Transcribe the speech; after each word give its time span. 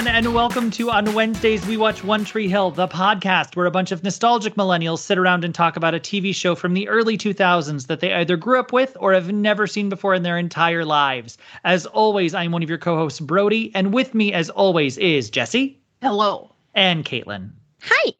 everyone, 0.00 0.24
and 0.24 0.34
welcome 0.34 0.70
to 0.70 0.90
On 0.90 1.12
Wednesdays 1.12 1.66
We 1.66 1.76
Watch 1.76 2.02
One 2.02 2.24
Tree 2.24 2.48
Hill, 2.48 2.70
the 2.70 2.88
podcast 2.88 3.54
where 3.54 3.66
a 3.66 3.70
bunch 3.70 3.92
of 3.92 4.02
nostalgic 4.02 4.54
millennials 4.54 5.00
sit 5.00 5.18
around 5.18 5.44
and 5.44 5.54
talk 5.54 5.76
about 5.76 5.94
a 5.94 6.00
TV 6.00 6.34
show 6.34 6.54
from 6.54 6.72
the 6.72 6.88
early 6.88 7.18
2000s 7.18 7.86
that 7.86 8.00
they 8.00 8.14
either 8.14 8.38
grew 8.38 8.58
up 8.58 8.72
with 8.72 8.96
or 8.98 9.12
have 9.12 9.30
never 9.30 9.66
seen 9.66 9.90
before 9.90 10.14
in 10.14 10.22
their 10.22 10.38
entire 10.38 10.86
lives. 10.86 11.36
As 11.64 11.84
always, 11.84 12.32
I'm 12.32 12.50
one 12.50 12.62
of 12.62 12.70
your 12.70 12.78
co 12.78 12.96
hosts, 12.96 13.20
Brody, 13.20 13.70
and 13.74 13.92
with 13.92 14.14
me, 14.14 14.32
as 14.32 14.48
always, 14.48 14.96
is 14.96 15.30
Jessi. 15.30 15.76
Hello. 16.00 16.54
And 16.74 17.04
Caitlin. 17.04 17.50
Hi. 17.82 18.14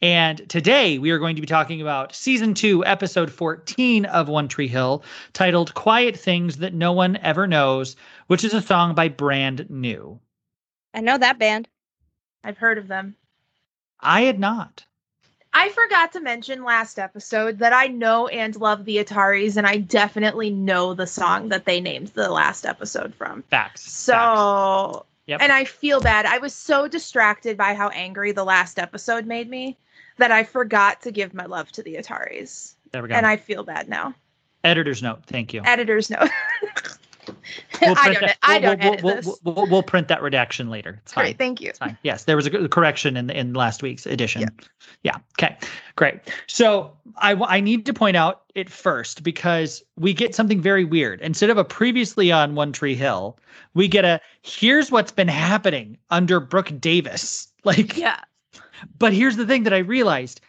And 0.00 0.48
today 0.48 0.98
we 0.98 1.10
are 1.10 1.18
going 1.18 1.34
to 1.34 1.42
be 1.42 1.48
talking 1.48 1.80
about 1.80 2.14
season 2.14 2.54
two, 2.54 2.84
episode 2.84 3.32
14 3.32 4.04
of 4.04 4.28
One 4.28 4.46
Tree 4.46 4.68
Hill, 4.68 5.02
titled 5.32 5.74
Quiet 5.74 6.16
Things 6.16 6.58
That 6.58 6.72
No 6.72 6.92
One 6.92 7.16
Ever 7.16 7.48
Knows, 7.48 7.96
which 8.28 8.44
is 8.44 8.54
a 8.54 8.62
song 8.62 8.94
by 8.94 9.08
Brand 9.08 9.68
New. 9.68 10.20
I 10.94 11.00
know 11.00 11.18
that 11.18 11.38
band. 11.38 11.68
I've 12.42 12.58
heard 12.58 12.78
of 12.78 12.88
them. 12.88 13.16
I 14.00 14.22
had 14.22 14.38
not. 14.38 14.84
I 15.52 15.68
forgot 15.70 16.12
to 16.12 16.20
mention 16.20 16.64
last 16.64 16.98
episode 16.98 17.58
that 17.60 17.72
I 17.72 17.86
know 17.86 18.26
and 18.26 18.56
love 18.56 18.84
the 18.84 18.96
Ataris, 18.98 19.56
and 19.56 19.66
I 19.66 19.76
definitely 19.78 20.50
know 20.50 20.94
the 20.94 21.06
song 21.06 21.48
that 21.50 21.64
they 21.64 21.80
named 21.80 22.08
the 22.08 22.28
last 22.28 22.66
episode 22.66 23.14
from. 23.14 23.42
Facts. 23.42 23.90
So, 23.90 24.14
Facts. 24.14 25.06
Yep. 25.26 25.40
and 25.42 25.52
I 25.52 25.64
feel 25.64 26.00
bad. 26.00 26.26
I 26.26 26.38
was 26.38 26.54
so 26.54 26.88
distracted 26.88 27.56
by 27.56 27.74
how 27.74 27.88
angry 27.90 28.32
the 28.32 28.44
last 28.44 28.78
episode 28.78 29.26
made 29.26 29.48
me 29.48 29.76
that 30.18 30.30
I 30.32 30.42
forgot 30.42 31.00
to 31.02 31.12
give 31.12 31.34
my 31.34 31.46
love 31.46 31.70
to 31.72 31.82
the 31.82 31.94
Ataris. 31.94 32.74
there 32.92 33.02
we 33.02 33.08
go. 33.08 33.14
And 33.14 33.26
I 33.26 33.36
feel 33.36 33.62
bad 33.62 33.88
now. 33.88 34.14
Editor's 34.64 35.02
note. 35.02 35.24
Thank 35.26 35.54
you. 35.54 35.62
Editor's 35.64 36.10
note. 36.10 36.30
We'll 37.80 37.92
I 37.92 37.94
print 37.94 38.14
don't, 38.14 38.26
that- 38.28 38.38
I 38.42 38.58
don't 38.58 38.78
we'll, 38.80 38.92
edit 38.92 39.04
we'll, 39.04 39.14
this. 39.16 39.26
We'll, 39.26 39.54
we'll, 39.54 39.66
we'll 39.66 39.82
print 39.82 40.08
that 40.08 40.22
redaction 40.22 40.70
later. 40.70 41.00
It's 41.02 41.12
fine. 41.12 41.24
Great, 41.24 41.38
thank 41.38 41.60
you. 41.60 41.68
It's 41.70 41.78
fine. 41.78 41.98
Yes, 42.02 42.24
there 42.24 42.36
was 42.36 42.46
a 42.46 42.68
correction 42.68 43.16
in 43.16 43.30
in 43.30 43.54
last 43.54 43.82
week's 43.82 44.06
edition. 44.06 44.42
Yeah. 44.42 44.48
yeah. 45.02 45.16
Okay. 45.38 45.56
Great. 45.96 46.20
So 46.46 46.92
I 47.16 47.34
I 47.34 47.60
need 47.60 47.86
to 47.86 47.94
point 47.94 48.16
out 48.16 48.42
it 48.54 48.70
first 48.70 49.22
because 49.22 49.82
we 49.96 50.14
get 50.14 50.34
something 50.34 50.60
very 50.60 50.84
weird. 50.84 51.20
Instead 51.20 51.50
of 51.50 51.58
a 51.58 51.64
previously 51.64 52.30
on 52.30 52.54
One 52.54 52.72
Tree 52.72 52.94
Hill, 52.94 53.38
we 53.74 53.88
get 53.88 54.04
a 54.04 54.20
here's 54.42 54.90
what's 54.90 55.12
been 55.12 55.28
happening 55.28 55.98
under 56.10 56.40
Brooke 56.40 56.72
Davis. 56.80 57.48
Like, 57.64 57.96
Yeah. 57.96 58.20
but 58.98 59.14
here's 59.14 59.36
the 59.36 59.46
thing 59.46 59.62
that 59.62 59.72
I 59.72 59.78
realized 59.78 60.42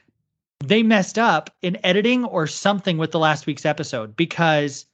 they 0.60 0.84
messed 0.84 1.18
up 1.18 1.50
in 1.62 1.78
editing 1.86 2.26
or 2.26 2.46
something 2.46 2.98
with 2.98 3.12
the 3.12 3.20
last 3.20 3.46
week's 3.46 3.66
episode 3.66 4.18
because 4.18 4.86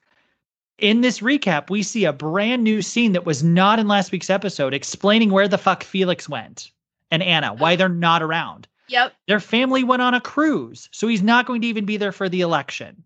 in 0.81 1.01
this 1.01 1.19
recap, 1.19 1.69
we 1.69 1.83
see 1.83 2.05
a 2.05 2.11
brand 2.11 2.63
new 2.63 2.81
scene 2.81 3.13
that 3.13 3.25
was 3.25 3.43
not 3.43 3.79
in 3.79 3.87
last 3.87 4.11
week's 4.11 4.29
episode 4.29 4.73
explaining 4.73 5.29
where 5.29 5.47
the 5.47 5.57
fuck 5.57 5.83
Felix 5.83 6.27
went 6.27 6.71
and 7.11 7.23
Anna, 7.23 7.53
why 7.53 7.75
they're 7.75 7.87
not 7.87 8.23
around. 8.23 8.67
Yep. 8.87 9.13
Their 9.27 9.39
family 9.39 9.83
went 9.83 10.01
on 10.01 10.13
a 10.13 10.19
cruise, 10.19 10.89
so 10.91 11.07
he's 11.07 11.21
not 11.21 11.45
going 11.45 11.61
to 11.61 11.67
even 11.67 11.85
be 11.85 11.97
there 11.97 12.11
for 12.11 12.27
the 12.27 12.41
election, 12.41 13.03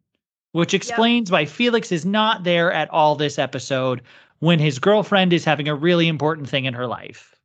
which 0.54 0.74
explains 0.74 1.32
why 1.32 1.46
Felix 1.46 1.92
is 1.92 2.06
not 2.06 2.44
there 2.44 2.72
at 2.72 2.90
all 2.90 3.16
this 3.16 3.38
episode 3.38 4.02
when 4.40 4.58
his 4.58 4.80
girlfriend 4.80 5.34
is 5.34 5.46
having 5.46 5.68
a 5.68 5.76
really 5.76 6.08
important 6.08 6.50
thing 6.50 6.66
in 6.66 6.74
her 6.74 6.88
life. 6.88 7.36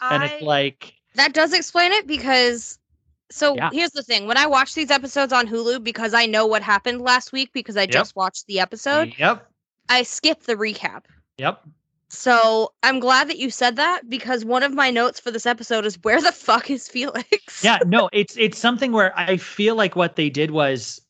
And 0.00 0.22
it's 0.22 0.40
like, 0.40 0.94
That 1.16 1.34
does 1.34 1.52
explain 1.52 1.92
it 1.92 2.06
because 2.06 2.78
so 3.30 3.54
Yeah. 3.56 3.70
here's 3.72 3.90
the 3.92 4.02
thing. 4.02 4.26
When 4.26 4.36
I 4.36 4.46
watch 4.46 4.74
these 4.74 4.90
episodes 4.90 5.32
on 5.32 5.46
Hulu 5.46 5.82
because 5.84 6.14
I 6.14 6.26
know 6.26 6.46
what 6.46 6.62
happened 6.62 7.00
last 7.02 7.32
week 7.32 7.50
because 7.52 7.76
I 7.76 7.86
just 7.86 8.16
watched 8.16 8.46
the 8.46 8.60
episode, 8.60 9.14
yep, 9.18 9.46
I 9.88 10.02
skip 10.02 10.42
the 10.44 10.54
recap. 10.56 11.04
yep. 11.38 11.62
So 12.10 12.72
I'm 12.82 13.00
glad 13.00 13.28
that 13.28 13.36
you 13.38 13.50
said 13.50 13.76
that 13.76 14.08
because 14.08 14.42
one 14.42 14.62
of 14.62 14.72
my 14.72 14.90
notes 14.90 15.20
for 15.20 15.30
this 15.30 15.44
episode 15.44 15.84
is 15.84 15.98
where 16.02 16.22
the 16.22 16.32
fuck 16.32 16.70
is 16.70 16.88
Felix? 16.88 17.62
yeah 17.62 17.78
no 17.86 18.08
it's 18.12 18.36
it's 18.38 18.56
something 18.58 18.92
where 18.92 19.12
i 19.18 19.36
feel 19.36 19.74
like 19.74 19.94
what 19.96 20.16
they 20.16 20.30
did 20.30 20.50
was 20.52 21.00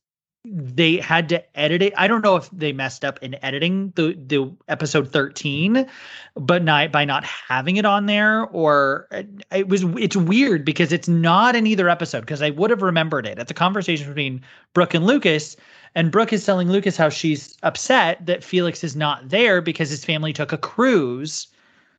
they 0.52 0.96
had 0.96 1.28
to 1.28 1.58
edit 1.58 1.82
it 1.82 1.92
i 1.96 2.06
don't 2.06 2.22
know 2.22 2.36
if 2.36 2.48
they 2.50 2.72
messed 2.72 3.04
up 3.04 3.18
in 3.22 3.36
editing 3.44 3.92
the 3.96 4.14
the 4.26 4.50
episode 4.68 5.08
13 5.08 5.86
but 6.34 6.62
not 6.62 6.92
by 6.92 7.04
not 7.04 7.24
having 7.24 7.76
it 7.76 7.84
on 7.84 8.06
there 8.06 8.46
or 8.46 9.06
uh, 9.10 9.22
it 9.52 9.68
was 9.68 9.82
it's 9.98 10.16
weird 10.16 10.64
because 10.64 10.92
it's 10.92 11.08
not 11.08 11.56
in 11.56 11.66
either 11.66 11.88
episode 11.88 12.20
because 12.20 12.42
i 12.42 12.50
would 12.50 12.70
have 12.70 12.82
remembered 12.82 13.26
it 13.26 13.38
at 13.38 13.48
the 13.48 13.54
conversation 13.54 14.06
between 14.06 14.42
brooke 14.74 14.94
and 14.94 15.06
lucas 15.06 15.56
and 15.94 16.10
brooke 16.10 16.32
is 16.32 16.44
telling 16.44 16.70
lucas 16.70 16.96
how 16.96 17.08
she's 17.08 17.56
upset 17.62 18.24
that 18.26 18.44
felix 18.44 18.82
is 18.84 18.96
not 18.96 19.28
there 19.28 19.60
because 19.60 19.90
his 19.90 20.04
family 20.04 20.32
took 20.32 20.52
a 20.52 20.58
cruise 20.58 21.46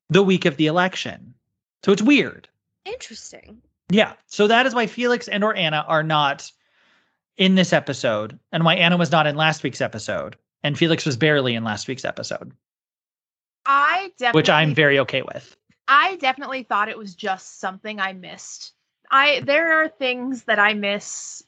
the 0.10 0.24
week 0.24 0.46
of 0.46 0.58
the 0.58 0.68
election 0.68 1.34
so 1.84 1.92
it's 1.92 2.02
weird 2.02 2.48
Interesting. 2.86 3.62
yeah. 3.90 4.14
So 4.28 4.48
that 4.48 4.66
is 4.66 4.74
why 4.74 4.88
Felix 4.88 5.28
and 5.28 5.44
or 5.44 5.54
Anna 5.56 5.86
are 5.88 6.02
not 6.02 6.52
in 7.40 7.56
this 7.56 7.74
episode 7.74 8.38
and 8.52 8.64
why 8.64 8.76
Anna 8.76 8.98
was 8.98 9.12
not 9.12 9.26
in 9.26 9.36
last 9.36 9.64
week's 9.64 9.82
episode 9.82 10.36
and 10.62 10.78
Felix 10.78 11.06
was 11.06 11.18
barely 11.18 11.56
in 11.56 11.64
last 11.64 11.88
week's 11.88 12.06
episode, 12.06 12.52
I 13.66 14.12
definitely 14.20 14.40
which 14.40 14.50
I'm 14.50 14.76
very 14.76 15.00
okay 15.00 15.24
with. 15.24 15.56
I 15.88 16.18
definitely 16.18 16.64
thought 16.64 16.90
it 16.90 16.98
was 16.98 17.16
just 17.16 17.60
something 17.60 18.00
I 18.00 18.14
missed. 18.14 18.74
I 19.10 19.42
there 19.46 19.72
are 19.82 19.88
things 19.88 20.44
that 20.44 20.60
I 20.60 20.74
miss 20.76 21.42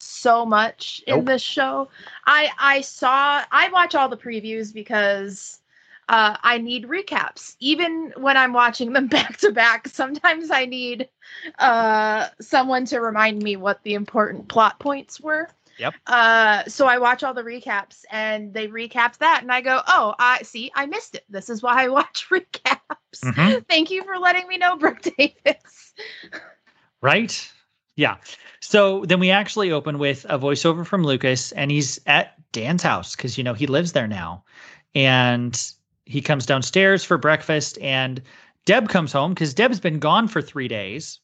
so 0.00 0.44
much 0.46 1.04
in 1.06 1.18
Nope. 1.18 1.26
this 1.26 1.42
show. 1.42 1.88
I 2.26 2.48
I 2.58 2.80
saw 2.80 3.44
I 3.52 3.68
watch 3.68 3.94
all 3.94 4.08
the 4.08 4.16
previews 4.16 4.72
because 4.72 5.59
uh, 6.10 6.36
I 6.42 6.58
need 6.58 6.88
recaps. 6.88 7.54
Even 7.60 8.12
when 8.16 8.36
I'm 8.36 8.52
watching 8.52 8.92
them 8.92 9.06
back 9.16 9.36
to 9.38 9.52
back, 9.52 9.86
sometimes 9.86 10.50
I 10.50 10.66
need 10.66 11.08
uh, 11.60 12.26
someone 12.40 12.84
to 12.86 13.00
remind 13.00 13.42
me 13.42 13.54
what 13.54 13.82
the 13.84 13.94
important 13.94 14.48
plot 14.48 14.80
points 14.80 15.20
were. 15.20 15.48
Yep. 15.78 15.94
Uh, 16.08 16.64
so 16.66 16.86
I 16.86 16.98
watch 16.98 17.22
all 17.22 17.32
the 17.32 17.44
recaps 17.44 18.04
and 18.10 18.52
they 18.52 18.66
recap 18.66 19.18
that, 19.18 19.42
and 19.42 19.52
I 19.52 19.60
go, 19.60 19.80
"Oh, 19.86 20.14
I 20.18 20.42
see, 20.42 20.72
I 20.74 20.86
missed 20.86 21.14
it. 21.14 21.24
This 21.30 21.48
is 21.48 21.62
why 21.62 21.84
I 21.84 21.88
watch 22.00 22.26
recaps." 22.28 22.80
Mhm. 23.24 23.64
Thank 23.68 23.90
you 23.90 24.02
for 24.02 24.18
letting 24.18 24.48
me 24.48 24.58
know, 24.58 24.76
Brooke 24.76 25.02
Davis. 25.02 25.94
Right? 27.00 27.52
Yeah. 27.94 28.16
So 28.60 29.04
then 29.04 29.20
we 29.20 29.30
actually 29.30 29.70
open 29.70 29.98
with 29.98 30.26
a 30.28 30.38
voiceover 30.38 30.84
from 30.84 31.04
Lucas 31.04 31.52
and 31.52 31.70
he's 31.70 32.00
at 32.06 32.34
Dan's 32.52 32.82
house 32.82 33.14
because, 33.14 33.38
you 33.38 33.44
know, 33.44 33.54
he 33.54 33.66
lives 33.66 33.92
there 33.92 34.08
now. 34.08 34.44
And 34.94 35.72
he 36.10 36.20
comes 36.20 36.44
downstairs 36.44 37.04
for 37.04 37.16
breakfast 37.16 37.78
and 37.80 38.20
Deb 38.64 38.88
comes 38.88 39.12
home 39.12 39.32
because 39.32 39.54
Deb's 39.54 39.78
been 39.78 40.00
gone 40.00 40.26
for 40.26 40.42
three 40.42 40.66
days. 40.66 41.20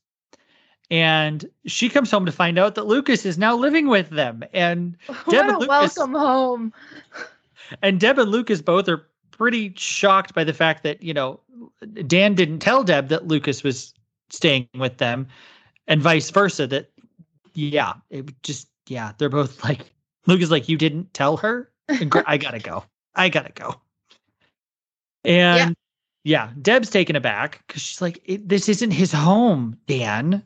And 0.92 1.44
she 1.66 1.88
comes 1.88 2.08
home 2.08 2.24
to 2.24 2.32
find 2.32 2.56
out 2.56 2.76
that 2.76 2.86
Lucas 2.86 3.26
is 3.26 3.36
now 3.36 3.56
living 3.56 3.88
with 3.88 4.10
them. 4.10 4.44
And 4.52 4.96
Deb 5.28 5.46
what 5.46 5.48
a 5.48 5.58
Lucas- 5.58 5.96
welcome 5.96 6.14
home. 6.14 6.72
and 7.82 7.98
Deb 7.98 8.20
and 8.20 8.30
Lucas 8.30 8.62
both 8.62 8.88
are 8.88 9.04
pretty 9.32 9.74
shocked 9.76 10.34
by 10.34 10.44
the 10.44 10.54
fact 10.54 10.84
that, 10.84 11.02
you 11.02 11.12
know, 11.12 11.40
Dan 12.06 12.36
didn't 12.36 12.60
tell 12.60 12.84
Deb 12.84 13.08
that 13.08 13.26
Lucas 13.26 13.64
was 13.64 13.92
staying 14.30 14.68
with 14.78 14.98
them 14.98 15.26
and 15.88 16.00
vice 16.00 16.30
versa. 16.30 16.68
That, 16.68 16.92
yeah, 17.54 17.94
it 18.10 18.40
just, 18.44 18.68
yeah, 18.86 19.12
they're 19.18 19.28
both 19.28 19.64
like, 19.64 19.92
Lucas, 20.26 20.52
like, 20.52 20.68
you 20.68 20.76
didn't 20.76 21.12
tell 21.12 21.36
her? 21.38 21.72
I 21.88 22.36
gotta 22.38 22.60
go. 22.60 22.84
I 23.16 23.28
gotta 23.28 23.52
go. 23.52 23.80
And 25.26 25.76
yeah, 26.24 26.50
Deb's 26.60 26.90
taken 26.90 27.16
aback 27.16 27.62
because 27.66 27.82
she's 27.82 28.00
like, 28.00 28.20
this 28.44 28.68
isn't 28.68 28.90
his 28.90 29.12
home, 29.12 29.78
Dan. 29.86 30.42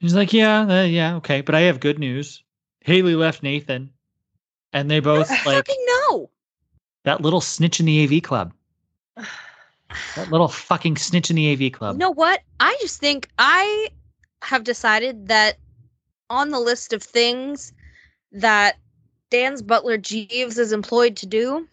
He's 0.00 0.14
like, 0.14 0.32
yeah, 0.32 0.62
uh, 0.62 0.84
yeah, 0.84 1.16
okay. 1.16 1.40
But 1.40 1.54
I 1.54 1.60
have 1.62 1.80
good 1.80 1.98
news. 1.98 2.42
Haley 2.80 3.14
left 3.14 3.42
Nathan. 3.42 3.90
And 4.72 4.90
they 4.90 5.00
both 5.00 5.30
I 5.30 5.44
like 5.44 5.68
know. 5.86 6.30
that 7.04 7.20
little 7.20 7.40
snitch 7.40 7.80
in 7.80 7.86
the 7.86 8.04
AV 8.04 8.22
club. 8.22 8.52
That 10.16 10.30
little 10.30 10.48
fucking 10.48 10.98
snitch 10.98 11.30
in 11.30 11.36
the 11.36 11.50
AV 11.50 11.72
club. 11.72 11.94
You 11.94 12.00
know 12.00 12.10
what? 12.10 12.42
I 12.60 12.76
just 12.78 13.00
think 13.00 13.26
I 13.38 13.88
have 14.42 14.62
decided 14.62 15.28
that 15.28 15.56
on 16.28 16.50
the 16.50 16.60
list 16.60 16.92
of 16.92 17.02
things 17.02 17.72
that 18.32 18.76
Dan's 19.30 19.62
butler 19.62 19.96
Jeeves 19.96 20.58
is 20.58 20.72
employed 20.72 21.16
to 21.16 21.26
do 21.26 21.66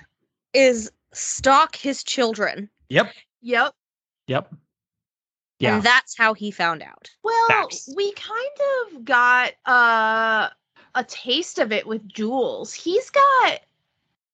is 0.52 0.90
stalk 1.12 1.76
his 1.76 2.02
children. 2.02 2.68
Yep. 2.88 3.12
Yep. 3.42 3.74
Yep. 4.26 4.54
Yeah. 5.58 5.74
And 5.76 5.82
that's 5.82 6.16
how 6.16 6.32
he 6.34 6.50
found 6.50 6.82
out. 6.82 7.10
Well, 7.22 7.46
Facts. 7.48 7.92
we 7.94 8.12
kind 8.12 8.94
of 8.94 9.04
got 9.04 9.52
uh, 9.66 10.48
a 10.94 11.04
taste 11.04 11.58
of 11.58 11.70
it 11.72 11.86
with 11.86 12.06
Jules. 12.08 12.72
He's 12.72 13.10
got 13.10 13.60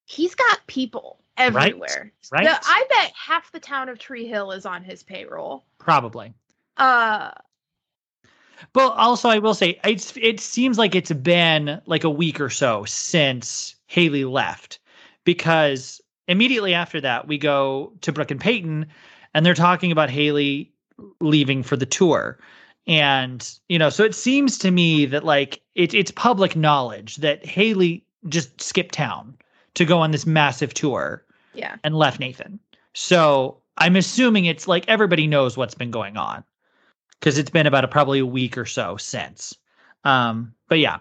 he's 0.05 0.35
got 0.37 0.65
people 0.69 1.19
everywhere. 1.37 2.13
right. 2.31 2.45
The- 2.45 2.61
I 2.65 2.85
bet 2.89 3.13
half 3.17 3.51
the 3.51 3.59
town 3.61 3.89
of 3.89 3.99
Tree 3.99 4.27
Hill 4.27 4.53
is 4.53 4.65
on 4.67 4.85
his 4.85 5.03
payroll. 5.03 5.65
Probably. 5.79 6.33
Uh 6.77 7.33
But 8.73 8.91
also, 8.93 9.29
I 9.29 9.39
will 9.39 9.55
say 9.55 9.81
it's 9.85 10.17
it 10.17 10.39
seems 10.41 10.79
like 10.79 10.95
it's 10.95 11.13
been 11.13 11.81
like 11.87 12.05
a 12.05 12.11
week 12.11 12.41
or 12.41 12.51
so 12.51 12.85
since 12.85 13.75
Haley 13.87 14.25
left, 14.25 14.79
because 15.25 16.01
immediately 16.29 16.75
after 16.75 17.01
that 17.01 17.29
we 17.29 17.39
go 17.39 17.93
to 18.01 18.13
Brooke 18.13 18.31
and 18.31 18.41
Peyton, 18.41 18.87
and 19.35 19.45
they're 19.45 19.55
talking 19.55 19.93
about 19.93 20.11
Haley 20.11 20.73
leaving 21.21 21.63
for 21.63 21.77
the 21.77 21.87
tour. 21.87 22.39
And, 22.87 23.49
you 23.69 23.79
know, 23.79 23.91
so 23.91 24.05
it 24.05 24.15
seems 24.15 24.59
to 24.59 24.71
me 24.71 25.07
that 25.07 25.25
like 25.25 25.61
it, 25.75 25.93
it's 25.93 26.11
public 26.11 26.55
knowledge 26.57 27.17
that 27.17 27.45
Haley 27.45 28.05
just 28.29 28.61
skipped 28.61 28.95
town 28.95 29.37
to 29.75 29.85
go 29.85 29.99
on 29.99 30.11
this 30.13 30.25
massive 30.27 30.73
tour 30.73 31.25
Yeah. 31.55 31.77
and 31.85 31.97
left 31.97 32.21
Nathan. 32.21 32.59
So 32.95 33.59
I'm 33.77 33.97
assuming 33.97 34.47
it's 34.47 34.67
like 34.69 34.89
everybody 34.89 35.27
knows 35.27 35.57
what's 35.57 35.75
been 35.75 35.91
going 35.91 36.17
on 36.17 36.45
because 37.21 37.37
it's 37.39 37.51
been 37.51 37.67
about 37.67 37.85
a, 37.85 37.89
probably 37.89 38.21
a 38.21 38.27
week 38.27 38.57
or 38.57 38.65
so 38.65 38.97
since. 38.97 39.55
Um, 40.05 40.55
but 40.69 40.79
yeah, 40.79 40.99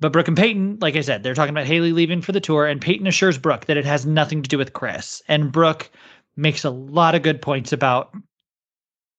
but 0.00 0.12
Brooke 0.12 0.28
and 0.28 0.36
Peyton, 0.36 0.78
like 0.80 0.96
I 0.96 1.00
said, 1.00 1.22
they're 1.22 1.34
talking 1.34 1.54
about 1.54 1.66
Haley 1.66 1.92
leaving 1.92 2.22
for 2.22 2.32
the 2.32 2.40
tour, 2.40 2.66
and 2.66 2.80
Peyton 2.80 3.06
assures 3.06 3.38
Brooke 3.38 3.66
that 3.66 3.76
it 3.76 3.84
has 3.84 4.06
nothing 4.06 4.42
to 4.42 4.48
do 4.48 4.58
with 4.58 4.72
Chris. 4.72 5.22
And 5.28 5.50
Brooke 5.50 5.90
makes 6.36 6.64
a 6.64 6.70
lot 6.70 7.14
of 7.14 7.22
good 7.22 7.42
points 7.42 7.72
about, 7.72 8.14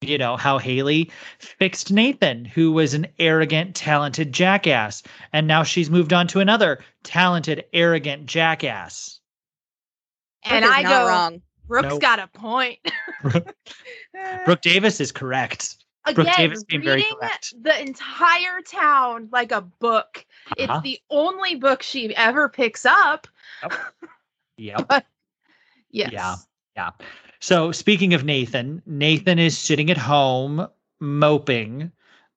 you 0.00 0.16
know, 0.16 0.36
how 0.36 0.56
Haley 0.58 1.10
fixed 1.38 1.92
Nathan, 1.92 2.46
who 2.46 2.72
was 2.72 2.94
an 2.94 3.06
arrogant, 3.18 3.74
talented 3.74 4.32
jackass. 4.32 5.02
And 5.32 5.46
now 5.46 5.62
she's 5.62 5.90
moved 5.90 6.14
on 6.14 6.26
to 6.28 6.40
another 6.40 6.82
talented, 7.04 7.64
arrogant 7.74 8.24
jackass. 8.26 9.20
And 10.44 10.64
I 10.64 10.80
not 10.82 10.88
go, 10.88 11.06
wrong. 11.06 11.42
Brooke's 11.68 11.88
Nope. 11.88 12.00
got 12.00 12.18
a 12.18 12.26
point. 12.26 12.78
Brooke 14.44 14.62
Davis 14.62 15.00
is 15.00 15.12
correct. 15.12 15.76
Again, 16.06 16.34
Davis 16.36 16.64
being 16.64 16.82
very 16.82 17.02
reading 17.02 17.62
the 17.62 17.80
entire 17.80 18.62
town 18.62 19.28
like 19.32 19.52
a 19.52 19.60
book. 19.60 20.24
Uh-huh. 20.46 20.54
It's 20.58 20.82
the 20.82 20.98
only 21.10 21.56
book 21.56 21.82
she 21.82 22.14
ever 22.16 22.48
picks 22.48 22.86
up. 22.86 23.26
Yep. 24.56 25.06
Yes. 25.92 26.12
Yeah. 26.12 26.36
Yeah. 26.76 26.90
So 27.40 27.72
speaking 27.72 28.14
of 28.14 28.22
Nathan, 28.24 28.80
Nathan 28.86 29.40
is 29.40 29.58
sitting 29.58 29.90
at 29.90 29.98
home 29.98 30.68
moping, 31.00 31.90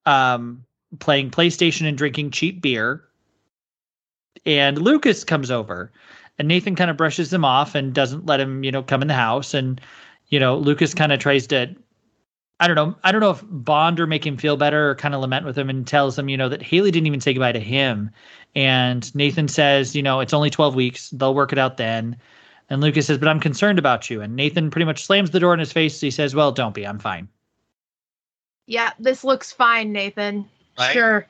um, 0.08 0.66
playing 0.98 1.30
PlayStation 1.30 1.88
and 1.88 1.96
drinking 1.96 2.32
cheap 2.32 2.64
beer. 2.64 3.04
And 4.48 4.82
Lucas 4.82 5.24
comes 5.24 5.52
over 5.52 5.92
and 6.40 6.48
Nathan 6.48 6.76
kind 6.76 6.90
of 6.90 6.98
brushes 6.98 7.32
him 7.32 7.46
off 7.46 7.76
and 7.76 7.94
doesn't 7.94 8.26
let 8.26 8.40
him, 8.40 8.64
you 8.64 8.72
know, 8.72 8.82
come 8.82 9.02
in 9.02 9.08
the 9.08 9.14
house. 9.14 9.54
And, 9.54 9.80
you 10.30 10.40
know, 10.40 10.58
Lucas 10.58 10.94
kind 10.94 11.12
of 11.12 11.20
tries 11.20 11.46
to 11.48 11.76
I 12.64 12.68
don't 12.68 12.78
know. 12.78 12.96
I 13.04 13.12
don't 13.12 13.20
know 13.20 13.32
if 13.32 13.44
bond 13.50 14.00
or 14.00 14.08
make 14.08 14.26
him 14.26 14.38
feel 14.38 14.56
better 14.56 14.92
or 14.92 14.96
kind 14.96 15.14
of 15.14 15.20
lament 15.20 15.46
with 15.46 15.58
him 15.58 15.70
and 15.70 15.86
tells 15.86 16.18
him, 16.18 16.30
you 16.30 16.38
know, 16.38 16.48
that 16.48 16.62
Haley 16.62 16.92
didn't 16.92 17.08
even 17.08 17.20
say 17.20 17.34
goodbye 17.34 17.52
to 17.52 17.60
him. 17.60 18.10
And 18.56 19.14
Nathan 19.14 19.50
says, 19.50 19.98
you 19.98 20.02
know, 20.02 20.22
it's 20.22 20.34
only 20.34 20.50
12 20.50 20.74
weeks. 20.74 21.10
They'll 21.10 21.36
work 21.36 21.52
it 21.52 21.58
out 21.58 21.76
then. 21.76 22.16
And 22.70 22.80
Lucas 22.80 23.08
says, 23.08 23.18
but 23.18 23.28
I'm 23.28 23.42
concerned 23.42 23.80
about 23.80 24.10
you. 24.10 24.22
And 24.22 24.38
Nathan 24.38 24.72
pretty 24.72 24.86
much 24.86 25.04
slams 25.04 25.32
the 25.32 25.42
door 25.42 25.54
in 25.54 25.60
his 25.60 25.74
face. 25.74 26.00
He 26.00 26.10
says, 26.10 26.34
well, 26.34 26.54
don't 26.54 26.74
be. 26.74 26.88
I'm 26.88 27.00
fine. 27.00 27.28
Yeah, 28.66 28.92
this 28.98 29.26
looks 29.26 29.52
fine, 29.52 29.92
Nathan. 29.92 30.48
Right? 30.80 30.94
Sure. 30.94 31.28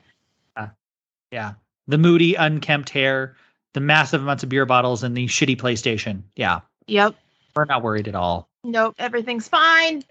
Yeah. 1.32 1.54
The 1.88 1.98
moody, 1.98 2.36
unkempt 2.36 2.90
hair, 2.90 3.34
the 3.72 3.80
massive 3.80 4.22
amounts 4.22 4.44
of 4.44 4.50
beer 4.50 4.66
bottles, 4.66 5.02
and 5.02 5.16
the 5.16 5.26
shitty 5.26 5.56
PlayStation. 5.56 6.22
Yeah. 6.36 6.60
Yep. 6.86 7.16
We're 7.56 7.64
not 7.64 7.82
worried 7.82 8.06
at 8.06 8.14
all. 8.14 8.48
Nope. 8.62 8.94
Everything's 9.00 9.48
fine. 9.48 10.04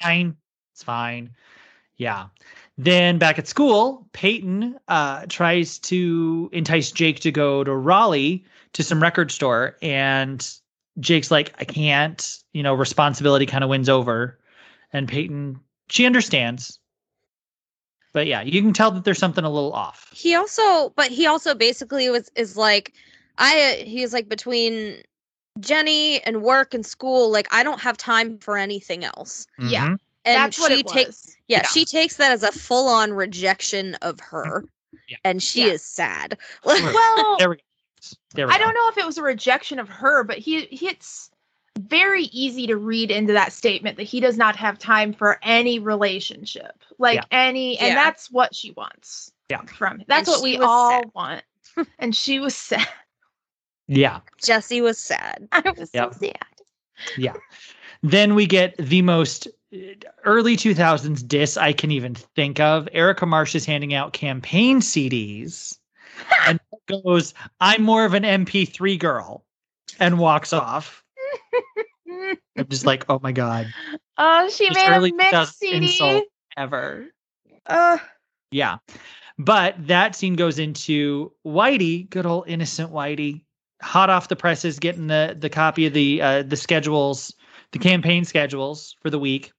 fine. 0.00 0.36
It's 0.80 0.84
fine. 0.86 1.28
Yeah. 1.98 2.28
Then 2.78 3.18
back 3.18 3.38
at 3.38 3.46
school, 3.46 4.08
Peyton 4.14 4.80
uh, 4.88 5.26
tries 5.28 5.78
to 5.80 6.48
entice 6.54 6.90
Jake 6.90 7.20
to 7.20 7.30
go 7.30 7.62
to 7.62 7.76
Raleigh 7.76 8.46
to 8.72 8.82
some 8.82 9.02
record 9.02 9.30
store. 9.30 9.76
And 9.82 10.50
Jake's 10.98 11.30
like, 11.30 11.52
I 11.58 11.64
can't, 11.64 12.38
you 12.54 12.62
know, 12.62 12.72
responsibility 12.72 13.44
kind 13.44 13.62
of 13.62 13.68
wins 13.68 13.90
over. 13.90 14.38
And 14.90 15.06
Peyton, 15.06 15.60
she 15.90 16.06
understands. 16.06 16.78
But 18.14 18.26
yeah, 18.26 18.40
you 18.40 18.62
can 18.62 18.72
tell 18.72 18.90
that 18.92 19.04
there's 19.04 19.18
something 19.18 19.44
a 19.44 19.50
little 19.50 19.74
off. 19.74 20.08
He 20.14 20.34
also, 20.34 20.94
but 20.96 21.08
he 21.08 21.26
also 21.26 21.54
basically 21.54 22.08
was 22.08 22.30
is 22.36 22.56
like, 22.56 22.94
I 23.36 23.84
he's 23.86 24.14
like 24.14 24.30
between 24.30 25.02
Jenny 25.60 26.22
and 26.22 26.40
work 26.40 26.72
and 26.72 26.86
school, 26.86 27.30
like 27.30 27.48
I 27.52 27.62
don't 27.62 27.80
have 27.80 27.98
time 27.98 28.38
for 28.38 28.56
anything 28.56 29.04
else. 29.04 29.46
Yeah. 29.58 29.96
And 30.24 30.36
That's 30.36 30.58
what 30.60 30.72
she 30.72 30.80
it 30.80 30.86
takes, 30.86 31.36
yeah, 31.48 31.58
Yeah. 31.58 31.68
she 31.68 31.84
takes 31.84 32.16
that 32.16 32.30
as 32.32 32.42
a 32.42 32.52
full 32.52 32.88
on 32.88 33.12
rejection 33.12 33.94
of 33.96 34.20
her, 34.20 34.64
Yeah. 35.08 35.16
and 35.24 35.42
she 35.42 35.66
Yeah. 35.66 35.72
is 35.72 35.82
sad. 35.82 36.36
well, 36.64 37.36
There 37.38 37.48
we 37.50 37.56
go. 37.56 37.62
There 38.34 38.46
we 38.46 38.52
I 38.52 38.58
go. 38.58 38.64
don't 38.64 38.74
know 38.74 38.88
if 38.88 38.98
it 38.98 39.06
was 39.06 39.18
a 39.18 39.22
rejection 39.22 39.78
of 39.78 39.88
her, 39.88 40.24
but 40.24 40.38
he, 40.38 40.62
he 40.66 40.88
it's 40.88 41.30
very 41.78 42.24
easy 42.24 42.66
to 42.66 42.76
read 42.76 43.10
into 43.10 43.32
that 43.32 43.52
statement 43.52 43.96
that 43.96 44.02
he 44.04 44.20
does 44.20 44.36
not 44.36 44.56
have 44.56 44.78
time 44.78 45.12
for 45.12 45.38
any 45.42 45.78
relationship, 45.78 46.82
like 46.98 47.16
Yeah. 47.16 47.24
any, 47.30 47.78
and 47.78 47.88
Yeah. 47.88 47.94
that's 47.94 48.30
what 48.30 48.54
she 48.54 48.72
wants. 48.72 49.32
Yeah. 49.48 49.62
from 49.62 49.98
him. 50.00 50.04
That's 50.06 50.28
And 50.28 50.34
what 50.36 50.42
we 50.44 50.58
all 50.58 50.90
sad. 51.02 51.10
want. 51.14 51.44
and 51.98 52.14
she 52.14 52.38
was 52.38 52.54
sad. 52.54 52.86
Yeah. 53.88 54.20
Jessi 54.40 54.80
was 54.82 54.98
sad. 54.98 55.48
I 55.50 55.60
was 55.76 55.90
Yep. 55.92 56.14
so 56.14 56.20
sad. 56.20 56.36
Yeah 57.16 57.34
then 58.02 58.34
we 58.34 58.46
get 58.46 58.74
the 58.78 59.02
most 59.02 59.46
early 60.24 60.56
2000s 60.56 61.26
diss 61.26 61.56
I 61.56 61.72
can 61.72 61.90
even 61.90 62.14
think 62.14 62.60
of. 62.60 62.88
Erica 62.92 63.26
Marsh 63.26 63.54
is 63.54 63.64
handing 63.64 63.94
out 63.94 64.12
campaign 64.12 64.80
CDs 64.80 65.78
and 66.46 66.58
goes, 66.88 67.34
I'm 67.60 67.82
more 67.82 68.04
of 68.04 68.14
an 68.14 68.24
MP3 68.24 68.98
girl, 68.98 69.44
and 69.98 70.18
walks 70.18 70.52
off. 70.52 71.04
I'm 72.58 72.66
just 72.68 72.86
like, 72.86 73.04
oh 73.08 73.20
my 73.22 73.32
God. 73.32 73.72
Oh, 74.18 74.48
she 74.50 74.66
Just 74.66 74.76
made 74.78 74.88
early 74.94 75.10
a 75.10 75.14
mix 75.14 75.32
2000s 75.32 75.52
CD. 75.54 75.76
insult 75.76 76.24
ever. 76.56 77.06
Uh, 77.66 77.98
Yeah. 78.50 78.78
But 79.38 79.86
that 79.86 80.14
scene 80.14 80.34
goes 80.34 80.58
into 80.58 81.32
Whitey, 81.46 82.10
good 82.10 82.26
old 82.26 82.46
innocent 82.46 82.92
Whitey, 82.92 83.42
hot 83.80 84.10
off 84.10 84.28
the 84.28 84.36
presses, 84.36 84.78
getting 84.78 85.06
the 85.06 85.34
the 85.38 85.48
copy 85.48 85.86
of 85.86 85.94
the 85.94 86.20
uh, 86.20 86.42
the 86.42 86.56
schedules, 86.56 87.34
the 87.72 87.78
campaign 87.78 88.26
schedules 88.26 88.94
for 89.00 89.08
the 89.08 89.18
week, 89.18 89.52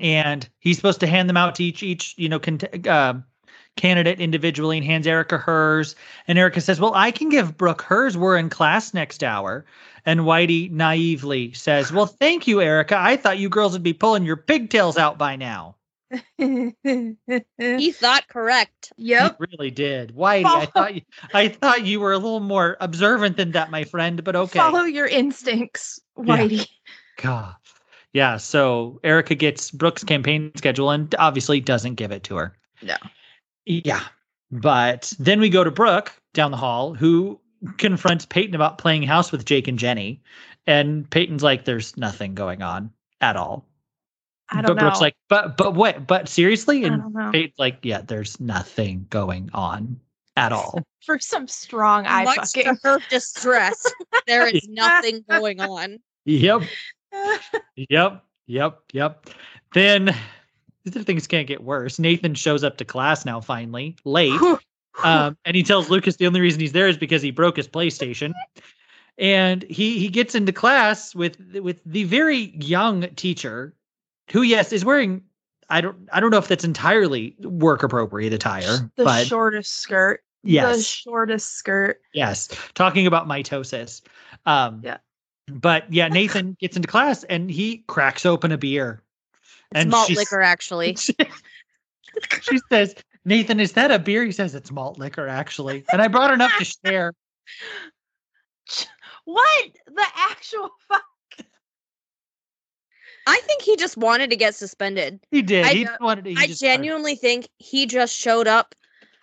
and 0.00 0.48
he's 0.60 0.76
supposed 0.76 1.00
to 1.00 1.06
hand 1.06 1.28
them 1.28 1.36
out 1.36 1.54
to 1.56 1.64
each 1.64 1.82
each 1.82 2.14
you 2.16 2.28
know 2.28 2.38
cont- 2.38 2.86
uh, 2.86 3.14
candidate 3.76 4.20
individually, 4.20 4.76
and 4.78 4.86
hands 4.86 5.06
Erica 5.06 5.38
hers, 5.38 5.94
and 6.28 6.38
Erica 6.38 6.60
says, 6.60 6.80
"Well, 6.80 6.94
I 6.94 7.10
can 7.10 7.28
give 7.28 7.56
Brooke 7.56 7.82
hers. 7.82 8.16
We're 8.16 8.36
in 8.36 8.48
class 8.50 8.94
next 8.94 9.22
hour." 9.22 9.64
And 10.04 10.20
Whitey 10.20 10.70
naively 10.70 11.52
says, 11.52 11.92
"Well, 11.92 12.06
thank 12.06 12.46
you, 12.46 12.60
Erica. 12.60 12.96
I 12.98 13.16
thought 13.16 13.38
you 13.38 13.48
girls 13.48 13.72
would 13.72 13.82
be 13.82 13.92
pulling 13.92 14.24
your 14.24 14.36
pigtails 14.36 14.96
out 14.98 15.18
by 15.18 15.36
now." 15.36 15.76
He 17.58 17.90
thought 17.92 18.28
correct. 18.28 18.92
yep. 18.96 19.36
He 19.38 19.46
really 19.56 19.70
did. 19.70 20.14
Whitey, 20.14 20.44
I 20.44 20.66
thought 20.66 20.94
you, 20.94 21.02
I 21.34 21.48
thought 21.48 21.84
you 21.84 21.98
were 22.00 22.12
a 22.12 22.18
little 22.18 22.40
more 22.40 22.76
observant 22.80 23.36
than 23.36 23.52
that, 23.52 23.70
my 23.70 23.84
friend. 23.84 24.22
But 24.22 24.36
okay. 24.36 24.58
Follow 24.58 24.82
your 24.84 25.06
instincts, 25.06 26.00
Yeah. 26.16 26.36
Whitey. 26.38 26.68
God. 27.16 27.54
Yeah. 28.16 28.38
So 28.38 28.98
Erica 29.04 29.34
gets 29.34 29.70
Brooke's 29.70 30.02
campaign 30.02 30.50
schedule 30.56 30.90
and 30.90 31.14
obviously 31.18 31.60
doesn't 31.60 31.96
give 31.96 32.10
it 32.10 32.22
to 32.22 32.36
her. 32.36 32.56
No. 32.82 32.96
Yeah. 33.66 34.04
But 34.50 35.12
then 35.18 35.38
we 35.38 35.50
go 35.50 35.62
to 35.62 35.70
Brooke 35.70 36.14
down 36.32 36.50
the 36.50 36.56
hall, 36.56 36.94
who 36.94 37.38
confronts 37.76 38.24
Peyton 38.24 38.54
about 38.54 38.78
playing 38.78 39.02
house 39.02 39.30
with 39.30 39.44
Jake 39.44 39.68
and 39.68 39.78
Jenny, 39.78 40.22
and 40.66 41.10
Peyton's 41.10 41.42
like, 41.42 41.66
"There's 41.66 41.94
nothing 41.98 42.34
going 42.34 42.62
on 42.62 42.90
at 43.20 43.36
all." 43.36 43.68
I 44.48 44.62
but 44.62 44.66
don't 44.68 44.76
know. 44.76 44.80
But 44.80 44.80
Brooke's 44.80 45.00
like, 45.02 45.16
"But 45.28 45.56
but 45.58 45.74
what? 45.74 46.06
But 46.06 46.26
seriously?" 46.26 46.84
And 46.84 47.12
don't. 47.12 47.32
Peyton's 47.32 47.58
like, 47.58 47.80
"Yeah, 47.82 48.00
there's 48.00 48.40
nothing 48.40 49.06
going 49.10 49.50
on 49.52 50.00
at 50.38 50.52
all." 50.52 50.80
For 51.04 51.18
some 51.18 51.48
strong 51.48 52.06
eye 52.06 52.24
Much 52.24 52.52
to 52.52 52.64
fucking. 52.64 52.78
her 52.82 52.98
distress, 53.10 53.92
there 54.26 54.46
is 54.46 54.66
nothing 54.70 55.22
going 55.28 55.60
on. 55.60 55.98
Yep. 56.24 56.62
Yep. 57.76 58.24
Yep. 58.46 58.80
Yep. 58.92 59.26
Then 59.74 60.14
these 60.84 61.04
things 61.04 61.26
can't 61.26 61.46
get 61.46 61.62
worse. 61.62 61.98
Nathan 61.98 62.34
shows 62.34 62.64
up 62.64 62.76
to 62.78 62.84
class 62.84 63.24
now, 63.24 63.40
finally, 63.40 63.96
late. 64.04 64.40
Um, 65.04 65.36
and 65.44 65.54
he 65.54 65.62
tells 65.62 65.90
Lucas 65.90 66.16
the 66.16 66.26
only 66.26 66.40
reason 66.40 66.60
he's 66.60 66.72
there 66.72 66.88
is 66.88 66.96
because 66.96 67.20
he 67.20 67.30
broke 67.30 67.56
his 67.56 67.68
PlayStation. 67.68 68.32
And 69.18 69.62
he 69.64 69.98
he 69.98 70.08
gets 70.08 70.34
into 70.34 70.52
class 70.52 71.14
with 71.14 71.38
with 71.56 71.80
the 71.84 72.04
very 72.04 72.54
young 72.56 73.02
teacher, 73.16 73.74
who 74.30 74.42
yes 74.42 74.72
is 74.72 74.84
wearing 74.84 75.22
I 75.68 75.80
don't 75.80 76.08
I 76.12 76.20
don't 76.20 76.30
know 76.30 76.38
if 76.38 76.48
that's 76.48 76.64
entirely 76.64 77.34
work 77.40 77.82
appropriate 77.82 78.32
attire, 78.32 78.90
the 78.96 79.04
but 79.04 79.26
shortest 79.26 79.74
skirt. 79.80 80.22
Yes. 80.42 80.76
The 80.76 80.82
shortest 80.82 81.54
skirt. 81.54 82.00
Yes, 82.12 82.48
talking 82.74 83.06
about 83.06 83.26
mitosis. 83.26 84.02
Um, 84.44 84.80
Yeah. 84.84 84.98
But 85.48 85.92
yeah, 85.92 86.08
Nathan 86.08 86.56
gets 86.60 86.76
into 86.76 86.88
class 86.88 87.24
and 87.24 87.50
he 87.50 87.84
cracks 87.86 88.26
open 88.26 88.52
a 88.52 88.58
beer. 88.58 89.02
It's 89.70 89.80
And 89.80 89.90
malt 89.90 90.10
liquor, 90.10 90.42
actually. 90.42 90.96
she 92.42 92.58
says, 92.70 92.94
Nathan, 93.24 93.60
is 93.60 93.72
that 93.72 93.90
a 93.90 93.98
beer? 93.98 94.24
He 94.24 94.32
says 94.32 94.54
it's 94.54 94.70
malt 94.70 94.98
liquor, 94.98 95.28
actually. 95.28 95.84
And 95.92 96.02
I 96.02 96.08
brought 96.08 96.32
enough 96.32 96.52
to 96.58 96.64
share. 96.64 97.12
What 99.24 99.72
the 99.86 100.06
actual 100.30 100.70
fuck? 100.88 101.02
I 103.26 103.40
think 103.44 103.62
he 103.62 103.74
just 103.76 103.96
wanted 103.96 104.30
to 104.30 104.36
get 104.36 104.54
suspended. 104.54 105.18
He 105.32 105.42
did. 105.42 105.66
I- 105.66 105.74
he 105.74 105.88
wanted 106.00 106.24
to. 106.24 106.30
He 106.30 106.36
I 106.36 106.46
genuinely 106.46 107.16
think 107.16 107.48
he 107.58 107.86
just 107.86 108.14
showed 108.14 108.46
up 108.46 108.74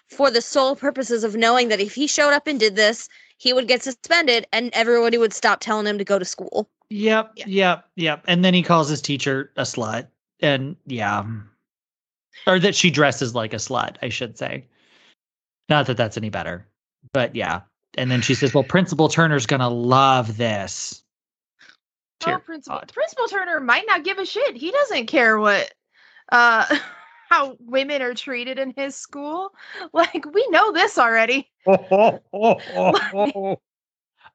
for 0.10 0.30
the 0.30 0.42
sole 0.42 0.76
purposes 0.76 1.24
of 1.24 1.36
knowing 1.38 1.70
that 1.70 1.80
if 1.80 1.94
he 1.94 2.06
showed 2.08 2.34
up 2.34 2.48
and 2.48 2.60
did 2.60 2.76
this, 2.76 3.08
he 3.38 3.54
would 3.54 3.68
get 3.68 3.84
suspended 3.84 4.48
and 4.54 4.70
everybody 4.74 5.18
would 5.18 5.34
stop 5.34 5.60
telling 5.60 5.86
him 5.88 5.98
to 5.98 6.04
go 6.04 6.18
to 6.20 6.26
school. 6.26 6.70
Yep, 6.90 7.32
Yeah. 7.36 7.46
yep, 7.48 7.86
yep. 7.96 8.24
And 8.28 8.46
then 8.46 8.54
he 8.54 8.62
calls 8.64 8.90
his 8.90 9.02
teacher 9.02 9.52
a 9.58 9.64
slut. 9.64 10.08
And 10.40 10.76
yeah. 10.86 11.26
Or 12.46 12.60
that 12.60 12.76
she 12.76 12.90
dresses 12.92 13.34
like 13.34 13.54
a 13.54 13.58
slut, 13.58 13.96
I 14.02 14.10
should 14.10 14.38
say. 14.38 14.66
Not 15.70 15.88
that 15.88 15.98
that's 15.98 16.18
any 16.18 16.30
better. 16.30 16.68
But 17.14 17.36
yeah. 17.36 17.62
And 17.98 18.12
then 18.12 18.22
she 18.22 18.36
says, 18.36 18.54
Well, 18.54 18.64
Principal 18.64 19.08
Turner's 19.08 19.46
gonna 19.46 19.70
love 19.70 20.38
this. 20.38 21.04
Oh, 22.24 22.26
Dear 22.28 22.40
Principal 22.40 22.80
God. 22.80 22.92
Principal 22.94 23.28
Turner 23.28 23.60
might 23.60 23.86
not 23.88 24.04
give 24.04 24.18
a 24.18 24.26
shit. 24.26 24.56
He 24.58 24.72
doesn't 24.72 25.08
care 25.08 25.40
what 25.40 25.74
uh 26.32 26.66
how 27.34 27.58
women 27.66 28.02
are 28.02 28.14
treated 28.14 28.60
in 28.60 28.74
his 28.76 28.96
school. 28.96 29.54
Like 29.94 30.26
we 30.34 30.48
know 30.50 30.72
this 30.72 30.98
already. 30.98 31.50
Oh, 31.68 32.20
oh, 32.34 32.60
oh, 32.74 32.94
oh, 33.14 33.60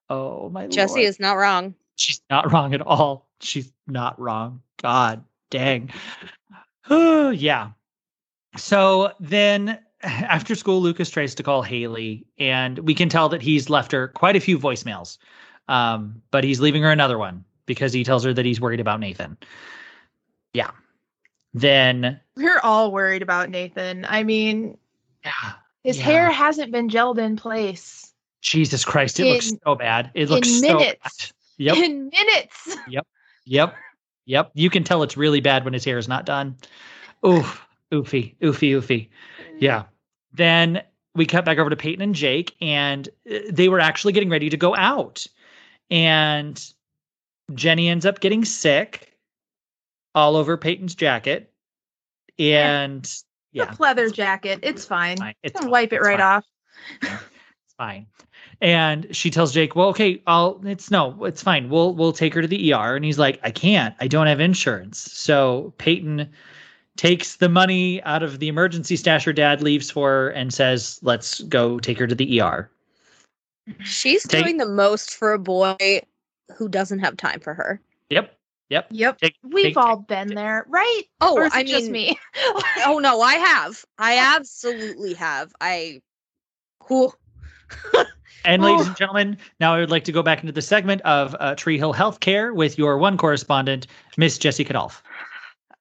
oh 0.09 0.49
my 0.51 0.67
Jessi 0.67 0.89
Lord. 0.89 1.01
is 1.01 1.21
not 1.21 1.37
wrong. 1.37 1.75
She's 1.97 2.21
not 2.31 2.53
wrong 2.53 2.75
at 2.75 2.83
all. 2.83 3.29
She's 3.41 3.73
not 3.87 4.19
wrong. 4.21 4.63
God 4.81 5.25
dang. 5.51 5.91
Oh, 6.91 7.31
yeah. 7.49 7.71
So 8.57 9.13
then 9.21 9.79
after 10.03 10.55
school, 10.55 10.81
Lucas 10.81 11.11
tries 11.11 11.35
to 11.37 11.43
call 11.43 11.63
Haley, 11.63 12.27
and 12.39 12.79
we 12.81 12.95
can 12.95 13.09
tell 13.09 13.29
that 13.31 13.43
he's 13.43 13.71
left 13.71 13.93
her 13.93 14.09
quite 14.09 14.37
a 14.37 14.41
few 14.41 14.59
voicemails. 14.59 15.19
Um, 15.69 16.23
but 16.31 16.45
he's 16.45 16.61
leaving 16.61 16.83
her 16.83 16.91
another 16.91 17.19
one 17.19 17.45
because 17.67 17.93
he 17.93 18.05
tells 18.05 18.25
her 18.25 18.33
that 18.33 18.45
he's 18.45 18.61
worried 18.61 18.81
about 18.81 19.01
Nathan. 19.01 19.37
Yeah. 20.55 20.71
Then, 21.59 22.21
We're 22.37 22.61
all 22.63 22.93
worried 22.93 23.23
about 23.23 23.51
Nathan. 23.51 24.05
I 24.09 24.23
mean, 24.23 24.77
yeah, 25.25 25.33
his 25.85 25.99
Yeah. 25.99 26.05
hair 26.05 26.31
hasn't 26.31 26.73
been 26.73 26.89
gelled 26.89 27.19
in 27.19 27.37
place 27.37 28.09
Jesus 28.41 28.85
Christ, 28.85 29.19
it 29.21 29.25
looks 29.33 29.53
so 29.65 29.75
bad. 29.75 30.11
It 30.15 30.31
looks 30.31 30.49
in 30.49 30.55
so 30.55 30.79
minutes. 30.79 30.99
bad. 31.03 31.33
Yep. 31.59 31.77
in 31.77 32.09
minutes. 32.09 32.77
Yep. 32.89 33.07
Yep. 33.45 33.75
Yep. 34.27 34.51
You 34.55 34.71
can 34.71 34.85
tell 34.85 35.03
it's 35.03 35.17
really 35.17 35.41
bad 35.41 35.65
when 35.65 35.73
his 35.73 35.85
hair 35.85 35.99
is 35.99 36.09
not 36.09 36.25
done. 36.25 36.57
Oof. 37.27 37.67
Oofy. 37.93 38.37
Oofy. 38.41 38.71
Oofy. 38.77 39.09
Yeah. 39.59 39.85
Then 40.33 40.83
we 41.15 41.27
cut 41.27 41.45
back 41.45 41.59
over 41.59 41.71
to 41.71 41.77
Peyton 41.77 42.03
and 42.03 42.15
Jake, 42.15 42.55
and 42.61 43.09
uh, 43.31 43.39
they 43.51 43.69
were 43.69 43.81
actually 43.81 44.13
getting 44.13 44.29
ready 44.31 44.51
to 44.51 44.57
go 44.57 44.77
out. 44.77 45.27
And 45.91 46.63
Jenny 47.55 47.89
ends 47.89 48.05
up 48.07 48.21
getting 48.21 48.45
sick 48.45 49.08
all 50.19 50.37
over 50.37 50.57
Peyton's 50.57 50.95
jacket. 50.95 51.53
And 52.39 53.01
It's 53.05 53.25
yeah, 53.53 53.65
a 53.73 53.75
pleather 53.77 54.13
jacket. 54.13 54.61
It's 54.63 54.85
fine. 54.85 55.17
fine. 55.17 55.35
It's 55.43 55.55
Can 55.55 55.63
fine. 55.63 55.71
wipe 55.71 55.93
it 55.93 55.97
It's 55.97 56.07
right 56.07 56.19
fine. 56.19 56.27
off. 56.37 56.45
It's 57.03 57.75
fine. 57.77 58.07
And 58.61 59.07
she 59.15 59.31
tells 59.31 59.53
Jake, 59.53 59.77
"Well, 59.77 59.89
okay, 59.89 60.21
I'll 60.27 60.61
it's 60.65 60.91
no, 60.91 61.25
it's 61.25 61.43
fine. 61.43 61.69
We'll 61.71 61.95
we'll 61.95 62.13
take 62.13 62.35
her 62.35 62.43
to 62.43 62.49
the 62.49 62.73
ER." 62.73 62.97
And 62.97 63.05
he's 63.05 63.19
like, 63.19 63.39
"I 63.45 63.51
can't. 63.53 63.95
I 64.01 64.09
don't 64.09 64.27
have 64.27 64.41
insurance." 64.41 64.99
So 65.13 65.73
Peyton 65.79 66.29
takes 66.97 67.37
the 67.37 67.49
money 67.49 68.03
out 68.03 68.25
of 68.25 68.41
the 68.41 68.49
emergency 68.49 68.97
stash 68.97 69.25
her 69.25 69.33
dad 69.33 69.63
leaves 69.63 69.91
for 69.93 70.11
her 70.11 70.29
and 70.31 70.53
says, 70.53 70.99
"Let's 71.03 71.41
go 71.43 71.79
take 71.79 71.99
her 71.99 72.09
to 72.09 72.15
the 72.17 72.41
ER." 72.41 72.69
She's 73.85 74.25
Take- 74.27 74.43
doing 74.45 74.57
the 74.57 74.67
most 74.69 75.15
for 75.15 75.33
a 75.33 75.39
boy 75.39 75.77
who 76.57 76.69
doesn't 76.69 76.99
have 77.01 77.17
time 77.17 77.39
for 77.41 77.55
her. 77.55 77.81
Yep. 78.11 78.37
Yep. 78.71 78.89
Yep. 78.91 79.19
Take- 79.19 79.37
We've 79.43 79.65
take- 79.67 79.77
all 79.77 79.97
been 79.97 80.35
there, 80.35 80.67
right? 80.69 81.03
Oh, 81.21 81.37
or 81.39 81.47
is 81.47 81.53
I 81.55 81.61
it 81.61 81.67
just 81.69 81.85
mean, 81.91 81.93
me? 81.93 82.19
oh 82.87 82.99
no, 82.99 83.21
I 83.21 83.35
have. 83.35 83.85
I 83.99 84.19
absolutely 84.19 85.15
have. 85.15 85.53
I. 85.61 86.01
cool. 86.81 87.15
And 88.45 88.63
ladies 88.63 88.85
Oh. 88.87 88.89
and 88.89 88.97
gentlemen, 88.97 89.37
now 89.61 89.75
I 89.75 89.79
would 89.81 89.91
like 89.91 90.05
to 90.05 90.13
go 90.13 90.23
back 90.23 90.41
into 90.41 90.53
the 90.53 90.63
segment 90.63 91.01
of 91.03 91.35
uh, 91.41 91.55
Tree 91.55 91.77
Hill 91.77 91.93
Healthcare 91.93 92.55
with 92.55 92.79
your 92.79 92.97
one 92.99 93.17
correspondent, 93.19 93.87
Miss 94.17 94.39
Jessi 94.39 94.67
Kadolf. 94.67 95.03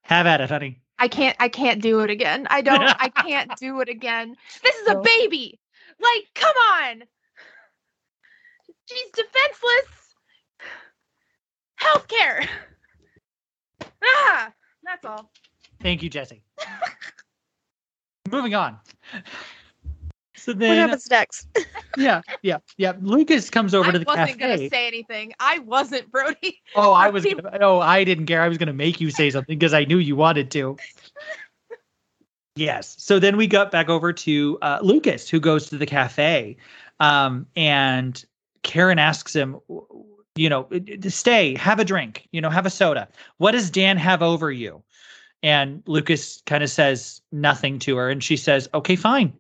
Have 0.02 0.26
at 0.26 0.42
it, 0.42 0.50
honey. 0.50 0.80
I 1.00 1.08
can't 1.08 1.36
I 1.40 1.48
can't 1.50 1.82
do 1.82 2.00
it 2.00 2.10
again. 2.10 2.48
I 2.50 2.62
don't 2.62 2.82
I 3.00 3.10
can't 3.10 3.52
do 3.58 3.80
it 3.82 3.90
again. 3.90 4.36
This 4.64 4.76
is 4.78 4.88
a 4.88 4.96
baby. 5.04 5.60
Like, 6.00 6.24
come 6.36 6.56
on. 6.74 7.04
She's 8.90 9.12
defenseless. 9.12 10.16
Healthcare. 11.82 12.48
Ah, 14.04 14.52
that's 14.84 15.06
all. 15.06 15.32
Thank 15.82 16.04
you, 16.04 16.10
Jessi. 16.10 16.42
Moving 18.32 18.56
on. 18.56 18.78
So 20.36 20.54
then, 20.54 20.70
What 20.70 20.78
happens 20.78 21.10
next? 21.10 21.48
yeah, 21.98 22.22
yeah, 22.42 22.58
yeah. 22.78 22.94
Lucas 23.02 23.50
comes 23.50 23.74
over 23.74 23.90
I 23.90 23.92
to 23.94 24.00
the 24.00 24.06
cafe. 24.06 24.20
I 24.20 24.24
wasn't 24.24 24.40
gonna 24.40 24.70
say 24.70 24.88
anything. 24.88 25.34
I 25.40 25.60
wasn't 25.60 26.12
Brody. 26.12 26.62
oh, 26.76 26.92
I 26.92 27.08
I 27.08 27.10
was. 27.10 27.26
Gonna, 27.26 27.58
oh, 27.62 27.80
I 27.80 28.04
didn't 28.04 28.26
care. 28.26 28.42
I 28.42 28.48
was 28.48 28.58
going 28.58 28.68
to 28.68 28.74
make 28.74 29.00
you 29.02 29.10
say 29.12 29.30
something 29.30 29.58
because 29.58 29.74
I 29.74 29.86
knew 29.86 29.98
you 29.98 30.16
wanted 30.16 30.52
to. 30.52 30.78
Yes. 32.56 32.96
So 32.98 33.20
then 33.20 33.38
we 33.38 33.46
got 33.46 33.70
back 33.70 33.88
over 33.88 34.12
to 34.12 34.58
uh, 34.64 34.80
Lucas, 34.82 35.30
who 35.30 35.40
goes 35.40 35.70
to 35.70 35.78
the 35.78 35.86
cafe, 35.86 36.58
um, 37.00 37.46
and 37.56 38.26
Karen 38.64 38.98
asks 38.98 39.36
him, 39.36 39.60
w- 39.70 39.86
you 40.38 40.50
know, 40.50 40.68
stay, 41.08 41.56
have 41.56 41.80
a 41.80 41.86
drink, 41.86 42.28
you 42.32 42.42
know, 42.42 42.50
have 42.50 42.66
a 42.66 42.70
soda. 42.70 43.08
What 43.38 43.52
does 43.52 43.70
Dan 43.70 43.98
have 43.98 44.22
over 44.22 44.52
you? 44.52 44.84
And 45.44 45.84
Lucas 45.86 46.42
kind 46.46 46.64
of 46.64 46.70
says 46.70 47.22
nothing 47.32 47.80
to 47.80 47.96
her, 47.98 48.10
and 48.10 48.24
she 48.24 48.38
says, 48.38 48.68
"Okay, 48.74 48.96
fine. 48.96 49.34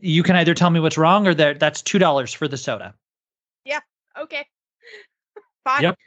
You 0.00 0.22
can 0.22 0.36
either 0.36 0.54
tell 0.54 0.70
me 0.70 0.80
what's 0.80 0.98
wrong, 0.98 1.26
or 1.26 1.34
that 1.34 1.60
that's 1.60 1.80
two 1.80 1.98
dollars 1.98 2.32
for 2.32 2.46
the 2.46 2.56
soda." 2.56 2.94
Yeah. 3.64 3.80
Okay. 4.18 4.46
Fine. 5.64 5.82
Yep. 5.82 5.98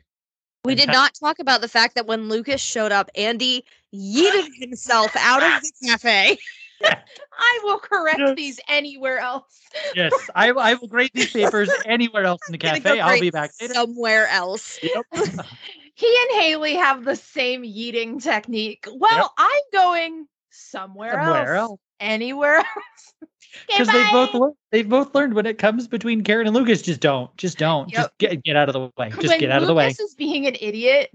We 0.64 0.76
did 0.76 0.90
not 0.90 1.16
talk 1.16 1.40
about 1.40 1.62
the 1.62 1.68
fact 1.68 1.96
that 1.96 2.06
when 2.06 2.30
Lucas 2.30 2.62
showed 2.62 2.92
up, 2.92 3.10
Andy 3.16 3.66
yeeted 3.94 4.50
himself 4.60 5.16
out 5.16 5.42
of 5.42 5.62
the 5.62 5.72
cafe. 5.88 6.38
I 6.84 7.60
will 7.64 7.80
correct 7.80 8.20
Yes. 8.20 8.36
these 8.36 8.60
anywhere 8.68 9.20
else. 9.20 9.60
Yes, 9.96 10.12
I, 10.36 10.50
I 10.52 10.74
will 10.76 10.88
grade 10.88 11.12
these 11.14 11.32
papers 11.32 11.70
anywhere 11.86 12.24
else 12.26 12.42
in 12.48 12.52
the 12.52 12.58
cafe. 12.58 12.80
go 12.80 12.96
I'll 12.98 13.20
be 13.20 13.30
back 13.32 13.52
later. 13.62 13.74
somewhere 13.74 14.28
else. 14.28 14.80
Yep. 14.84 15.06
He 15.94 16.08
and 16.32 16.42
Haley 16.42 16.76
have 16.76 17.04
the 17.04 17.16
same 17.16 17.62
yeeting 17.64 18.24
technique. 18.24 18.88
Well, 18.92 19.12
Yep. 19.16 19.26
I'm 19.38 19.62
going 19.72 20.28
somewhere, 20.50 21.12
Somewhere 21.12 21.56
else. 21.56 21.70
else. 21.72 21.80
Anywhere 22.00 22.56
else. 22.58 22.66
Okay, 23.70 23.84
Because 23.84 23.88
they 23.90 24.10
both 24.12 24.34
learned, 24.34 24.56
they've 24.72 24.88
both 24.88 25.14
learned 25.14 25.34
when 25.34 25.46
it 25.46 25.58
comes 25.58 25.86
between 25.86 26.24
Karen 26.24 26.48
and 26.48 26.56
Lucas, 26.56 26.82
just 26.82 27.02
don't, 27.02 27.36
just 27.36 27.58
don't, 27.58 27.90
just 27.90 28.10
get 28.18 28.42
get 28.44 28.56
out 28.56 28.70
of 28.70 28.74
the 28.74 28.80
way, 28.98 29.10
just 29.10 29.28
when 29.28 29.40
get 29.42 29.52
out 29.52 29.62
of 29.62 29.68
the 29.68 29.74
way. 29.74 29.88
Lucas 29.88 30.00
is 30.00 30.16
being 30.16 30.48
an 30.48 30.56
idiot, 30.62 31.12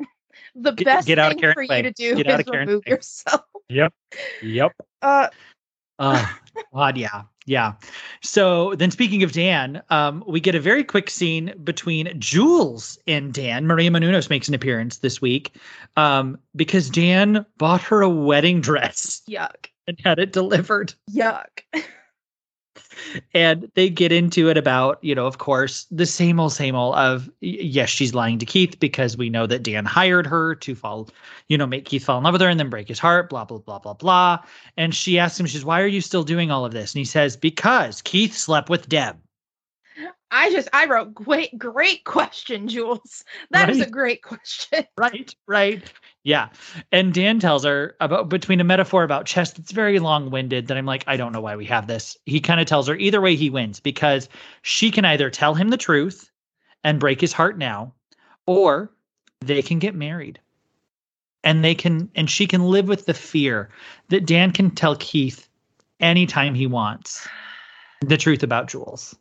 the 0.54 0.72
Get- 0.72 0.84
best 0.84 1.06
get 1.06 1.18
out 1.18 1.32
of 1.32 1.40
thing 1.40 1.52
for 1.54 1.64
way. 1.66 1.78
you 1.78 1.82
to 1.84 1.92
do 1.92 2.14
Get 2.14 2.26
out 2.28 2.40
is 2.40 2.46
remove 2.48 2.82
way. 2.86 2.90
yourself. 2.92 3.40
Yep, 3.70 3.92
yep. 4.42 4.72
Uh, 5.00 5.28
Oh, 5.98 6.38
God, 6.74 6.96
yeah, 6.96 7.22
yeah. 7.46 7.74
So 8.22 8.74
then, 8.74 8.90
speaking 8.90 9.22
of 9.22 9.32
Dan, 9.32 9.82
um, 9.90 10.22
we 10.26 10.40
get 10.40 10.54
a 10.54 10.60
very 10.60 10.84
quick 10.84 11.08
scene 11.10 11.54
between 11.64 12.12
Jules 12.18 12.98
and 13.06 13.32
Dan. 13.32 13.66
Maria 13.66 13.90
Menounos 13.90 14.28
makes 14.30 14.48
an 14.48 14.54
appearance 14.54 14.98
this 14.98 15.20
week 15.20 15.52
um, 15.96 16.38
because 16.54 16.90
Dan 16.90 17.46
bought 17.56 17.80
her 17.82 18.02
a 18.02 18.10
wedding 18.10 18.60
dress 18.60 19.22
yuck. 19.28 19.66
and 19.86 19.98
had 20.04 20.18
it 20.18 20.32
delivered. 20.32 20.92
Yuck. 21.10 21.60
and 23.34 23.70
they 23.74 23.88
get 23.88 24.12
into 24.12 24.48
it 24.48 24.56
about 24.56 24.98
you 25.02 25.14
know 25.14 25.26
of 25.26 25.38
course 25.38 25.86
the 25.90 26.06
same 26.06 26.40
old 26.40 26.52
same 26.52 26.74
old 26.74 26.94
of 26.94 27.30
yes 27.40 27.88
she's 27.88 28.14
lying 28.14 28.38
to 28.38 28.46
keith 28.46 28.78
because 28.80 29.16
we 29.16 29.30
know 29.30 29.46
that 29.46 29.62
dan 29.62 29.84
hired 29.84 30.26
her 30.26 30.54
to 30.54 30.74
fall 30.74 31.08
you 31.48 31.56
know 31.58 31.66
make 31.66 31.84
keith 31.84 32.04
fall 32.04 32.18
in 32.18 32.24
love 32.24 32.32
with 32.32 32.40
her 32.40 32.48
and 32.48 32.58
then 32.58 32.70
break 32.70 32.88
his 32.88 32.98
heart 32.98 33.28
blah 33.28 33.44
blah 33.44 33.58
blah 33.58 33.78
blah 33.78 33.94
blah. 33.94 34.38
And 34.76 34.94
she 34.94 35.18
asks 35.18 35.38
him 35.38 35.46
she 35.46 35.54
says 35.54 35.64
why 35.64 35.80
are 35.80 35.86
you 35.86 36.00
still 36.00 36.22
doing 36.22 36.50
all 36.50 36.64
of 36.64 36.72
this? 36.72 36.94
And 36.94 36.98
he 36.98 37.04
says 37.04 37.36
because 37.36 38.02
keith 38.02 38.34
slept 38.34 38.68
with 38.68 38.88
deb. 38.88 39.16
I 40.30 40.50
just 40.50 40.68
I 40.72 40.86
wrote 40.86 41.14
great 41.14 41.56
great 41.58 42.04
question, 42.04 42.68
Jules. 42.68 43.24
That 43.50 43.70
is 43.70 43.80
a 43.80 43.88
great 43.88 44.22
question. 44.22 44.84
right 44.98 45.34
right 45.46 45.82
yeah. 46.26 46.48
And 46.90 47.14
dan 47.14 47.38
tells 47.38 47.64
her 47.64 47.94
about 48.00 48.28
between 48.28 48.60
a 48.60 48.64
metaphor 48.64 49.04
about 49.04 49.26
chess 49.26 49.52
that's 49.52 49.70
very 49.70 50.00
long-winded 50.00 50.66
that 50.66 50.76
i'm 50.76 50.84
like 50.84 51.04
i 51.06 51.16
don't 51.16 51.30
know 51.30 51.40
why 51.40 51.54
we 51.54 51.64
have 51.66 51.86
this. 51.86 52.18
He 52.26 52.40
kind 52.40 52.58
of 52.58 52.66
tells 52.66 52.88
her 52.88 52.96
either 52.96 53.20
way 53.20 53.36
he 53.36 53.48
wins 53.48 53.78
because 53.78 54.28
she 54.62 54.90
can 54.90 55.04
either 55.04 55.30
tell 55.30 55.54
him 55.54 55.68
the 55.68 55.76
truth 55.76 56.28
and 56.82 56.98
break 56.98 57.20
his 57.20 57.32
heart 57.32 57.58
now 57.58 57.94
or 58.44 58.90
they 59.40 59.62
can 59.62 59.78
get 59.78 59.94
married. 59.94 60.40
And 61.44 61.62
they 61.62 61.76
can 61.76 62.10
and 62.16 62.28
she 62.28 62.48
can 62.48 62.64
live 62.64 62.88
with 62.88 63.06
the 63.06 63.14
fear 63.14 63.70
that 64.08 64.26
dan 64.26 64.50
can 64.50 64.72
tell 64.72 64.96
keith 64.96 65.48
anytime 66.00 66.56
he 66.56 66.66
wants 66.66 67.28
the 68.00 68.16
truth 68.16 68.42
about 68.42 68.66
jules 68.66 69.14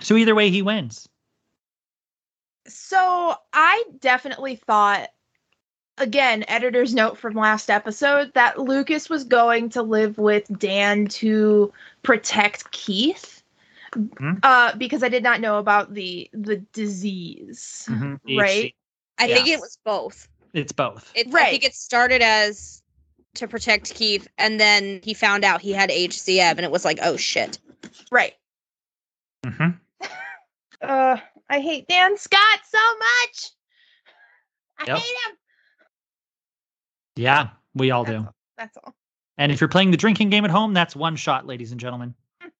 so 0.00 0.16
either 0.16 0.34
way 0.34 0.48
he 0.48 0.62
wins. 0.62 1.10
So 2.66 3.34
I 3.52 3.84
definitely 4.00 4.56
thought 4.56 5.10
again, 5.98 6.44
editor's 6.48 6.94
note 6.94 7.18
from 7.18 7.34
last 7.34 7.70
episode 7.70 8.32
that 8.34 8.58
Lucas 8.58 9.08
was 9.08 9.24
going 9.24 9.68
to 9.70 9.82
live 9.82 10.18
with 10.18 10.46
Dan 10.58 11.06
to 11.08 11.72
protect 12.02 12.70
Keith. 12.72 13.42
Mhm. 13.92 14.40
Uh, 14.42 14.74
because 14.76 15.02
I 15.04 15.08
did 15.08 15.22
not 15.22 15.40
know 15.40 15.58
about 15.58 15.94
the 15.94 16.28
the 16.32 16.56
disease, 16.72 17.86
Mhm. 17.88 18.18
right? 18.36 18.74
I 19.18 19.28
think 19.28 19.48
it 19.48 19.60
was 19.60 19.78
both. 19.84 20.28
It's 20.52 20.72
both. 20.72 21.12
It, 21.14 21.32
I 21.34 21.50
think 21.50 21.64
it 21.64 21.74
started 21.74 22.22
as 22.22 22.82
to 23.34 23.46
protect 23.46 23.94
Keith, 23.94 24.26
and 24.38 24.58
then 24.58 25.00
he 25.04 25.14
found 25.14 25.44
out 25.44 25.60
he 25.60 25.72
had 25.72 25.90
HCM, 25.90 26.56
and 26.56 26.60
it 26.64 26.70
was 26.70 26.84
like, 26.84 26.98
oh 27.02 27.16
shit. 27.16 27.58
Right. 28.10 28.34
hmm 29.44 29.70
Uh, 30.80 31.16
I 31.48 31.60
hate 31.60 31.86
Dan 31.88 32.16
Scott 32.18 32.60
so 32.68 32.78
much. 32.98 33.50
I 34.78 34.84
Yep. 34.88 34.98
hate 34.98 35.16
him. 35.30 35.36
Yeah, 37.16 37.48
we 37.74 37.90
all 37.90 38.04
That's 38.04 38.16
do. 38.16 38.24
all. 38.24 38.34
That's 38.58 38.76
all. 38.78 38.94
And 39.38 39.50
if 39.50 39.60
you're 39.60 39.68
playing 39.68 39.90
the 39.90 39.96
drinking 39.96 40.30
game 40.30 40.44
at 40.44 40.50
home, 40.50 40.74
that's 40.74 40.94
one 40.94 41.16
shot, 41.16 41.46
ladies 41.46 41.70
and 41.70 41.80
gentlemen. 41.80 42.14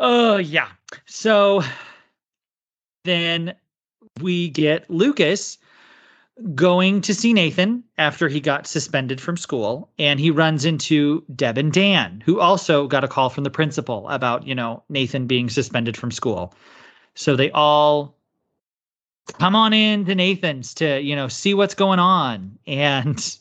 Oh, 0.00 0.36
yeah. 0.36 0.68
So 1.06 1.62
then 3.04 3.54
we 4.20 4.48
get 4.48 4.88
Lucas 4.88 5.58
going 6.54 7.00
to 7.00 7.12
see 7.12 7.32
Nathan 7.32 7.82
after 7.98 8.28
he 8.28 8.40
got 8.40 8.68
suspended 8.68 9.20
from 9.20 9.36
school. 9.36 9.90
And 9.98 10.20
he 10.20 10.30
runs 10.30 10.64
into 10.64 11.24
Deb 11.34 11.58
and 11.58 11.72
Dan, 11.72 12.22
who 12.24 12.38
also 12.38 12.86
got 12.86 13.02
a 13.02 13.08
call 13.08 13.28
from 13.28 13.42
the 13.42 13.50
principal 13.50 14.08
about, 14.08 14.46
you 14.46 14.54
know, 14.54 14.84
Nathan 14.88 15.26
being 15.26 15.50
suspended 15.50 15.96
from 15.96 16.12
school. 16.12 16.54
So 17.16 17.34
they 17.34 17.50
all 17.50 18.14
come 19.34 19.54
on 19.54 19.72
in 19.72 20.04
to 20.06 20.14
Nathan's 20.14 20.74
to, 20.74 21.00
you 21.00 21.14
know, 21.16 21.28
see 21.28 21.54
what's 21.54 21.74
going 21.74 21.98
on. 21.98 22.58
And 22.66 23.36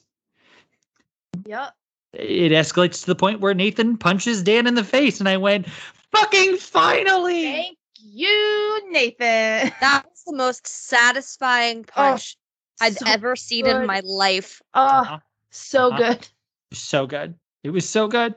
Yep. 1.46 1.74
it 2.14 2.52
escalates 2.52 3.02
to 3.02 3.08
the 3.08 3.16
point 3.16 3.40
where 3.40 3.54
Nathan 3.54 3.98
punches 3.98 4.44
Dan 4.44 4.68
in 4.68 4.76
the 4.76 4.84
face. 4.84 5.20
And 5.20 5.30
I 5.30 5.38
went, 5.38 5.68
fucking 6.12 6.58
finally. 6.58 7.44
Thank 7.44 7.78
you, 8.00 8.82
Nathan. 8.92 9.72
That 9.82 10.06
was 10.10 10.24
the 10.26 10.36
most 10.36 10.66
satisfying 10.68 11.84
punch 11.84 12.38
I've 12.82 12.98
So 12.98 13.06
ever 13.08 13.36
seen 13.36 13.66
in 13.68 13.86
my 13.86 14.02
life. 14.04 14.62
Oh, 14.74 14.82
Uh-huh. 15.02 15.20
so 15.52 15.90
Uh-huh. 15.92 15.98
good. 15.98 16.28
so 16.74 17.08
good. 17.08 17.36
It 17.64 17.70
was 17.70 17.88
so 17.88 18.08
good. 18.08 18.36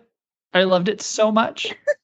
I 0.54 0.64
loved 0.64 0.88
it 0.88 1.00
so 1.00 1.30
much. 1.30 1.74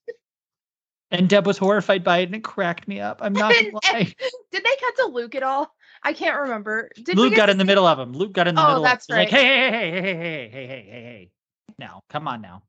and 1.11 1.29
Deb 1.29 1.47
was 1.47 1.59
horrified 1.59 2.05
by 2.05 2.19
it 2.19 2.25
and 2.25 2.35
it 2.35 2.45
cracked 2.45 2.89
me 2.89 3.01
up. 3.01 3.21
I'm 3.23 3.33
not 3.33 3.55
gonna 3.55 3.71
lie. 3.85 4.15
Did 4.51 4.65
they 4.65 4.77
cut 4.81 4.97
to 4.97 5.07
Luke 5.07 5.35
at 5.35 5.43
all? 5.43 5.75
I 6.03 6.13
can't 6.13 6.39
remember. 6.39 6.91
Did 7.03 7.17
Luke 7.17 7.35
got 7.35 7.51
in 7.51 7.59
the 7.59 7.65
middle 7.65 7.87
of 7.87 7.99
him. 7.99 8.13
Luke 8.13 8.33
got 8.33 8.49
in 8.49 8.55
the 8.55 8.63
Oh, 8.63 8.69
middle 8.69 8.83
that's 8.83 9.09
of 9.09 9.17
him. 9.17 9.25
Like, 9.25 9.33
right. 9.33 9.41
hey, 9.41 9.71
hey, 9.71 9.91
hey, 9.91 9.91
hey, 9.91 10.13
hey, 10.13 10.17
hey, 10.17 10.49
hey, 10.51 10.51
hey, 10.51 10.67
hey, 10.69 10.91
hey. 10.91 11.31
Now, 11.79 12.03
come 12.09 12.29
on 12.29 12.41
now. 12.41 12.63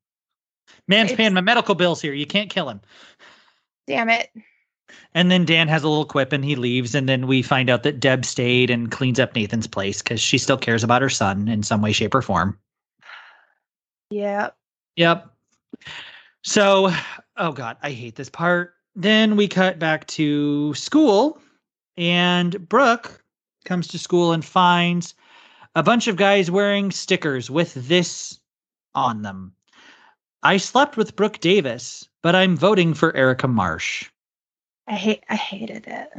Man's 0.87 1.13
paying 1.13 1.33
my 1.33 1.41
medical 1.41 1.75
bills 1.75 2.01
here. 2.01 2.13
You 2.13 2.25
can't 2.25 2.49
kill 2.49 2.69
him. 2.69 2.81
Damn 3.85 4.09
it. 4.09 4.29
And 5.13 5.31
then 5.31 5.45
Dan 5.45 5.67
has 5.67 5.83
a 5.83 5.89
little 5.89 6.05
quip 6.05 6.33
and 6.33 6.43
he 6.43 6.55
leaves. 6.55 6.95
And 6.95 7.07
then 7.07 7.27
we 7.27 7.41
find 7.41 7.69
out 7.69 7.83
that 7.83 7.99
Deb 7.99 8.25
stayed 8.25 8.69
and 8.69 8.91
cleans 8.91 9.19
up 9.19 9.35
Nathan's 9.35 9.67
place 9.67 10.01
because 10.01 10.19
she 10.19 10.37
still 10.37 10.57
cares 10.57 10.83
about 10.83 11.01
her 11.01 11.09
son 11.09 11.47
in 11.47 11.63
some 11.63 11.81
way, 11.81 11.91
shape, 11.91 12.15
or 12.15 12.21
form. 12.21 12.57
Yeah. 14.09 14.49
Yep. 14.95 15.29
So, 16.43 16.93
oh 17.37 17.51
God, 17.51 17.77
I 17.81 17.91
hate 17.91 18.15
this 18.15 18.29
part. 18.29 18.73
Then 18.95 19.35
we 19.35 19.47
cut 19.47 19.79
back 19.79 20.07
to 20.07 20.73
school, 20.73 21.39
and 21.97 22.67
Brooke 22.67 23.23
comes 23.65 23.87
to 23.89 23.99
school 23.99 24.31
and 24.31 24.43
finds 24.43 25.13
a 25.75 25.83
bunch 25.83 26.07
of 26.07 26.15
guys 26.15 26.49
wearing 26.49 26.91
stickers 26.91 27.49
with 27.49 27.73
this 27.75 28.39
on 28.95 29.21
them. 29.21 29.53
I 30.41 30.57
slept 30.57 30.97
with 30.97 31.15
Brooke 31.15 31.39
Davis, 31.39 32.07
but 32.23 32.35
I'm 32.35 32.57
voting 32.57 32.93
for 32.93 33.15
Erica 33.15 33.47
Marsh. 33.47 34.09
I 34.87 34.95
hate 34.95 35.23
I 35.29 35.35
hated 35.35 35.85
it. 35.87 36.09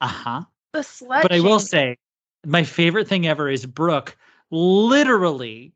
Uh 0.00 0.06
huh. 0.06 0.42
The 0.72 0.80
slut. 0.80 1.22
But 1.22 1.32
I 1.32 1.40
will 1.40 1.60
say, 1.60 1.96
my 2.44 2.62
favorite 2.62 3.08
thing 3.08 3.26
ever 3.26 3.48
is 3.48 3.64
Brooke 3.64 4.16
literally 4.50 5.72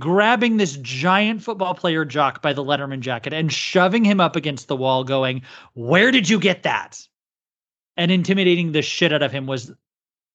grabbing 0.00 0.56
this 0.56 0.76
giant 0.78 1.42
football 1.42 1.74
player 1.74 2.04
jock 2.04 2.42
by 2.42 2.52
the 2.52 2.64
Letterman 2.64 3.00
jacket 3.00 3.32
and 3.32 3.52
shoving 3.52 4.04
him 4.04 4.20
up 4.20 4.34
against 4.34 4.66
the 4.68 4.76
wall, 4.76 5.04
going, 5.04 5.42
Where 5.74 6.10
did 6.10 6.28
you 6.28 6.40
get 6.40 6.62
that? 6.64 7.06
And 7.96 8.10
intimidating 8.10 8.72
the 8.72 8.82
shit 8.82 9.12
out 9.12 9.22
of 9.22 9.30
him 9.30 9.46
was 9.46 9.72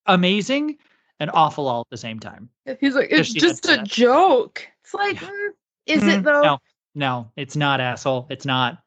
amazing 0.05 0.77
and 1.19 1.31
awful 1.33 1.67
all 1.67 1.81
at 1.81 1.89
the 1.89 1.97
same 1.97 2.19
time. 2.19 2.49
He's 2.79 2.95
like, 2.95 3.07
it's 3.11 3.29
she 3.29 3.39
just 3.39 3.67
a 3.67 3.81
joke. 3.83 4.67
It's 4.83 4.93
like, 4.93 5.19
Yeah. 5.21 5.27
mm, 5.29 5.49
is 5.87 6.03
Mhm. 6.03 6.19
it 6.19 6.23
though? 6.23 6.41
No, 6.41 6.59
no, 6.93 7.31
it's 7.35 7.55
not, 7.55 7.79
asshole. 7.81 8.27
It's 8.29 8.45
not. 8.45 8.77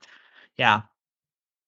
Yeah. 0.56 0.82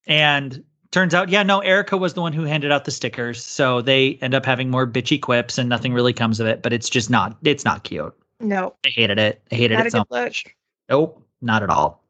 And 0.06 0.62
turns 0.90 1.14
out, 1.14 1.28
yeah, 1.28 1.42
no, 1.42 1.60
Erica 1.60 1.96
was 1.96 2.14
the 2.14 2.20
one 2.20 2.32
who 2.32 2.44
handed 2.44 2.72
out 2.72 2.84
the 2.84 2.90
stickers. 2.90 3.44
So 3.44 3.80
they 3.80 4.18
end 4.22 4.34
up 4.34 4.44
having 4.44 4.70
more 4.70 4.86
bitchy 4.86 5.20
quips 5.20 5.56
and 5.58 5.68
nothing 5.68 5.92
really 5.94 6.12
comes 6.12 6.40
of 6.40 6.46
it, 6.46 6.62
but 6.62 6.72
it's 6.72 6.88
just 6.90 7.10
not, 7.10 7.36
it's 7.44 7.64
not 7.64 7.84
cute. 7.84 8.14
No, 8.40 8.74
I 8.84 8.88
hated 8.88 9.18
it. 9.18 9.42
I 9.52 9.54
hated 9.54 9.76
not 9.76 9.86
it 9.86 9.92
so 9.92 10.04
much. 10.10 10.46
Nope, 10.88 11.22
not 11.42 11.62
at 11.62 11.70
all. 11.70 12.02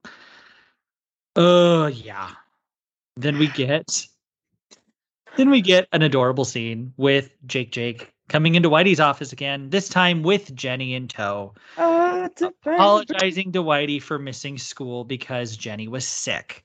Oh 1.37 1.87
yeah. 1.87 2.31
Then 3.17 3.39
we 3.39 3.49
get 3.49 4.07
then 5.37 5.51
we 5.51 5.61
get 5.61 5.89
an 5.93 6.03
adorable 6.03 6.45
scene 6.45 6.93
with 6.97 7.31
Jake 7.47 7.73
Jake 7.73 8.13
coming 8.29 8.55
into 8.55 8.71
Whitey's 8.71 9.01
office 9.01 9.33
again, 9.33 9.71
this 9.71 9.89
time 9.89 10.23
with 10.23 10.55
Jenny 10.55 10.95
in 10.95 11.09
tow, 11.09 11.53
Oh, 11.77 12.25
it's 12.25 12.41
a 12.43 12.53
friend. 12.63 12.79
apologizing 12.79 13.53
to 13.53 13.63
Whitey 13.63 14.01
for 14.01 14.19
missing 14.19 14.57
school 14.57 15.05
because 15.05 15.57
Jenny 15.57 15.89
was 15.89 16.07
sick. 16.07 16.65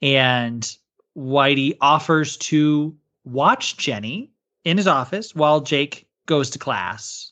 And 0.00 0.74
Whitey 1.16 1.76
offers 1.82 2.36
to 2.38 2.96
watch 3.24 3.76
Jenny 3.76 4.30
in 4.64 4.78
his 4.78 4.86
office 4.86 5.34
while 5.34 5.60
Jake 5.60 6.06
goes 6.26 6.48
to 6.50 6.58
class. 6.58 7.31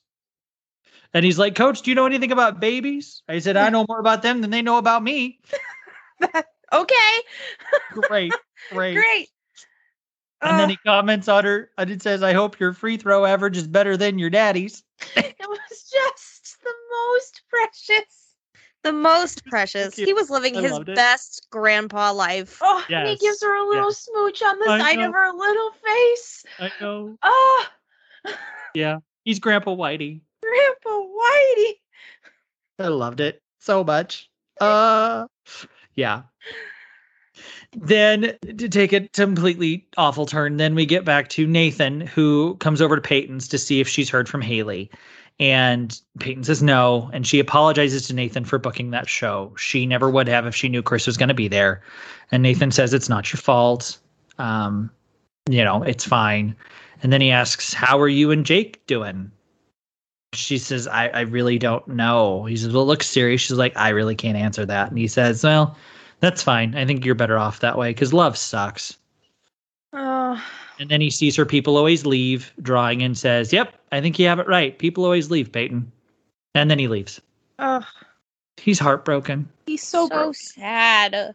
And 1.12 1.24
he's 1.24 1.38
like, 1.38 1.54
Coach, 1.54 1.82
do 1.82 1.90
you 1.90 1.94
know 1.94 2.06
anything 2.06 2.32
about 2.32 2.60
babies? 2.60 3.22
I 3.28 3.40
said, 3.40 3.56
I 3.56 3.68
know 3.70 3.84
more 3.88 3.98
about 3.98 4.22
them 4.22 4.40
than 4.40 4.50
they 4.50 4.62
know 4.62 4.78
about 4.78 5.02
me. 5.02 5.40
Okay, 6.72 7.20
Great, 7.92 8.32
great. 8.70 8.94
great. 8.94 9.28
And 10.42 10.58
then 10.58 10.70
he 10.70 10.76
comments 10.76 11.28
on 11.28 11.44
her 11.44 11.70
and 11.76 11.90
it 11.90 12.00
says, 12.00 12.22
I 12.22 12.32
hope 12.32 12.60
your 12.60 12.72
free 12.72 12.96
throw 12.96 13.24
average 13.24 13.56
is 13.56 13.66
better 13.66 13.96
than 13.96 14.18
your 14.18 14.30
daddy's. 14.30 14.84
it 15.16 15.34
was 15.40 15.90
just 15.92 16.62
the 16.62 16.72
most 16.92 17.42
precious. 17.48 18.36
The 18.82 18.92
most 18.92 19.44
precious. 19.46 19.96
He 19.96 20.14
was 20.14 20.30
living 20.30 20.56
I 20.56 20.62
his 20.62 20.78
best 20.80 21.48
grandpa 21.50 22.12
life. 22.12 22.58
Oh, 22.62 22.84
and 22.88 23.08
he 23.08 23.16
gives 23.16 23.42
her 23.42 23.54
a 23.54 23.68
little 23.68 23.90
yes. 23.90 24.08
smooch 24.08 24.42
on 24.42 24.58
the 24.60 24.70
I 24.70 24.78
side 24.78 24.98
know. 24.98 25.08
of 25.08 25.12
her 25.12 25.32
little 25.32 25.70
face. 25.84 26.44
I 26.58 26.70
know. 26.80 27.18
Oh, 27.22 27.66
Yeah. 28.74 28.98
He's 29.24 29.40
Grandpa 29.40 29.74
Whitey. 29.74 30.22
Grandpa 30.50 31.06
Whitey. 31.06 31.72
I 32.78 32.88
loved 32.88 33.20
it 33.20 33.42
so 33.58 33.84
much. 33.84 34.28
Uh 34.60 35.26
yeah. 35.94 36.22
Then 37.72 38.36
to 38.42 38.68
take 38.68 38.92
a 38.92 39.08
completely 39.08 39.86
awful 39.96 40.26
turn, 40.26 40.56
then 40.56 40.74
we 40.74 40.86
get 40.86 41.04
back 41.04 41.28
to 41.30 41.46
Nathan, 41.46 42.00
who 42.00 42.56
comes 42.56 42.80
over 42.80 42.96
to 42.96 43.02
Peyton's 43.02 43.46
to 43.48 43.58
see 43.58 43.80
if 43.80 43.88
she's 43.88 44.10
heard 44.10 44.28
from 44.28 44.40
Haley. 44.40 44.90
And 45.38 45.98
Peyton 46.18 46.44
says 46.44 46.62
no, 46.62 47.08
and 47.14 47.26
she 47.26 47.38
apologizes 47.38 48.08
to 48.08 48.14
Nathan 48.14 48.44
for 48.44 48.58
booking 48.58 48.90
that 48.90 49.08
show. 49.08 49.54
She 49.56 49.86
never 49.86 50.10
would 50.10 50.28
have 50.28 50.46
if 50.46 50.54
she 50.54 50.68
knew 50.68 50.82
Chris 50.82 51.06
was 51.06 51.16
going 51.16 51.28
to 51.28 51.34
be 51.34 51.48
there. 51.48 51.80
And 52.30 52.42
Nathan 52.42 52.72
says 52.72 52.92
it's 52.92 53.08
not 53.08 53.32
your 53.32 53.38
fault. 53.38 53.98
Um, 54.38 54.90
you 55.48 55.64
know, 55.64 55.82
it's 55.82 56.04
fine. 56.04 56.54
And 57.02 57.12
then 57.12 57.22
he 57.22 57.30
asks, 57.30 57.72
"How 57.72 57.98
are 57.98 58.08
you 58.08 58.30
and 58.30 58.44
Jake 58.44 58.84
doing?" 58.86 59.30
She 60.32 60.58
says, 60.58 60.86
I, 60.86 61.08
I 61.08 61.20
really 61.22 61.58
don't 61.58 61.86
know. 61.88 62.44
He 62.44 62.56
says, 62.56 62.72
Well, 62.72 62.82
it 62.84 62.86
looks 62.86 63.06
serious. 63.08 63.40
She's 63.40 63.56
like, 63.56 63.76
I 63.76 63.88
really 63.90 64.14
can't 64.14 64.36
answer 64.38 64.64
that. 64.66 64.88
And 64.88 64.98
he 64.98 65.08
says, 65.08 65.42
Well, 65.42 65.76
that's 66.20 66.42
fine. 66.42 66.74
I 66.74 66.84
think 66.86 67.04
you're 67.04 67.14
better 67.14 67.38
off 67.38 67.60
that 67.60 67.76
way 67.78 67.90
because 67.90 68.12
love 68.12 68.36
sucks. 68.36 68.96
Oh, 69.92 70.42
And 70.78 70.88
then 70.88 71.00
he 71.00 71.10
sees 71.10 71.34
her 71.36 71.44
people 71.46 71.76
always 71.76 72.06
leave, 72.06 72.52
drawing 72.62 73.02
and 73.02 73.18
says, 73.18 73.52
Yep, 73.52 73.74
I 73.90 74.00
think 74.00 74.18
you 74.18 74.26
have 74.28 74.38
it 74.38 74.46
right. 74.46 74.78
People 74.78 75.04
always 75.04 75.30
leave, 75.30 75.50
Peyton. 75.50 75.90
And 76.54 76.70
then 76.70 76.78
he 76.78 76.88
leaves. 76.88 77.20
oh, 77.58 77.84
He's 78.56 78.78
heartbroken. 78.78 79.48
he's 79.66 79.82
so, 79.82 80.06
so 80.06 80.14
broke. 80.14 80.34
sad. 80.36 81.34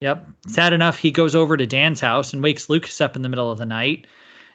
Yep. 0.00 0.26
Sad 0.46 0.72
enough, 0.72 0.96
he 0.96 1.10
goes 1.10 1.34
over 1.34 1.56
to 1.56 1.66
Dan's 1.66 2.00
house 2.00 2.32
and 2.32 2.42
wakes 2.42 2.70
Lucas 2.70 3.00
up 3.00 3.14
in 3.16 3.22
the 3.22 3.28
middle 3.28 3.50
of 3.50 3.58
the 3.58 3.66
night 3.66 4.06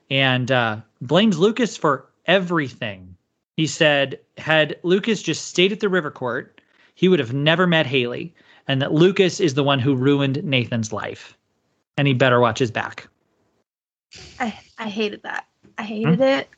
and 0.10 0.50
uh, 0.52 0.78
blames 1.02 1.38
Lucas 1.38 1.76
for 1.78 2.06
everything. 2.26 3.16
He 3.58 3.68
said, 3.68 4.20
had 4.38 4.78
Lucas 4.84 5.22
just 5.22 5.48
stayed 5.48 5.72
at 5.72 5.80
the 5.80 5.90
river 5.90 6.12
court, 6.12 6.62
he 6.94 7.10
would 7.10 7.20
have 7.20 7.34
never 7.34 7.66
met 7.66 7.88
Haley, 7.88 8.34
and 8.68 8.82
that 8.82 8.94
Lucas 8.94 9.40
is 9.40 9.56
the 9.56 9.64
one 9.64 9.80
who 9.80 9.96
ruined 9.96 10.44
Nathan's 10.44 10.94
life. 10.94 11.36
And 11.98 12.08
he 12.08 12.14
better 12.14 12.40
watch 12.40 12.60
his 12.60 12.70
back. 12.70 13.08
I, 14.40 14.58
I 14.78 14.90
hated 14.90 15.24
that. 15.24 15.48
I 15.80 15.84
hated 15.84 16.18
hmm? 16.18 16.22
it. 16.22 16.50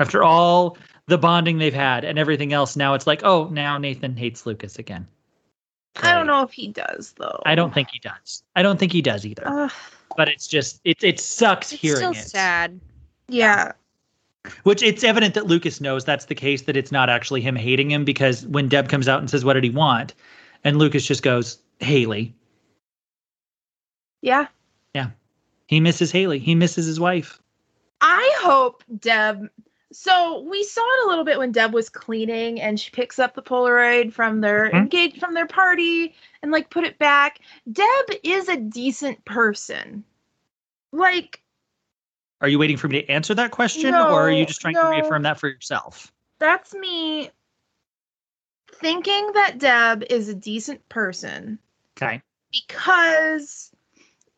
After 0.00 0.24
all 0.24 0.76
the 1.06 1.16
bonding 1.16 1.58
they've 1.58 1.72
had 1.72 2.04
and 2.04 2.18
everything 2.18 2.52
else, 2.52 2.74
now 2.76 2.94
it's 2.94 3.06
like, 3.06 3.22
oh, 3.22 3.48
now 3.52 3.78
Nathan 3.78 4.16
hates 4.16 4.44
Lucas 4.44 4.78
again. 4.78 5.06
I 6.02 6.12
don't 6.12 6.26
know 6.26 6.42
if 6.42 6.52
he 6.52 6.68
does 6.68 7.14
though. 7.16 7.40
I 7.46 7.54
don't 7.54 7.72
think 7.72 7.88
he 7.90 7.98
does. 8.00 8.42
I 8.54 8.62
don't 8.62 8.78
think 8.78 8.92
he 8.92 9.00
does 9.00 9.24
either. 9.24 9.44
Ugh, 9.46 9.72
but 10.14 10.28
it's 10.28 10.46
just 10.46 10.80
it 10.84 11.02
it 11.02 11.18
sucks 11.18 11.72
It's 11.72 11.80
hearing 11.80 11.96
still 11.96 12.10
it. 12.12 12.28
sad. 12.28 12.80
yeah. 13.28 13.72
Which 14.62 14.82
it's 14.82 15.04
evident 15.04 15.34
that 15.34 15.46
Lucas 15.46 15.80
knows 15.80 16.04
that's 16.04 16.26
the 16.26 16.34
case, 16.34 16.62
that 16.62 16.76
it's 16.76 16.92
not 16.92 17.08
actually 17.08 17.40
him 17.40 17.56
hating 17.56 17.90
him 17.90 18.04
because 18.04 18.46
when 18.46 18.68
Deb 18.68 18.88
comes 18.88 19.08
out 19.08 19.20
and 19.20 19.30
says, 19.30 19.44
What 19.44 19.54
did 19.54 19.64
he 19.64 19.70
want? 19.70 20.14
And 20.64 20.78
Lucas 20.78 21.06
just 21.06 21.22
goes, 21.22 21.58
Haley. 21.80 22.34
Yeah. 24.22 24.46
Yeah. 24.94 25.10
He 25.66 25.80
misses 25.80 26.10
Haley. 26.10 26.38
He 26.38 26.54
misses 26.54 26.86
his 26.86 26.98
wife. 27.00 27.40
I 28.00 28.38
hope 28.40 28.82
Deb. 28.98 29.48
So 29.92 30.40
we 30.40 30.62
saw 30.64 30.80
it 30.80 31.06
a 31.06 31.08
little 31.08 31.24
bit 31.24 31.38
when 31.38 31.52
Deb 31.52 31.72
was 31.72 31.88
cleaning, 31.88 32.60
and 32.60 32.78
she 32.78 32.90
picks 32.90 33.18
up 33.18 33.34
the 33.34 33.42
Polaroid 33.42 34.12
from 34.12 34.40
their 34.40 34.70
Mhm. 34.70 34.74
engage 34.74 35.18
from 35.18 35.34
their 35.34 35.46
party 35.46 36.14
and 36.42 36.50
like 36.52 36.70
put 36.70 36.84
it 36.84 36.98
back. 36.98 37.38
Deb 37.70 38.10
is 38.22 38.48
a 38.48 38.56
decent 38.56 39.24
person. 39.24 40.04
Like 40.92 41.40
Are 42.40 42.48
you 42.48 42.58
waiting 42.58 42.76
for 42.76 42.88
me 42.88 43.00
to 43.02 43.08
answer 43.10 43.34
that 43.34 43.50
question 43.50 43.92
No, 43.92 44.08
or 44.08 44.28
are 44.28 44.30
you 44.30 44.46
just 44.46 44.60
trying 44.60 44.74
to 44.74 44.88
reaffirm 44.90 45.22
that 45.22 45.38
for 45.38 45.48
yourself? 45.48 46.12
that's 46.38 46.74
me 46.74 47.30
thinking 48.70 49.32
that 49.32 49.56
Deb 49.58 50.04
is 50.10 50.28
a 50.28 50.34
decent 50.34 50.86
person 50.90 51.58
Okay. 51.96 52.20
because 52.52 53.72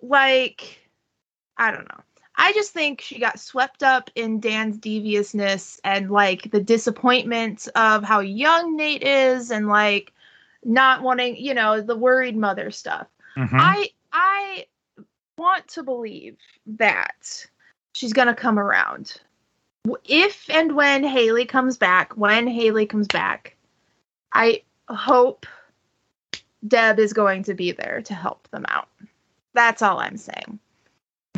like 0.01 0.79
I 1.57 1.73
don't 1.73 1.89
know. 1.89 2.01
I 2.37 2.53
just 2.53 2.73
think 2.73 3.01
she 3.01 3.19
got 3.19 3.41
swept 3.41 3.83
up 3.83 4.11
in 4.15 4.39
Dan's 4.39 4.79
deviousness 4.79 5.81
and 5.83 6.09
like 6.09 6.53
the 6.53 6.61
disappointment 6.63 7.67
of 7.75 8.05
how 8.05 8.21
young 8.21 8.77
Nate 8.77 9.03
is 9.03 9.51
and 9.51 9.67
like 9.67 10.13
not 10.65 11.03
wanting, 11.03 11.37
you 11.37 11.53
know, 11.53 11.81
the 11.81 11.97
worried 11.97 12.37
mother 12.37 12.71
stuff. 12.71 13.09
Mhm. 13.37 13.49
I 13.55 13.89
I 14.13 14.67
want 15.37 15.67
to 15.69 15.83
believe 15.83 16.37
that 16.67 17.45
she's 17.99 18.13
gonna 18.13 18.35
come 18.35 18.59
around. 18.59 19.21
If 20.05 20.49
and 20.51 20.77
when 20.77 21.03
Haley 21.03 21.45
comes 21.45 21.77
back, 21.77 22.17
when 22.17 22.47
Haley 22.47 22.87
comes 22.87 23.09
back, 23.09 23.57
I 24.33 24.63
hope 24.89 25.47
Deb 26.67 26.99
is 27.01 27.13
going 27.13 27.43
to 27.45 27.55
be 27.55 27.73
there 27.73 28.01
to 28.03 28.15
help 28.15 28.49
them 28.51 28.65
out. 28.69 28.89
That's 29.55 29.83
all 29.83 29.99
I'm 29.99 30.17
saying. 30.17 30.59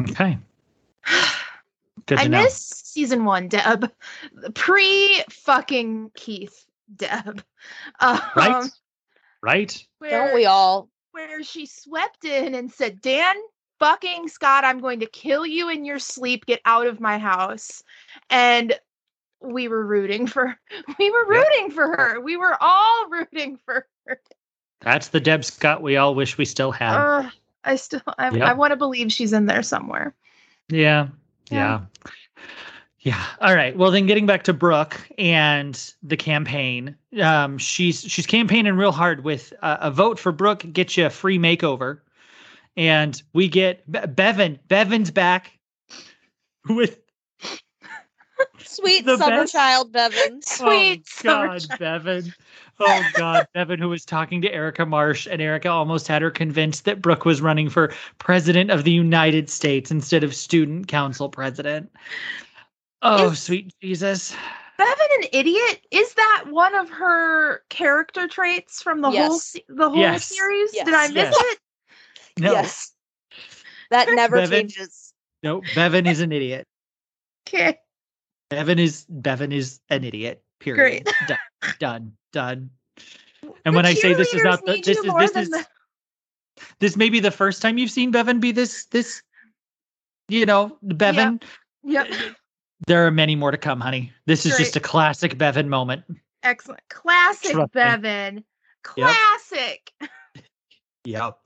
Okay. 0.00 0.36
Good 2.06 2.18
to 2.18 2.24
I 2.24 2.26
know. 2.26 2.42
miss 2.42 2.56
season 2.56 3.24
one 3.24 3.48
Deb, 3.48 3.90
pre 4.54 5.22
fucking 5.30 6.10
Keith 6.14 6.66
Deb. 6.94 7.42
Um, 8.00 8.20
Right? 8.36 8.70
Right? 9.42 9.86
Where, 9.98 10.10
Don't 10.26 10.34
we 10.34 10.44
all? 10.44 10.90
where 11.12 11.42
she 11.42 11.64
swept 11.66 12.24
in 12.24 12.54
and 12.54 12.70
said, 12.70 13.00
Dan 13.00 13.36
fucking 13.80 14.28
Scott, 14.28 14.64
I'm 14.64 14.78
going 14.80 15.00
to 15.00 15.06
kill 15.06 15.44
you 15.44 15.68
in 15.68 15.84
your 15.84 15.98
sleep. 15.98 16.46
Get 16.46 16.60
out 16.64 16.86
of 16.86 17.00
my 17.00 17.18
house. 17.18 17.82
And 18.30 18.78
we 19.40 19.66
were 19.68 19.84
rooting 19.84 20.26
for 20.28 20.56
we 20.98 21.10
were 21.10 21.32
Yeah. 21.34 21.40
rooting 21.40 21.70
for 21.72 21.88
her. 21.88 22.20
We 22.20 22.36
were 22.36 22.56
all 22.60 23.08
rooting 23.08 23.58
for 23.64 23.86
her. 24.06 24.20
That's 24.82 25.08
the 25.08 25.20
Deb 25.20 25.44
Scott 25.44 25.82
we 25.82 25.96
all 25.96 26.14
wish 26.14 26.38
we 26.38 26.44
still 26.44 26.70
had. 26.70 26.94
Ugh, 26.96 27.32
I 27.64 27.76
still 27.76 28.02
I, 28.18 28.30
Yep. 28.30 28.42
I 28.42 28.52
want 28.52 28.70
to 28.70 28.76
believe 28.76 29.10
she's 29.12 29.32
in 29.32 29.46
there 29.46 29.62
somewhere. 29.62 30.14
Yeah. 30.68 31.08
Yeah. 31.50 31.80
Yeah. 33.00 33.24
All 33.40 33.54
right. 33.54 33.74
Well, 33.74 33.90
then 33.90 34.06
getting 34.06 34.26
back 34.26 34.44
to 34.44 34.52
Brooke 34.52 35.00
and 35.16 35.92
the 36.02 36.18
campaign, 36.18 36.94
um, 37.22 37.56
she's 37.56 38.02
she's 38.02 38.26
campaigning 38.26 38.74
real 38.76 38.92
hard 38.92 39.24
with 39.24 39.54
uh, 39.62 39.78
a 39.80 39.90
vote 39.90 40.18
for 40.18 40.32
Brooke 40.32 40.70
gets 40.72 40.96
you 40.98 41.06
a 41.06 41.10
free 41.10 41.38
makeover, 41.38 42.00
and 42.80 43.22
we 43.34 43.46
get 43.46 43.90
Be- 43.92 43.98
Bevin. 44.00 44.58
Bevin's 44.68 45.10
back 45.10 45.52
with 46.68 46.98
Sweet 48.58 49.04
The 49.04 49.18
summer 49.18 49.42
best- 49.42 49.52
child 49.52 49.92
Bevin. 49.92 50.42
Sweet 50.44 51.00
oh 51.00 51.20
summer 51.22 51.46
God, 51.48 51.60
child. 51.60 51.80
Bevin. 51.80 52.34
Oh 52.80 53.02
God, 53.14 53.46
Bevin, 53.54 53.78
who 53.78 53.90
was 53.90 54.06
talking 54.06 54.40
to 54.40 54.50
Erica 54.52 54.86
Marsh, 54.86 55.28
and 55.30 55.42
Erica 55.42 55.68
almost 55.68 56.08
had 56.08 56.22
her 56.22 56.30
convinced 56.30 56.86
that 56.86 57.02
Brooke 57.02 57.26
was 57.26 57.42
running 57.42 57.68
for 57.68 57.92
president 58.18 58.70
of 58.70 58.84
the 58.84 58.92
United 58.92 59.50
States 59.50 59.90
instead 59.90 60.24
of 60.24 60.34
student 60.34 60.88
council 60.88 61.28
president. 61.28 61.92
Oh, 63.02 63.30
Is- 63.32 63.42
sweet 63.42 63.74
Jesus. 63.82 64.34
Bevin 64.78 65.22
an 65.22 65.28
idiot? 65.34 65.86
Is 65.90 66.14
that 66.14 66.44
one 66.48 66.74
of 66.74 66.88
her 66.88 67.58
character 67.68 68.26
traits 68.26 68.80
from 68.80 69.02
the 69.02 69.08
whole 69.10 69.14
Yes. 69.34 69.42
se- 69.44 69.64
the 69.68 69.90
whole 69.90 69.98
Yes. 69.98 70.24
series? 70.24 70.70
Did 70.72 70.94
I 70.94 71.08
miss 71.08 71.14
Yes. 71.16 71.34
it? 71.38 71.58
No, 72.40 72.52
Yes. 72.52 72.92
That 73.90 74.08
never 74.14 74.36
Bevin. 74.38 74.50
changes. 74.68 75.12
no, 75.42 75.60
Bevin 75.74 76.06
is 76.08 76.20
an 76.20 76.32
idiot. 76.32 76.66
Okay. 77.48 77.78
Bevin 78.50 78.78
is 78.78 79.04
Bevin 79.10 79.52
is 79.52 79.80
an 79.90 80.04
idiot. 80.04 80.42
Period. 80.60 81.04
Great. 81.04 81.16
Done. 81.28 81.38
Done. 81.78 82.12
Done. 82.32 82.70
And 83.64 83.74
The 83.74 83.76
when 83.78 83.86
I 83.86 83.94
say 83.94 84.12
this 84.14 84.32
is 84.34 84.42
not 84.44 84.64
the, 84.66 84.80
this 84.84 84.98
is 84.98 85.04
this 85.18 85.36
is 85.36 85.50
the- 85.50 85.66
this 86.78 86.94
may 86.96 87.08
be 87.08 87.20
the 87.20 87.30
first 87.30 87.62
time 87.62 87.78
you've 87.78 87.90
seen 87.90 88.12
Bevin 88.12 88.38
be 88.40 88.52
this 88.52 88.84
this 88.86 89.22
you 90.28 90.44
know 90.46 90.76
Bevin. 90.84 91.42
Yep. 91.84 92.08
Uh, 92.10 92.16
there 92.86 93.06
are 93.06 93.10
many 93.10 93.34
more 93.36 93.50
to 93.50 93.56
come, 93.58 93.80
honey. 93.80 94.12
This 94.26 94.44
is 94.44 94.52
Great. 94.52 94.64
just 94.64 94.76
a 94.76 94.80
classic 94.80 95.38
Bevin 95.38 95.68
moment. 95.68 96.02
Excellent. 96.42 96.80
Classic 96.90 97.52
Trust 97.52 97.74
me. 97.74 97.80
Bevin. 97.80 98.44
Classic. 98.84 99.90
Yep. 101.04 101.38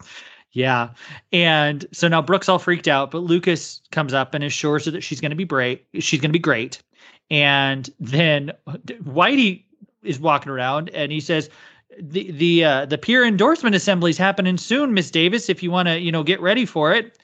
Yeah. 0.54 0.90
And 1.32 1.84
so 1.92 2.08
now 2.08 2.22
Brooke's 2.22 2.48
all 2.48 2.60
freaked 2.60 2.88
out, 2.88 3.10
but 3.10 3.18
Lucas 3.18 3.82
comes 3.90 4.14
up 4.14 4.34
and 4.34 4.42
assures 4.42 4.86
her 4.86 4.92
that 4.92 5.02
she's 5.02 5.20
going 5.20 5.30
to 5.30 5.36
be 5.36 5.44
great. 5.44 5.84
She's 5.98 6.20
going 6.20 6.30
to 6.30 6.32
be 6.32 6.38
great. 6.38 6.80
And 7.30 7.90
then 7.98 8.52
Whitey 8.66 9.64
is 10.02 10.20
walking 10.20 10.50
around 10.50 10.90
and 10.90 11.10
he 11.10 11.20
says, 11.20 11.50
the 12.00 12.30
the 12.32 12.64
uh, 12.64 12.86
the 12.86 12.98
peer 12.98 13.24
endorsement 13.24 13.76
assembly 13.76 14.10
is 14.10 14.18
happening 14.18 14.56
soon, 14.56 14.94
Miss 14.94 15.10
Davis. 15.10 15.48
If 15.48 15.62
you 15.62 15.70
want 15.70 15.86
to, 15.88 16.00
you 16.00 16.10
know, 16.10 16.24
get 16.24 16.40
ready 16.40 16.66
for 16.66 16.92
it. 16.92 17.18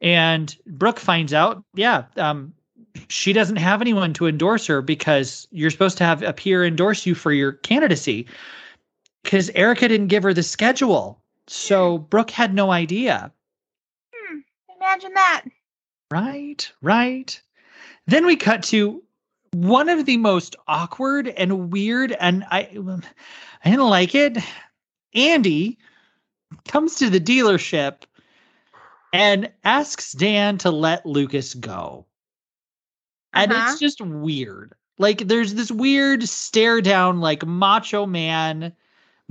And 0.00 0.56
Brooke 0.66 0.98
finds 0.98 1.32
out, 1.32 1.62
yeah, 1.74 2.04
um, 2.16 2.52
she 3.08 3.32
doesn't 3.32 3.56
have 3.56 3.80
anyone 3.80 4.12
to 4.14 4.26
endorse 4.26 4.66
her 4.66 4.82
because 4.82 5.46
you're 5.52 5.70
supposed 5.70 5.98
to 5.98 6.04
have 6.04 6.22
a 6.22 6.32
peer 6.32 6.64
endorse 6.64 7.06
you 7.06 7.14
for 7.14 7.32
your 7.32 7.52
candidacy. 7.52 8.26
Because 9.22 9.50
Erica 9.50 9.86
didn't 9.86 10.08
give 10.08 10.24
her 10.24 10.34
the 10.34 10.42
schedule. 10.42 11.21
So 11.52 11.98
Brooke 11.98 12.30
had 12.30 12.54
no 12.54 12.70
idea. 12.70 13.30
Hmm. 14.14 14.38
Imagine 14.80 15.12
that. 15.12 15.44
Right, 16.10 16.72
right. 16.80 17.40
Then 18.06 18.24
we 18.24 18.36
cut 18.36 18.62
to 18.64 19.02
one 19.52 19.90
of 19.90 20.06
the 20.06 20.16
most 20.16 20.56
awkward 20.66 21.28
and 21.28 21.70
weird, 21.70 22.12
and 22.12 22.44
I, 22.50 22.60
I 23.64 23.70
didn't 23.70 23.90
like 23.90 24.14
it. 24.14 24.38
Andy 25.14 25.78
comes 26.66 26.96
to 26.96 27.10
the 27.10 27.20
dealership 27.20 28.04
and 29.12 29.52
asks 29.62 30.12
Dan 30.12 30.56
to 30.58 30.70
let 30.70 31.04
Lucas 31.04 31.52
go. 31.52 32.06
And 33.34 33.52
Uh-huh. 33.52 33.72
it's 33.72 33.78
just 33.78 34.00
weird. 34.00 34.74
Like 34.98 35.28
there's 35.28 35.52
this 35.52 35.70
weird 35.70 36.26
stare 36.26 36.80
down, 36.80 37.20
like 37.20 37.44
macho 37.44 38.06
man, 38.06 38.72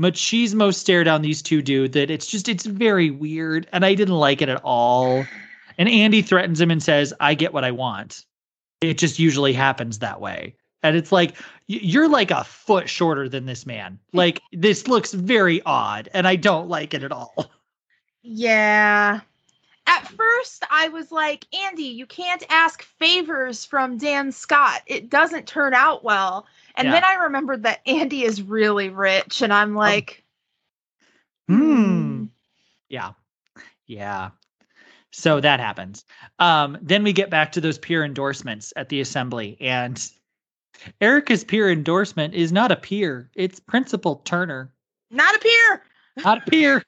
machismo 0.02 0.74
stare 0.74 1.04
down 1.04 1.22
these 1.22 1.42
two 1.42 1.62
dude 1.62 1.94
that 1.94 2.10
it's 2.10 2.28
just 2.28 2.50
it's 2.50 2.66
very 2.66 3.12
weird. 3.12 3.68
And 3.72 3.86
I 3.86 3.94
didn't 3.94 4.16
like 4.16 4.42
it 4.42 4.50
at 4.50 4.62
all. 4.64 5.26
And 5.78 5.88
Andy 5.88 6.22
threatens 6.22 6.60
him 6.60 6.72
and 6.72 6.82
says, 6.82 7.14
I 7.20 7.34
get 7.34 7.54
what 7.54 7.64
I 7.64 7.72
want. 7.72 8.26
It 8.82 8.98
just 8.98 9.20
usually 9.20 9.54
happens 9.54 10.00
that 10.00 10.20
way. 10.20 10.56
And 10.84 10.96
it's 10.96 11.12
like, 11.12 11.36
you're 11.68 12.10
like 12.10 12.32
a 12.32 12.44
foot 12.44 12.90
shorter 12.90 13.30
than 13.30 13.46
this 13.46 13.66
man. 13.66 14.00
Like, 14.14 14.42
this 14.52 14.88
looks 14.88 15.14
very 15.14 15.62
odd, 15.64 16.10
and 16.14 16.28
I 16.28 16.36
don't 16.36 16.68
like 16.68 16.94
it 16.94 17.04
at 17.04 17.12
all. 17.12 17.36
Yeah. 18.24 19.22
At 19.88 20.08
first, 20.08 20.64
I 20.70 20.90
was 20.90 21.12
like, 21.12 21.48
Andy, 21.56 21.86
you 21.86 22.06
can't 22.06 22.44
ask 22.50 22.84
favors 22.84 23.66
from 23.66 23.98
Dan 23.98 24.32
Scott. 24.32 24.82
It 24.86 25.10
doesn't 25.10 25.48
turn 25.48 25.74
out 25.74 26.04
well. 26.04 26.46
And 26.76 26.88
Yeah. 26.88 26.92
then 26.94 27.04
I 27.04 27.14
remembered 27.24 27.64
that 27.64 27.82
Andy 27.86 28.24
is 28.24 28.42
really 28.42 28.90
rich, 28.90 29.42
and 29.42 29.52
I'm 29.54 29.76
like, 29.76 30.24
Hmm. 31.48 32.26
Yeah. 32.90 33.12
Yeah. 33.88 34.30
So 35.12 35.42
that 35.42 35.60
happens. 35.60 36.06
Um, 36.40 36.78
then 36.82 37.04
we 37.04 37.12
get 37.12 37.30
back 37.30 37.52
to 37.54 37.62
those 37.62 37.78
peer 37.78 38.06
endorsements 38.06 38.72
at 38.78 38.88
the 38.90 39.02
assembly, 39.02 39.58
and 39.60 40.10
Erica's 41.02 41.44
peer 41.44 41.70
endorsement 41.70 42.34
is 42.34 42.52
not 42.54 42.72
a 42.72 42.76
peer, 42.78 43.30
it's 43.36 43.60
Principal 43.60 44.18
Turner. 44.18 44.72
not 45.10 45.36
a 45.36 45.40
peer. 45.40 45.84
not 46.24 46.38
a 46.48 46.50
peer. 46.50 46.84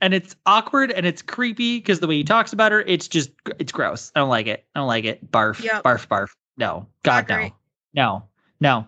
and 0.00 0.14
it's 0.14 0.36
awkward 0.46 0.90
and 0.92 1.04
it's 1.06 1.22
creepy 1.22 1.78
because 1.78 1.98
the 2.00 2.06
way 2.06 2.16
he 2.16 2.24
talks 2.24 2.52
about 2.52 2.70
her, 2.72 2.82
it's 2.82 3.08
just 3.08 3.30
it's 3.58 3.72
gross. 3.72 4.12
I 4.14 4.20
don't 4.20 4.28
like 4.28 4.46
it. 4.46 4.64
I 4.74 4.80
don't 4.80 4.86
like 4.88 5.04
it. 5.04 5.28
Barf, 5.32 5.60
Yep. 5.62 5.82
barf, 5.82 6.06
barf. 6.06 6.28
No, 6.56 6.86
God, 7.02 7.28
no, 7.28 7.50
no, 7.94 8.28
no. 8.60 8.86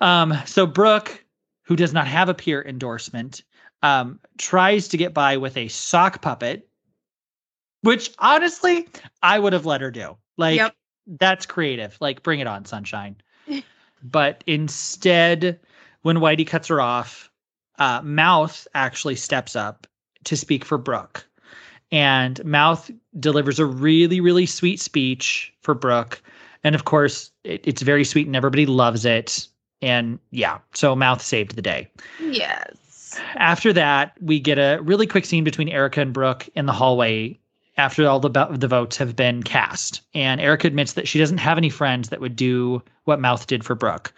Um, 0.00 0.34
so 0.46 0.66
Brooke, 0.66 1.24
who 1.62 1.76
does 1.76 1.92
not 1.92 2.06
have 2.06 2.28
a 2.28 2.34
peer 2.34 2.62
endorsement, 2.62 3.42
um, 3.82 4.20
tries 4.38 4.88
to 4.88 4.96
get 4.96 5.14
by 5.14 5.36
with 5.36 5.56
a 5.56 5.68
sock 5.68 6.22
puppet, 6.22 6.68
which 7.82 8.10
honestly 8.18 8.88
I 9.22 9.38
would 9.38 9.52
have 9.52 9.66
let 9.66 9.80
her 9.80 9.90
do. 9.90 10.16
Like 10.36 10.56
Yep. 10.56 10.74
that's 11.06 11.46
creative. 11.46 11.96
Like 12.00 12.22
bring 12.22 12.40
it 12.40 12.46
on, 12.46 12.64
sunshine. 12.64 13.16
but 14.02 14.42
instead, 14.46 15.60
when 16.02 16.16
Whitey 16.16 16.46
cuts 16.46 16.68
her 16.68 16.80
off, 16.80 17.30
uh, 17.78 18.02
Mouth 18.02 18.66
actually 18.74 19.16
steps 19.16 19.54
up 19.54 19.86
to 20.24 20.36
speak 20.36 20.64
for 20.64 20.78
Brooke. 20.78 21.26
And 21.90 22.44
Mouth 22.44 22.90
delivers 23.18 23.58
a 23.58 23.64
really, 23.64 24.20
really 24.20 24.46
sweet 24.46 24.80
speech 24.80 25.54
for 25.62 25.74
Brooke. 25.74 26.20
And 26.64 26.74
of 26.74 26.84
course, 26.84 27.30
it, 27.44 27.60
it's 27.64 27.82
very 27.82 28.04
sweet 28.04 28.26
and 28.26 28.36
everybody 28.36 28.66
loves 28.66 29.04
it. 29.04 29.46
And 29.80 30.18
yeah, 30.30 30.58
so 30.74 30.96
Mouth 30.96 31.22
saved 31.22 31.56
the 31.56 31.62
day. 31.62 31.88
Yes. 32.20 33.18
After 33.36 33.72
that, 33.72 34.16
we 34.20 34.40
get 34.40 34.58
a 34.58 34.80
really 34.82 35.06
quick 35.06 35.24
scene 35.24 35.44
between 35.44 35.68
Erica 35.68 36.00
and 36.00 36.12
Brooke 36.12 36.48
in 36.54 36.66
the 36.66 36.72
hallway 36.72 37.38
after 37.76 38.06
all 38.08 38.18
the 38.20 38.30
bo- 38.30 38.52
the 38.52 38.66
votes 38.66 38.96
have 38.96 39.14
been 39.14 39.42
cast. 39.42 40.02
And 40.14 40.40
Erica 40.40 40.66
admits 40.66 40.94
that 40.94 41.06
she 41.06 41.18
doesn't 41.18 41.38
have 41.38 41.58
any 41.58 41.70
friends 41.70 42.08
that 42.08 42.20
would 42.20 42.34
do 42.36 42.82
what 43.04 43.20
Mouth 43.20 43.46
did 43.46 43.64
for 43.64 43.74
Brooke. 43.74 44.12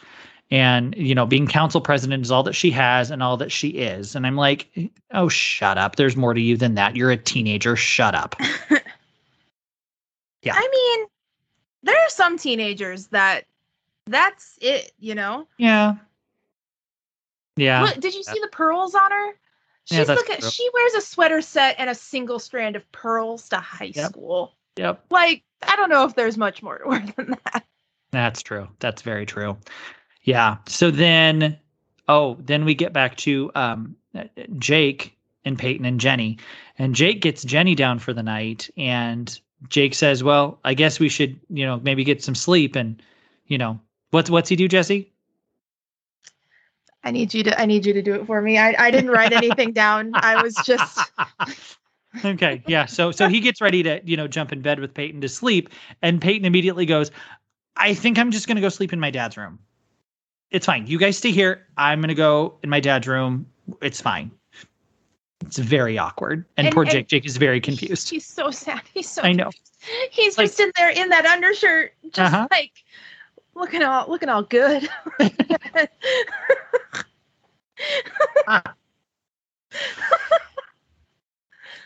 And, 0.51 0.97
you 0.97 1.15
know, 1.15 1.27
being 1.27 1.47
council 1.47 1.81
president 1.81 2.25
is 2.25 2.31
all 2.33 2.43
that 2.43 2.55
she 2.55 2.73
has 2.73 3.11
and 3.11 3.23
all 3.23 3.37
that 3.37 3.53
she 3.53 3.69
is. 3.69 4.17
And 4.17 4.27
I'm 4.27 4.35
like, 4.35 4.91
oh, 5.13 5.29
shut 5.29 5.79
up. 5.79 5.95
There's 5.95 6.17
more 6.17 6.35
to 6.35 6.41
you 6.41 6.57
than 6.57 6.75
that. 6.75 6.97
You're 6.97 7.13
a 7.13 7.17
teenager. 7.17 7.77
Shut 7.77 8.15
up. 8.15 8.35
Yeah. 10.43 10.55
I 10.57 10.69
mean, 10.73 11.07
there 11.83 11.97
are 11.97 12.09
some 12.09 12.37
teenagers 12.39 13.07
that 13.09 13.45
that's 14.07 14.59
it, 14.61 14.93
you 14.99 15.15
know? 15.15 15.47
Yeah. 15.59 15.95
Yeah. 17.57 17.83
Look, 17.83 18.01
did 18.01 18.15
you 18.15 18.23
see 18.23 18.39
the 18.41 18.49
pearls 18.49 18.95
on 18.95 19.11
her? 19.11 19.33
She's 19.85 19.99
Yeah, 19.99 20.05
that's 20.05 20.23
true. 20.25 20.51
she 20.51 20.69
wears 20.73 20.95
a 20.95 21.01
sweater 21.01 21.41
set 21.43 21.77
and 21.79 21.91
a 21.91 21.95
single 21.95 22.39
strand 22.39 22.77
of 22.77 22.91
pearls 22.93 23.49
to 23.51 23.57
high 23.57 23.93
Yep. 23.95 24.11
school. 24.11 24.55
Yep. 24.77 25.05
Like, 25.11 25.43
I 25.67 25.77
don't 25.77 25.91
know 25.91 26.05
if 26.05 26.15
there's 26.15 26.39
much 26.39 26.63
more 26.63 26.79
to 26.79 26.91
her 26.91 27.13
than 27.17 27.37
that. 27.53 27.65
That's 28.11 28.43
true. 28.43 28.69
That's 28.79 29.03
very 29.03 29.27
true. 29.27 29.57
Yeah. 30.23 30.59
So 30.67 30.91
then, 30.91 31.59
oh, 32.09 32.37
then 32.41 32.65
we 32.65 32.75
get 32.75 32.93
back 32.93 33.17
to 33.19 33.51
um, 33.55 33.97
Jake 34.59 35.17
and 35.45 35.59
Peyton 35.59 35.87
and 35.87 36.01
Jenny, 36.01 36.39
and 36.79 36.95
Jake 36.95 37.21
gets 37.23 37.43
Jenny 37.43 37.75
down 37.75 37.99
for 37.99 38.13
the 38.13 38.23
night, 38.23 38.69
and 38.77 39.41
Jake 39.69 39.95
says, 39.95 40.23
"Well, 40.25 40.59
I 40.65 40.75
guess 40.75 40.99
we 40.99 41.09
should, 41.09 41.39
you 41.49 41.67
know, 41.67 41.81
maybe 41.83 42.05
get 42.05 42.23
some 42.23 42.35
sleep." 42.35 42.77
And 42.77 43.03
you 43.47 43.59
know, 43.59 43.81
what's 44.11 44.31
what's 44.31 44.49
he 44.49 44.57
do, 44.57 44.69
Jessi? 44.69 45.09
I 47.05 47.11
need 47.11 47.33
you 47.33 47.43
to 47.45 47.61
I 47.61 47.67
need 47.67 47.87
you 47.87 47.93
to 47.93 48.03
do 48.03 48.15
it 48.15 48.27
for 48.27 48.43
me. 48.43 48.59
I, 48.59 48.75
I 48.79 48.91
didn't 48.91 49.11
write 49.11 49.33
anything 49.33 49.73
down. 49.73 50.13
I 50.15 50.43
was 50.43 50.55
just 50.55 51.11
okay, 52.25 52.63
yeah. 52.67 52.87
So 52.87 53.11
so 53.11 53.29
he 53.29 53.41
gets 53.41 53.61
ready 53.61 53.83
to 53.83 54.01
you 54.05 54.17
know 54.17 54.29
jump 54.29 54.53
in 54.53 54.61
bed 54.61 54.81
with 54.81 54.95
Peyton 54.95 55.21
to 55.21 55.29
sleep, 55.29 55.71
and 56.03 56.21
Peyton 56.21 56.45
immediately 56.45 56.87
goes, 56.87 57.11
"I 57.77 57.95
think 57.95 58.19
I'm 58.19 58.31
just 58.31 58.49
gonna 58.49 58.61
go 58.61 58.69
sleep 58.69 58.93
in 58.93 59.01
my 59.01 59.11
dad's 59.11 59.37
room. 59.37 59.59
It's 60.51 60.67
fine. 60.67 60.87
You 60.87 60.99
guys 60.99 61.17
stay 61.17 61.31
here. 61.31 61.67
I'm 61.77 62.01
gonna 62.01 62.15
go 62.15 62.59
in 62.63 62.71
my 62.71 62.81
dad's 62.81 63.07
room. 63.07 63.47
It's 63.81 64.01
fine." 64.01 64.31
It's 65.43 65.59
very 65.59 65.99
awkward, 65.99 66.45
and, 66.57 66.67
And- 66.67 66.75
poor 66.75 66.83
and- 66.85 66.93
Jake. 66.93 67.09
Jake 67.09 67.25
is 67.27 67.37
very 67.37 67.61
confused. 67.61 68.09
He's 68.11 68.27
so 68.27 68.51
sad. 68.51 68.83
He's 68.93 69.09
so 69.09 69.23
I 69.23 69.33
know. 69.33 69.45
confused. 69.45 69.73
He's 70.11 70.39
Like- 70.39 70.49
just 70.49 70.61
in 70.61 70.71
there 70.77 70.91
in 70.91 71.09
that 71.09 71.25
undershirt, 71.27 71.93
just 72.13 72.19
Uh-huh. 72.33 72.47
like 72.51 72.73
looking 73.55 73.83
all 73.83 74.07
looking 74.09 74.29
all 74.29 74.43
good. 74.43 74.89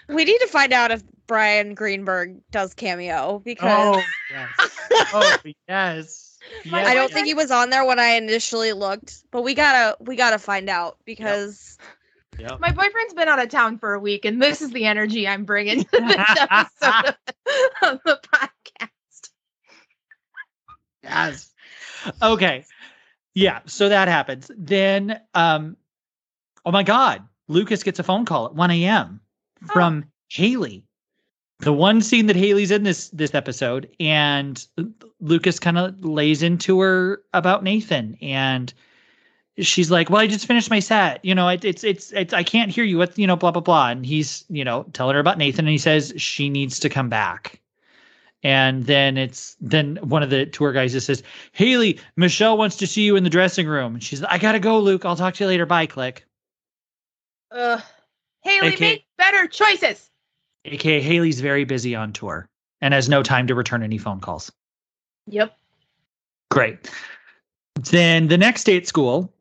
We 0.09 0.25
need 0.25 0.38
to 0.38 0.47
find 0.49 0.73
out 0.73 0.90
if 0.90 1.03
Bryan 1.27 1.75
Greenberg 1.75 2.37
does 2.51 2.75
cameo 2.75 3.40
because 3.45 3.97
Oh 3.97 4.03
yes. 4.31 4.79
Oh 5.14 5.37
yes. 5.45 5.55
Yes. 5.69 6.38
I 6.73 6.93
don't 6.95 7.11
think 7.11 7.27
he 7.27 7.33
was 7.35 7.51
on 7.51 7.71
there 7.71 7.85
when 7.87 7.99
I 7.99 8.09
initially 8.11 8.73
looked, 8.75 9.25
but 9.31 9.43
we 9.43 9.55
gotta 9.55 9.97
we 10.01 10.14
gotta 10.17 10.38
find 10.38 10.69
out 10.69 10.99
because 11.07 11.79
Yep. 11.81 11.88
My 12.61 12.73
boyfriend's 12.73 13.14
been 13.14 13.29
out 13.29 13.42
of 13.42 13.49
town 13.49 13.79
for 13.79 13.94
a 13.94 14.01
week, 14.01 14.25
and 14.25 14.42
this 14.42 14.61
is 14.61 14.70
the 14.70 14.85
energy 14.85 15.27
I'm 15.27 15.44
bringing 15.44 15.85
to 15.85 15.88
this 15.90 16.16
episode 16.51 17.16
of, 17.83 18.01
the 18.05 18.20
podcast. 18.33 19.31
Yes. 21.03 21.51
Okay. 22.23 22.64
Yeah. 23.35 23.61
So 23.66 23.88
that 23.88 24.09
happens. 24.09 24.51
Then, 24.57 25.20
um, 25.35 25.77
oh 26.64 26.73
my 26.73 26.83
God, 26.83 27.23
Lucas 27.49 27.83
gets 27.83 27.99
a 27.99 28.03
phone 28.03 28.25
call 28.25 28.47
at 28.47 28.55
1 28.55 28.70
a.m. 28.70 29.20
from 29.73 30.05
Haley. 30.29 30.85
The 31.61 31.73
one 31.73 32.03
scene 32.03 32.27
that 32.27 32.37
Haley's 32.37 32.70
in 32.70 32.83
this 32.83 33.09
this 33.11 33.35
episode, 33.35 33.88
and 34.01 34.66
Lucas 35.20 35.61
kind 35.61 35.79
of 35.79 36.05
lays 36.05 36.42
into 36.42 36.81
her 36.81 37.23
about 37.33 37.62
Nathan, 37.62 38.18
and 38.20 38.75
she's 39.59 39.90
like, 39.90 40.11
"Well, 40.11 40.21
I 40.21 40.27
just 40.27 40.47
finished 40.47 40.71
my 40.71 40.81
set. 40.81 41.25
You 41.25 41.35
know, 41.35 41.49
it, 41.49 41.64
it's 41.64 41.85
it's 41.85 42.12
it's 42.12 42.33
I 42.35 42.43
can't 42.43 42.71
hear 42.71 42.85
you. 42.85 42.99
What 42.99 43.19
you 43.19 43.27
know, 43.27 43.37
blah 43.37 43.51
blah 43.51 43.62
blah." 43.62 43.90
And 43.90 44.05
he's 44.07 44.45
you 44.49 44.64
know 44.64 44.85
telling 44.93 45.14
her 45.14 45.21
about 45.21 45.38
Nathan, 45.38 45.64
and 45.67 45.73
he 45.73 45.79
says 45.79 46.12
she 46.17 46.49
needs 46.49 46.79
to 46.81 46.88
come 46.88 47.09
back. 47.09 47.61
And 48.43 48.85
then 48.85 49.17
it's 49.17 49.57
then 49.61 49.97
one 50.03 50.23
of 50.23 50.29
the 50.29 50.45
tour 50.45 50.71
guys 50.73 50.93
just 50.93 51.07
says, 51.07 51.23
Haley, 51.53 51.99
Michelle 52.17 52.59
wants 52.59 52.77
to 52.77 52.87
see 52.87 53.01
you 53.03 53.17
in 53.17 53.25
the 53.25 53.31
dressing 53.31 53.67
room. 53.67 53.95
And 53.95 54.03
she's 54.03 54.21
like, 54.21 54.31
I 54.33 54.37
gotta 54.37 54.59
go, 54.59 54.79
Luke. 54.79 55.07
I'll 55.07 55.17
talk 55.17 55.33
to 55.35 55.45
you 55.45 55.49
later. 55.49 55.64
Bye, 55.64 55.87
click. 55.87 56.27
Uh, 57.51 57.81
Haley, 58.43 58.75
Okay. 58.75 58.85
make 58.85 59.07
better 59.17 59.47
choices. 59.47 60.11
AKA 60.67 61.01
Haley's 61.01 61.40
very 61.40 61.64
busy 61.64 61.95
on 61.95 62.12
tour 62.12 62.47
and 62.83 62.93
has 62.93 63.09
no 63.09 63.23
time 63.23 63.47
to 63.47 63.55
return 63.55 63.83
any 63.83 63.97
phone 63.97 64.21
calls. 64.21 64.53
Yep. 65.27 65.57
Great. 66.51 66.90
Then 67.90 68.29
the 68.29 68.37
next 68.37 68.64
day 68.64 68.77
at 68.77 68.87
school, 68.87 69.33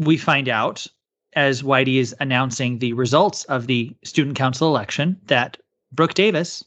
we 0.00 0.16
find 0.16 0.48
out 0.48 0.86
as 1.34 1.62
Whitey 1.62 1.98
is 1.98 2.14
announcing 2.20 2.78
the 2.78 2.92
results 2.92 3.44
of 3.44 3.66
the 3.66 3.94
student 4.04 4.36
council 4.36 4.68
election 4.68 5.18
that 5.26 5.56
Brooke 5.92 6.14
Davis 6.14 6.62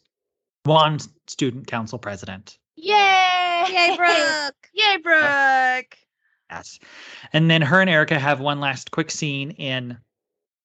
won 0.66 1.00
student 1.28 1.68
council 1.68 2.00
president. 2.00 2.58
Yay! 2.76 3.64
Yay, 3.70 3.96
Brooke! 3.96 4.56
Yay, 4.74 4.98
Brooke! 4.98 5.98
Yes. 6.52 6.80
And 7.34 7.50
then 7.50 7.62
her 7.62 7.82
and 7.82 7.90
Erica 7.90 8.20
have 8.20 8.40
one 8.40 8.60
last 8.60 8.92
quick 8.92 9.12
scene 9.12 9.52
in 9.52 9.98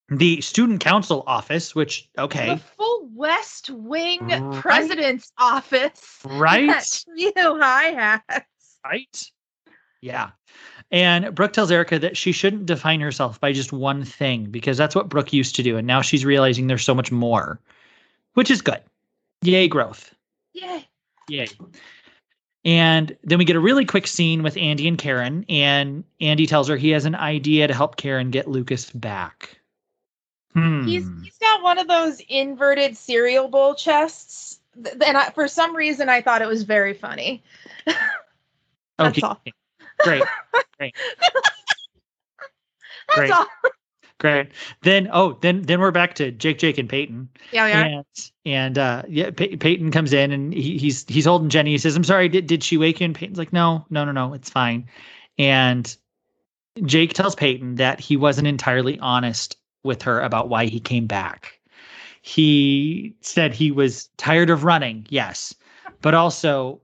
the 0.08 0.40
student 0.40 0.80
council 0.80 1.22
office, 1.26 1.74
which, 1.74 2.08
okay, 2.18 2.54
The 2.54 2.60
full 2.76 3.08
West 3.14 3.70
Wing 3.70 4.26
Right? 4.26 4.60
president's 4.60 5.32
office. 5.38 6.18
right? 6.24 6.66
That 6.68 7.04
you 7.14 7.32
high 7.36 8.20
hats. 8.28 8.78
Right? 8.84 9.30
Yeah. 10.00 10.30
And 10.90 11.34
Brooke 11.34 11.52
tells 11.52 11.70
Erica 11.70 11.98
that 12.00 12.16
she 12.16 12.32
shouldn't 12.32 12.66
define 12.66 13.00
herself 13.00 13.40
by 13.40 13.52
just 13.52 13.72
one 13.72 14.04
thing 14.04 14.46
because 14.46 14.76
that's 14.76 14.94
what 14.94 15.08
Brooke 15.08 15.32
used 15.32 15.54
to 15.56 15.62
do. 15.62 15.76
And 15.76 15.86
now 15.86 16.02
she's 16.02 16.24
realizing 16.24 16.66
there's 16.66 16.84
so 16.84 16.94
much 16.94 17.12
more, 17.12 17.60
which 18.34 18.50
is 18.50 18.60
good. 18.60 18.80
Yay, 19.42 19.68
growth. 19.68 20.14
Yay. 20.52 20.88
Yay. 21.28 21.48
And 22.64 23.16
then 23.22 23.38
we 23.38 23.44
get 23.44 23.56
a 23.56 23.60
really 23.60 23.84
quick 23.84 24.06
scene 24.06 24.42
with 24.42 24.56
Andy 24.56 24.88
and 24.88 24.98
Karen. 24.98 25.44
And 25.48 26.04
Andy 26.20 26.46
tells 26.46 26.68
her 26.68 26.76
he 26.76 26.90
has 26.90 27.04
an 27.04 27.14
idea 27.14 27.68
to 27.68 27.74
help 27.74 27.96
Karen 27.96 28.30
get 28.30 28.48
Lucas 28.48 28.90
back. 28.90 29.60
Hmm. 30.52 30.84
He's 30.84 31.06
he's 31.22 31.38
got 31.38 31.62
one 31.62 31.78
of 31.78 31.86
those 31.86 32.20
inverted 32.28 32.96
cereal 32.96 33.46
bowl 33.46 33.76
chests. 33.76 34.58
And 34.74 35.16
I, 35.16 35.30
for 35.30 35.46
some 35.46 35.74
reason, 35.76 36.08
I 36.08 36.20
thought 36.20 36.42
it 36.42 36.48
was 36.48 36.64
very 36.64 36.94
funny. 36.94 37.42
That's 38.98 39.18
okay. 39.18 39.22
all. 39.22 39.40
Great. 40.02 40.22
That's 40.78 40.94
Great. 43.08 43.30
all. 43.30 43.46
Great. 44.18 44.48
Then 44.82 45.08
oh, 45.12 45.38
then 45.40 45.62
then 45.62 45.80
we're 45.80 45.90
back 45.90 46.14
to 46.16 46.30
Jake, 46.30 46.58
Jake, 46.58 46.76
and 46.76 46.88
Peyton. 46.88 47.28
Yeah, 47.52 47.66
yeah. 47.66 47.84
And 47.84 48.30
and 48.44 48.78
uh 48.78 49.02
yeah, 49.08 49.30
Pey- 49.30 49.56
Peyton 49.56 49.90
comes 49.90 50.12
in 50.12 50.30
and 50.30 50.52
he, 50.52 50.76
he's 50.76 51.06
he's 51.08 51.24
holding 51.24 51.48
Jenny. 51.48 51.70
He 51.70 51.78
says, 51.78 51.96
"I'm 51.96 52.04
sorry, 52.04 52.28
did 52.28 52.46
did 52.46 52.62
she 52.62 52.76
wake 52.76 53.00
you?" 53.00 53.06
And 53.06 53.14
Peyton's 53.14 53.38
like, 53.38 53.52
"No, 53.52 53.86
no, 53.88 54.04
no, 54.04 54.12
no, 54.12 54.34
it's 54.34 54.50
fine." 54.50 54.86
And 55.38 55.96
Jake 56.84 57.14
tells 57.14 57.34
Peyton 57.34 57.76
that 57.76 57.98
he 57.98 58.16
wasn't 58.16 58.46
entirely 58.46 58.98
honest 59.00 59.56
with 59.84 60.02
her 60.02 60.20
about 60.20 60.50
why 60.50 60.66
he 60.66 60.80
came 60.80 61.06
back. 61.06 61.58
He 62.20 63.16
said 63.22 63.54
he 63.54 63.70
was 63.70 64.10
tired 64.18 64.50
of 64.50 64.64
running, 64.64 65.06
yes, 65.08 65.54
but 66.02 66.12
also 66.12 66.82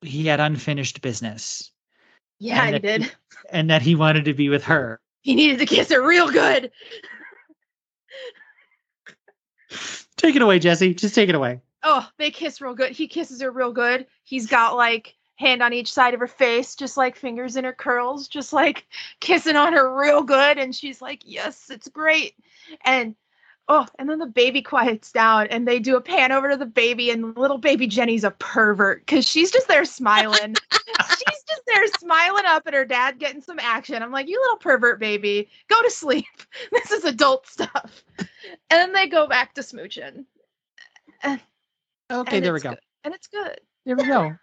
he 0.00 0.26
had 0.26 0.40
unfinished 0.40 1.00
business 1.00 1.71
Yeah, 2.42 2.72
he 2.72 2.78
did. 2.80 3.12
and 3.50 3.70
that 3.70 3.82
he 3.82 3.94
wanted 3.94 4.24
to 4.24 4.34
be 4.34 4.48
with 4.48 4.64
her. 4.64 5.00
He 5.20 5.36
needed 5.36 5.60
to 5.60 5.66
kiss 5.66 5.92
her 5.92 6.04
real 6.04 6.28
good. 6.28 6.72
Take 10.16 10.34
it 10.34 10.42
away, 10.42 10.58
Jessi. 10.58 10.96
Just 10.96 11.14
take 11.14 11.28
it 11.28 11.36
away. 11.36 11.60
Oh, 11.84 12.08
they 12.18 12.32
kiss 12.32 12.60
real 12.60 12.74
good. 12.74 12.90
He 12.90 13.06
kisses 13.06 13.40
her 13.42 13.50
real 13.52 13.72
good. 13.72 14.06
He's 14.24 14.48
got 14.48 14.76
like 14.76 15.14
hand 15.36 15.62
on 15.62 15.72
each 15.72 15.92
side 15.92 16.14
of 16.14 16.20
her 16.20 16.26
face, 16.26 16.74
just 16.74 16.96
like 16.96 17.14
fingers 17.16 17.54
in 17.56 17.64
her 17.64 17.72
curls, 17.72 18.26
just 18.26 18.52
like 18.52 18.86
kissing 19.20 19.54
on 19.56 19.72
her 19.72 19.96
real 19.96 20.22
good. 20.22 20.58
And 20.58 20.74
she's 20.74 21.00
like, 21.00 21.22
Yes, 21.24 21.70
it's 21.70 21.88
great. 21.88 22.34
And 22.84 23.14
oh, 23.68 23.86
and 23.98 24.08
then 24.08 24.18
the 24.18 24.26
baby 24.26 24.62
quiets 24.62 25.12
down 25.12 25.46
and 25.48 25.66
they 25.66 25.78
do 25.78 25.96
a 25.96 26.00
pan 26.00 26.32
over 26.32 26.50
to 26.50 26.56
the 26.56 26.66
baby, 26.66 27.10
and 27.10 27.36
little 27.36 27.58
baby 27.58 27.86
Jenny's 27.86 28.24
a 28.24 28.30
pervert 28.30 29.06
because 29.06 29.26
she's 29.26 29.50
just 29.50 29.68
there 29.68 29.84
smiling. 29.84 30.54
she's 30.72 31.42
just 31.48 31.62
there 31.66 31.86
smiling 31.98 32.44
up 32.46 32.64
at 32.66 32.74
her 32.74 32.84
dad 32.84 33.18
getting 33.18 33.42
some 33.42 33.58
action. 33.58 34.02
I'm 34.02 34.12
like, 34.12 34.28
You 34.28 34.40
little 34.40 34.56
pervert 34.56 35.00
baby, 35.00 35.48
go 35.68 35.80
to 35.82 35.90
sleep. 35.90 36.26
This 36.72 36.90
is 36.90 37.04
adult 37.04 37.46
stuff. 37.46 38.04
And 38.18 38.28
then 38.70 38.92
they 38.92 39.06
go 39.06 39.26
back 39.26 39.54
to 39.54 39.62
smooching. 39.62 40.24
Okay, 42.12 42.36
and 42.36 42.44
there 42.44 42.52
we 42.52 42.60
go. 42.60 42.70
good. 42.70 42.80
And 43.04 43.14
it's 43.14 43.26
good. 43.26 43.60
There 43.86 43.96
we 43.96 44.04
go. 44.04 44.34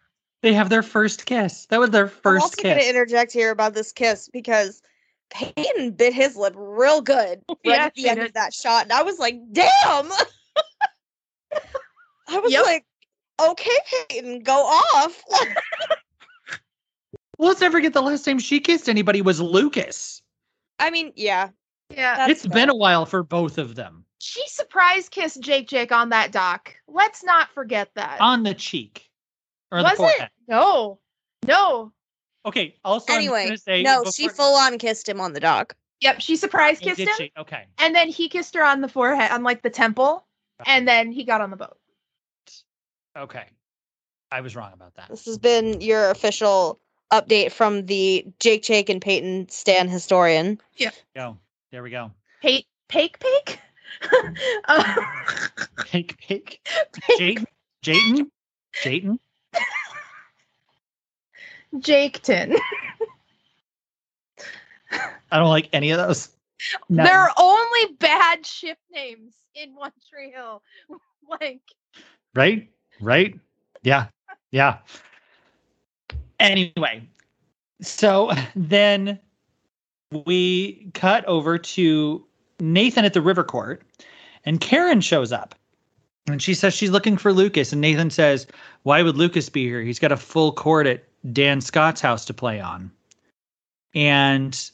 They 0.41 0.53
have 0.53 0.69
their 0.69 0.83
first 0.83 1.25
kiss. 1.25 1.65
That 1.67 1.79
was 1.79 1.89
their 1.91 2.07
first 2.07 2.25
I'm 2.25 2.33
first 2.33 2.43
also 2.43 2.63
going 2.63 2.79
to 2.79 2.89
interject 2.89 3.31
here 3.31 3.51
about 3.51 3.73
this 3.73 3.91
kiss 3.91 4.29
because 4.31 4.81
Peyton 5.29 5.91
bit 5.91 6.13
his 6.13 6.35
lip 6.35 6.53
real 6.57 7.01
good 7.01 7.41
right 7.49 7.57
Yeah, 7.63 7.85
at 7.85 7.93
the 7.95 8.09
end 8.09 8.19
did. 8.19 8.27
of 8.27 8.33
that 8.33 8.53
shot, 8.53 8.83
and 8.83 8.93
I 8.93 9.03
was 9.03 9.19
like, 9.19 9.35
"Damn!" 9.51 9.67
I 12.27 12.39
was 12.39 12.51
Yep. 12.51 12.65
like, 12.65 12.85
"Okay, 13.41 13.77
Peyton, 14.09 14.39
go 14.41 14.53
off." 14.65 15.23
Let's 17.39 17.61
never 17.61 17.77
forget 17.77 17.93
the 17.93 18.01
last 18.01 18.25
time 18.25 18.37
she 18.39 18.59
kissed 18.59 18.89
anybody 18.89 19.21
was 19.21 19.39
Lucas. 19.39 20.21
I 20.77 20.89
mean, 20.89 21.13
yeah, 21.15 21.49
Yeah. 21.89 22.17
That's 22.17 22.43
it's 22.45 22.53
been 22.53 22.69
a 22.69 22.75
while 22.75 23.05
for 23.05 23.23
both 23.23 23.57
of 23.57 23.75
them. 23.75 24.05
she 24.19 24.41
surprise 24.47 25.07
kissed 25.09 25.39
Jake 25.41 25.67
Jake 25.69 25.91
on 25.93 26.09
that 26.09 26.31
dock. 26.33 26.75
Let's 26.87 27.23
not 27.23 27.49
forget 27.51 27.89
that. 27.95 28.19
On 28.19 28.43
the 28.43 28.53
cheek. 28.53 29.09
Or 29.71 29.79
the 29.79 29.83
Was 29.85 29.97
forehead. 29.97 30.21
it? 30.23 30.31
No. 30.49 30.99
No. 31.47 31.93
Okay. 32.45 32.75
Also, 32.83 33.13
I'm 33.13 33.19
anyway, 33.19 33.55
say 33.57 33.83
no, 33.83 34.03
she 34.05 34.27
full 34.27 34.55
on 34.55 34.77
kissed 34.77 35.07
him 35.07 35.19
on 35.19 35.33
the 35.33 35.39
dock. 35.39 35.75
Yep, 36.01 36.21
she 36.21 36.35
surprise 36.37 36.79
kissed 36.79 36.97
did 36.97 37.09
him. 37.09 37.15
she? 37.17 37.31
Okay. 37.37 37.65
And 37.77 37.93
then 37.93 38.07
he 38.07 38.29
kissed 38.29 38.55
her 38.55 38.63
on 38.63 38.81
the 38.81 38.87
forehead, 38.87 39.31
on 39.31 39.43
like 39.43 39.61
the 39.61 39.69
temple. 39.69 40.25
And 40.65 40.87
then 40.87 41.11
he 41.11 41.23
got 41.23 41.41
on 41.41 41.51
the 41.51 41.57
boat. 41.57 41.77
Okay. 43.17 43.45
I 44.31 44.41
was 44.41 44.55
wrong 44.55 44.73
about 44.73 44.95
that. 44.95 45.09
This 45.09 45.25
has 45.25 45.37
been 45.37 45.81
your 45.81 46.09
official 46.11 46.79
update 47.11 47.51
from 47.51 47.85
the 47.85 48.25
Jake, 48.39 48.63
Jake, 48.63 48.89
and 48.89 49.01
Peyton 49.01 49.49
Stan 49.49 49.87
historian. 49.87 50.59
Yeah. 50.75 50.91
Go. 51.15 51.37
There 51.71 51.81
we 51.81 51.89
go. 51.89 52.11
Pake, 52.41 52.67
Pake, 52.87 53.19
Pake? 53.19 53.59
uh, 54.67 54.95
Pake, 55.85 56.17
pake. 56.17 56.61
Jayden? 57.19 57.45
Jayden? 57.83 58.29
Jayden? 58.83 59.19
Jaketon. 61.75 62.57
I 65.31 65.37
don't 65.37 65.49
like 65.49 65.69
any 65.73 65.91
of 65.91 65.97
those. 65.97 66.29
No. 66.89 67.03
There 67.03 67.19
are 67.19 67.31
only 67.37 67.93
bad 67.99 68.45
ship 68.45 68.77
names 68.91 69.35
in 69.55 69.75
One 69.75 69.91
Tree 70.09 70.31
Hill. 70.31 70.61
like, 71.41 71.61
right? 72.33 72.69
Right? 72.99 73.39
Yeah. 73.83 74.07
Yeah. 74.51 74.79
Anyway, 76.39 77.07
so 77.81 78.31
then 78.55 79.19
we 80.25 80.89
cut 80.93 81.23
over 81.25 81.57
to 81.57 82.25
Nathan 82.59 83.05
at 83.05 83.13
the 83.13 83.21
river 83.21 83.43
court, 83.43 83.83
and 84.45 84.59
Karen 84.59 85.01
shows 85.01 85.31
up. 85.31 85.55
And 86.27 86.41
she 86.41 86.53
says 86.53 86.73
she's 86.73 86.91
looking 86.91 87.17
for 87.17 87.33
Lucas. 87.33 87.71
And 87.71 87.81
Nathan 87.81 88.09
says, 88.11 88.45
Why 88.83 89.01
would 89.01 89.17
Lucas 89.17 89.49
be 89.49 89.63
here? 89.65 89.81
He's 89.81 89.97
got 89.97 90.11
a 90.11 90.17
full 90.17 90.51
court 90.51 90.85
at 90.85 91.03
Dan 91.31 91.61
Scott's 91.61 92.01
house 92.01 92.25
to 92.25 92.33
play 92.33 92.59
on. 92.59 92.91
And 93.95 94.71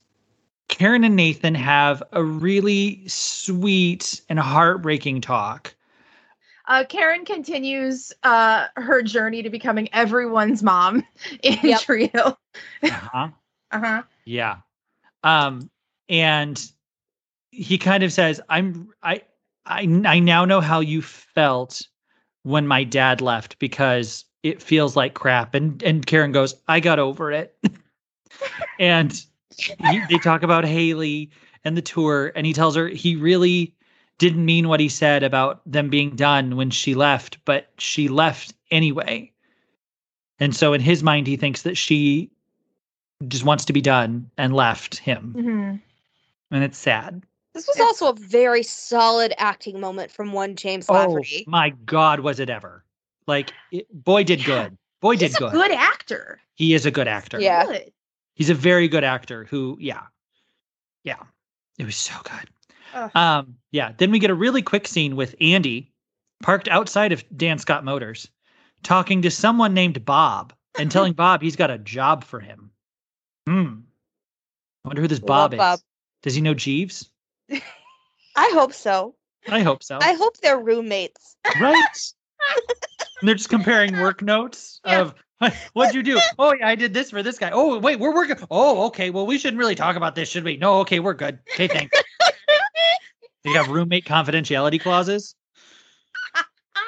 Karen 0.68 1.04
and 1.04 1.16
Nathan 1.16 1.56
have 1.56 2.04
a 2.12 2.24
really 2.24 3.08
sweet 3.08 4.22
and 4.30 4.40
heartbreaking 4.40 5.22
talk. 5.22 5.74
uh, 6.68 6.84
Karen 6.90 7.26
continues 7.26 8.12
uh, 8.24 8.68
her 8.76 9.02
journey 9.04 9.42
to 9.44 9.50
becoming 9.50 9.88
everyone's 9.94 10.64
mom 10.64 11.04
in 11.44 11.58
Yep. 11.64 11.82
Tree 11.82 12.10
Hill. 12.14 12.38
Uh-huh. 12.84 13.30
Uh 13.72 13.80
huh. 13.80 14.04
Yeah. 14.26 14.58
Um 15.24 15.70
and 16.10 16.64
he 17.52 17.78
kind 17.78 18.04
of 18.04 18.12
says 18.14 18.40
I'm 18.50 18.90
I 19.02 19.22
I 19.66 19.82
I 20.06 20.20
now 20.20 20.46
know 20.46 20.62
how 20.62 20.80
you 20.82 21.02
felt 21.02 21.82
when 22.44 22.68
my 22.68 22.84
dad 22.84 23.22
left 23.22 23.58
because 23.60 24.26
it 24.46 24.62
feels 24.62 24.96
like 24.96 25.16
crap 25.16 25.56
and 25.56 25.82
and 25.82 26.06
Karen 26.06 26.32
goes 26.32 26.54
I 26.68 26.80
got 26.80 27.00
over 27.00 27.32
it. 27.32 27.58
and 28.80 29.26
he, 29.58 30.00
they 30.08 30.20
talk 30.20 30.44
about 30.44 30.64
Haley 30.66 31.32
and 31.64 31.76
the 31.76 31.82
tour 31.82 32.32
and 32.36 32.46
he 32.46 32.54
tells 32.54 32.76
her 32.76 32.88
he 32.88 33.16
really 33.16 33.74
didn't 34.20 34.46
mean 34.46 34.68
what 34.68 34.80
he 34.80 34.88
said 34.88 35.24
about 35.24 35.62
them 35.66 35.90
being 35.90 36.16
done 36.16 36.56
when 36.58 36.70
she 36.70 36.94
left 36.94 37.40
but 37.44 37.72
she 37.80 38.08
left 38.08 38.54
anyway. 38.70 39.32
And 40.40 40.56
so 40.56 40.74
in 40.74 40.82
his 40.82 41.02
mind 41.02 41.26
he 41.26 41.38
thinks 41.38 41.64
that 41.64 41.76
she 41.76 42.30
just 43.28 43.46
wants 43.46 43.66
to 43.66 43.74
be 43.74 43.82
done 43.82 44.30
and 44.38 44.54
left 44.54 45.00
him. 45.00 45.34
hmm 45.34 45.76
And 46.56 46.64
it's 46.64 46.78
sad. 46.78 47.24
This 47.56 47.68
was 47.68 47.80
also 47.80 48.10
a 48.10 48.14
very 48.14 48.62
solid 48.62 49.34
acting 49.40 49.80
moment 49.80 50.12
from 50.12 50.34
one 50.34 50.56
James 50.56 50.88
Lafferty. 50.88 51.46
Oh 51.48 51.50
my 51.50 51.70
God, 51.70 52.20
was 52.20 52.40
it 52.40 52.50
ever? 52.52 52.85
Like, 53.28 53.52
it, 53.72 53.88
boy 53.92 54.24
did 54.24 54.40
Yeah. 54.40 54.46
good. 54.70 54.78
Boy 55.02 55.16
did 55.16 55.20
good. 55.20 55.28
He's 55.30 55.36
a 55.36 55.40
good. 55.40 55.52
good 55.54 55.72
actor. 55.72 56.40
He 56.56 56.74
is 56.74 56.86
a 56.86 56.92
good 56.92 57.08
actor. 57.08 57.40
Yeah. 57.40 57.66
Good. 57.66 57.92
He's 58.36 58.50
a 58.50 58.54
very 58.56 58.88
good 58.88 59.04
actor 59.04 59.46
who, 59.46 59.78
yeah. 59.80 60.04
Yeah. 61.04 61.22
It 61.78 61.86
was 61.86 61.96
so 61.96 62.14
good. 62.24 62.50
Ugh. 62.94 63.12
Um, 63.16 63.56
yeah. 63.72 63.92
Then 63.98 64.12
we 64.12 64.20
get 64.20 64.30
a 64.30 64.36
really 64.36 64.62
quick 64.62 64.88
scene 64.88 65.16
with 65.16 65.36
Andy 65.42 65.92
parked 66.44 66.68
outside 66.68 67.12
of 67.12 67.24
Dan 67.36 67.58
Scott 67.60 67.84
Motors 67.84 68.30
talking 68.84 69.22
to 69.24 69.32
someone 69.32 69.74
named 69.74 70.04
Bob 70.06 70.54
and 70.78 70.92
telling 70.92 71.14
Bob 71.24 71.42
he's 71.42 71.56
got 71.56 71.72
a 71.72 71.78
job 71.78 72.24
for 72.24 72.40
him. 72.40 72.72
Hmm. 73.48 73.80
I 74.84 74.88
wonder 74.90 75.02
who 75.02 75.08
this 75.08 75.20
Bob 75.20 75.30
Love 75.30 75.54
is. 75.54 75.58
Bob. 75.58 75.80
Does 76.24 76.36
he 76.36 76.42
know 76.42 76.54
Jeeves? 76.54 77.10
I 78.36 78.52
hope 78.54 78.74
so. 78.74 79.16
I 79.48 79.62
hope 79.62 79.84
so. 79.84 79.98
I 80.02 80.14
hope 80.14 80.38
they're 80.38 80.60
roommates. 80.60 81.36
right? 81.60 81.84
and 83.22 83.28
they're 83.28 83.36
just 83.36 83.50
comparing 83.50 83.98
work 84.02 84.22
notes 84.22 84.80
Yeah. 84.86 85.02
of 85.02 85.16
what'd 85.74 85.94
you 85.94 86.02
do? 86.04 86.20
Oh 86.40 86.54
yeah, 86.54 86.68
I 86.68 86.76
did 86.76 86.94
this 86.94 87.12
for 87.12 87.22
this 87.22 87.38
guy. 87.38 87.52
Oh 87.52 87.78
wait, 87.80 88.00
we're 88.00 88.14
working. 88.14 88.38
Oh 88.50 88.86
okay, 88.88 89.10
well 89.10 89.26
we 89.26 89.38
shouldn't 89.38 89.60
really 89.60 89.76
talk 89.76 89.96
about 89.96 90.16
this, 90.16 90.30
should 90.30 90.44
we? 90.46 90.58
No, 90.58 90.80
okay, 90.80 91.00
we're 91.00 91.14
good. 91.14 91.40
Okay, 91.54 91.68
thanks. 91.68 91.98
they 93.44 93.52
have 93.52 93.70
roommate 93.70 94.06
confidentiality 94.06 94.80
clauses. 94.82 95.36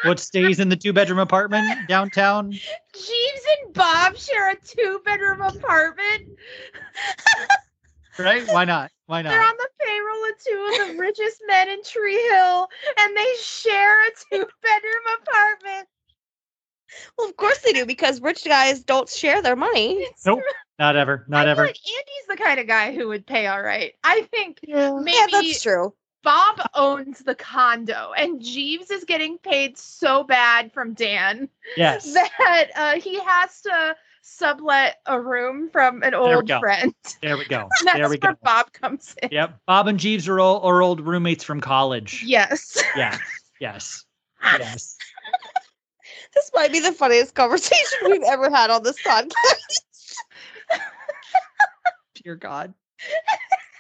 What 0.04 0.20
stays 0.20 0.60
in 0.60 0.70
the 0.70 0.76
two 0.78 0.93
bedroom 0.93 1.20
apartment 1.20 1.88
downtown? 1.88 2.52
Jeeves 2.52 3.46
and 3.65 3.74
Bob 3.74 4.15
share 4.15 4.52
a 4.52 4.56
two 4.56 5.02
bedroom 5.04 5.41
apartment. 5.41 6.38
Right? 8.20 8.48
Why 8.52 8.66
not? 8.66 8.92
Why 9.06 9.22
not? 9.22 9.32
They're 9.32 9.42
on 9.44 9.56
the 9.58 9.70
payroll 9.80 10.24
of 10.26 10.38
two 10.44 10.82
of 10.82 10.88
the 10.96 11.00
richest 11.02 11.42
men 11.48 11.70
in 11.70 11.84
Tree 11.84 12.22
Hill, 12.30 12.68
and 13.00 13.18
they 13.18 13.34
share 13.42 14.08
a 14.08 14.12
two 14.30 14.48
bedroom 14.62 15.04
apartment. 15.22 15.88
Well, 17.18 17.28
of 17.30 17.38
course 17.38 17.60
they 17.60 17.74
do 17.74 17.86
because 17.86 18.22
rich 18.22 18.46
guys 18.46 18.84
don't 18.84 19.10
share 19.10 19.42
their 19.42 19.56
money. 19.56 19.94
It's 19.96 20.26
Nope. 20.26 20.42
Not 20.80 20.96
ever. 20.96 21.26
I 21.28 21.32
Not 21.32 21.44
feel 21.44 21.50
ever. 21.52 21.62
like 21.63 21.78
Andy's 21.78 22.28
the 22.30 22.38
kind 22.38 22.60
of 22.60 22.68
guy 22.68 22.94
who 22.94 23.08
would 23.08 23.26
pay 23.26 23.48
all 23.48 23.62
right. 23.62 23.94
I 24.04 24.22
think 24.32 24.60
maybe 24.63 25.13
yeah, 25.13 25.28
that's 25.32 25.62
true. 25.63 25.94
Bob 26.24 26.62
owns 26.76 27.20
the 27.20 27.36
condo, 27.36 28.12
and 28.18 28.42
Jeeves 28.42 28.92
is 28.92 29.06
getting 29.06 29.38
paid 29.38 29.78
so 29.78 30.24
bad 30.24 30.72
from 30.74 30.94
Dan 30.94 31.50
Yes. 31.78 32.13
that 32.13 32.70
uh, 32.76 33.00
he 33.00 33.20
has 33.20 33.62
to 33.62 33.96
sublet 34.28 34.98
a 35.06 35.19
room 35.19 35.69
from 35.71 36.04
an 36.04 36.13
old 36.13 36.48
go. 36.48 36.60
friend. 36.60 36.94
There 37.21 37.38
we 37.38 37.46
go. 37.46 37.62
And 37.62 37.88
that's 37.88 37.98
There 37.98 38.10
we 38.10 38.17
where 38.21 38.34
go. 38.34 38.40
Bob 38.44 38.73
comes 38.73 39.15
in. 39.23 39.30
Yep. 39.32 39.60
Bob 39.65 39.88
and 39.88 40.00
Jeeves 40.00 40.28
are, 40.28 40.40
all, 40.40 40.60
are 40.62 40.82
old 40.82 41.02
roommates 41.02 41.44
from 41.44 41.62
college. 41.62 42.23
Yes. 42.25 42.82
Yes. 42.96 43.19
Yes. 43.60 44.06
Yes. 44.44 44.96
This 46.36 46.52
might 46.54 46.71
be 46.71 46.80
the 46.80 46.92
funniest 46.92 47.34
conversation 47.34 47.98
we've 48.06 48.21
ever 48.21 48.52
had 48.52 48.69
on 48.69 48.84
this 48.84 49.02
podcast. 49.02 50.13
Dear 52.23 52.36
God. 52.36 52.75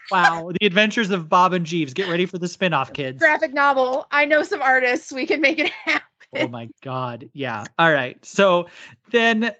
Wow. 0.09 0.51
The 0.59 0.65
Adventures 0.65 1.11
of 1.11 1.29
Bob 1.29 1.53
and 1.53 1.63
Jeeves. 1.63 1.93
Get 1.93 2.09
ready 2.09 2.25
for 2.25 2.39
the 2.39 2.47
spin-off, 2.47 2.91
kids. 2.91 3.19
Graphic 3.19 3.53
novel. 3.53 4.07
I 4.09 4.25
know 4.25 4.41
some 4.41 4.63
artists. 4.63 5.11
We 5.11 5.27
can 5.27 5.41
make 5.41 5.59
it 5.59 5.71
oh 5.85 5.91
happen. 5.91 6.01
Oh 6.35 6.47
my 6.47 6.69
God. 6.81 7.29
Yeah. 7.33 7.65
All 7.77 7.93
right. 7.93 8.17
So 8.25 8.65
then 9.11 9.53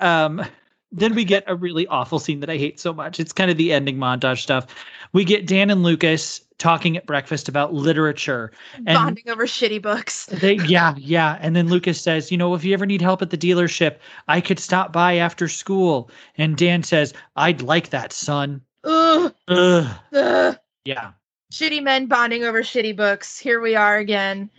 um 0.00 0.44
then 0.92 1.14
we 1.14 1.24
get 1.24 1.44
a 1.46 1.54
really 1.54 1.86
awful 1.86 2.18
scene 2.18 2.40
that 2.40 2.50
I 2.50 2.56
hate 2.56 2.80
so 2.80 2.92
much. 2.92 3.20
It's 3.20 3.32
kind 3.32 3.50
of 3.50 3.56
the 3.56 3.72
ending 3.72 3.96
montage 3.96 4.40
stuff. 4.40 4.66
We 5.12 5.24
get 5.24 5.46
Dan 5.46 5.70
and 5.70 5.82
Lucas 5.82 6.40
talking 6.58 6.96
at 6.96 7.06
breakfast 7.06 7.48
about 7.48 7.72
literature. 7.72 8.52
And 8.74 8.86
Bonding 8.86 9.28
over 9.28 9.46
shitty 9.46 9.80
books. 9.80 10.26
they, 10.40 10.54
yeah, 10.54 10.94
yeah. 10.98 11.38
And 11.40 11.54
then 11.54 11.68
Lucas 11.68 12.00
says, 12.00 12.30
you 12.30 12.36
know, 12.36 12.54
if 12.54 12.64
you 12.64 12.74
ever 12.74 12.86
need 12.86 13.00
help 13.00 13.22
at 13.22 13.30
the 13.30 13.38
dealership, 13.38 13.98
I 14.28 14.40
could 14.40 14.58
stop 14.58 14.92
by 14.92 15.16
after 15.16 15.48
school. 15.48 16.10
And 16.36 16.56
Dan 16.56 16.82
says, 16.82 17.14
I'd 17.36 17.62
like 17.62 17.90
that, 17.90 18.12
son. 18.12 18.60
Ugh, 18.84 19.32
Ugh. 19.48 19.86
ugh. 20.12 20.58
Yeah. 20.84 21.12
Shitty 21.52 21.82
men 21.82 22.06
bonding 22.06 22.44
over 22.44 22.62
shitty 22.62 22.96
books. 22.96 23.38
Here 23.38 23.60
we 23.60 23.76
are 23.76 23.98
again. 23.98 24.50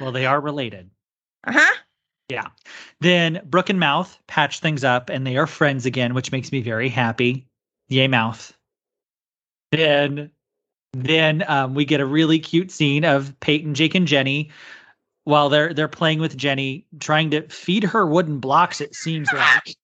Well, 0.00 0.12
they 0.12 0.26
are 0.26 0.40
related. 0.40 0.90
Uh 1.44 1.52
huh. 1.52 1.74
Yeah. 2.28 2.46
Then 3.00 3.40
Brooke 3.44 3.70
and 3.70 3.78
Mouth 3.80 4.18
patch 4.26 4.60
things 4.60 4.82
up 4.84 5.10
and 5.10 5.26
they 5.26 5.36
are 5.36 5.46
friends 5.46 5.86
again, 5.86 6.14
which 6.14 6.32
makes 6.32 6.50
me 6.50 6.60
very 6.60 6.88
happy. 6.88 7.46
Yay, 7.88 8.08
Mouth. 8.08 8.52
Then 9.72 10.30
then 10.92 11.44
um, 11.48 11.74
we 11.74 11.84
get 11.84 12.00
a 12.00 12.06
really 12.06 12.38
cute 12.38 12.70
scene 12.70 13.04
of 13.04 13.38
Peyton, 13.40 13.74
Jake, 13.74 13.94
and 13.94 14.06
Jenny 14.06 14.50
while 15.26 15.48
they're 15.48 15.74
they're 15.74 15.88
playing 15.88 16.20
with 16.20 16.36
Jenny, 16.36 16.86
trying 17.00 17.30
to 17.32 17.42
feed 17.48 17.82
her 17.82 18.06
wooden 18.06 18.38
blocks, 18.38 18.80
it 18.80 18.94
seems 18.94 19.30
like. 19.32 19.64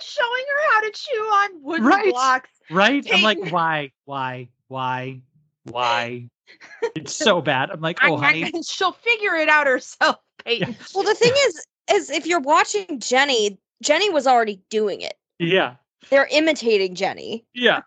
Showing 0.00 0.44
her 0.48 0.72
how 0.72 0.80
to 0.80 0.90
chew 0.90 1.20
on 1.20 1.62
wooden 1.62 1.86
Right. 1.86 2.12
blocks. 2.12 2.50
Right? 2.70 3.06
I'm 3.12 3.22
like, 3.22 3.38
why? 3.50 3.92
Why? 4.04 4.48
Why? 4.68 5.22
Why? 5.64 6.28
It's 6.94 7.14
so 7.14 7.40
bad. 7.42 7.70
I'm 7.70 7.80
like, 7.80 7.98
oh 8.02 8.16
honey. 8.16 8.50
She'll 8.66 8.92
figure 8.92 9.34
it 9.34 9.48
out 9.48 9.66
herself, 9.66 10.16
Peyton. 10.44 10.76
Well, 10.94 11.04
the 11.04 11.14
thing 11.14 11.32
is, 11.46 11.66
is 11.90 12.10
if 12.10 12.26
you're 12.26 12.40
watching 12.40 13.00
Jenny, 13.00 13.58
Jenny 13.82 14.10
was 14.10 14.26
already 14.26 14.60
doing 14.70 15.00
it. 15.00 15.14
Yeah. 15.38 15.74
They're 16.10 16.28
imitating 16.30 16.94
Jenny. 16.94 17.44
Yeah. 17.54 17.82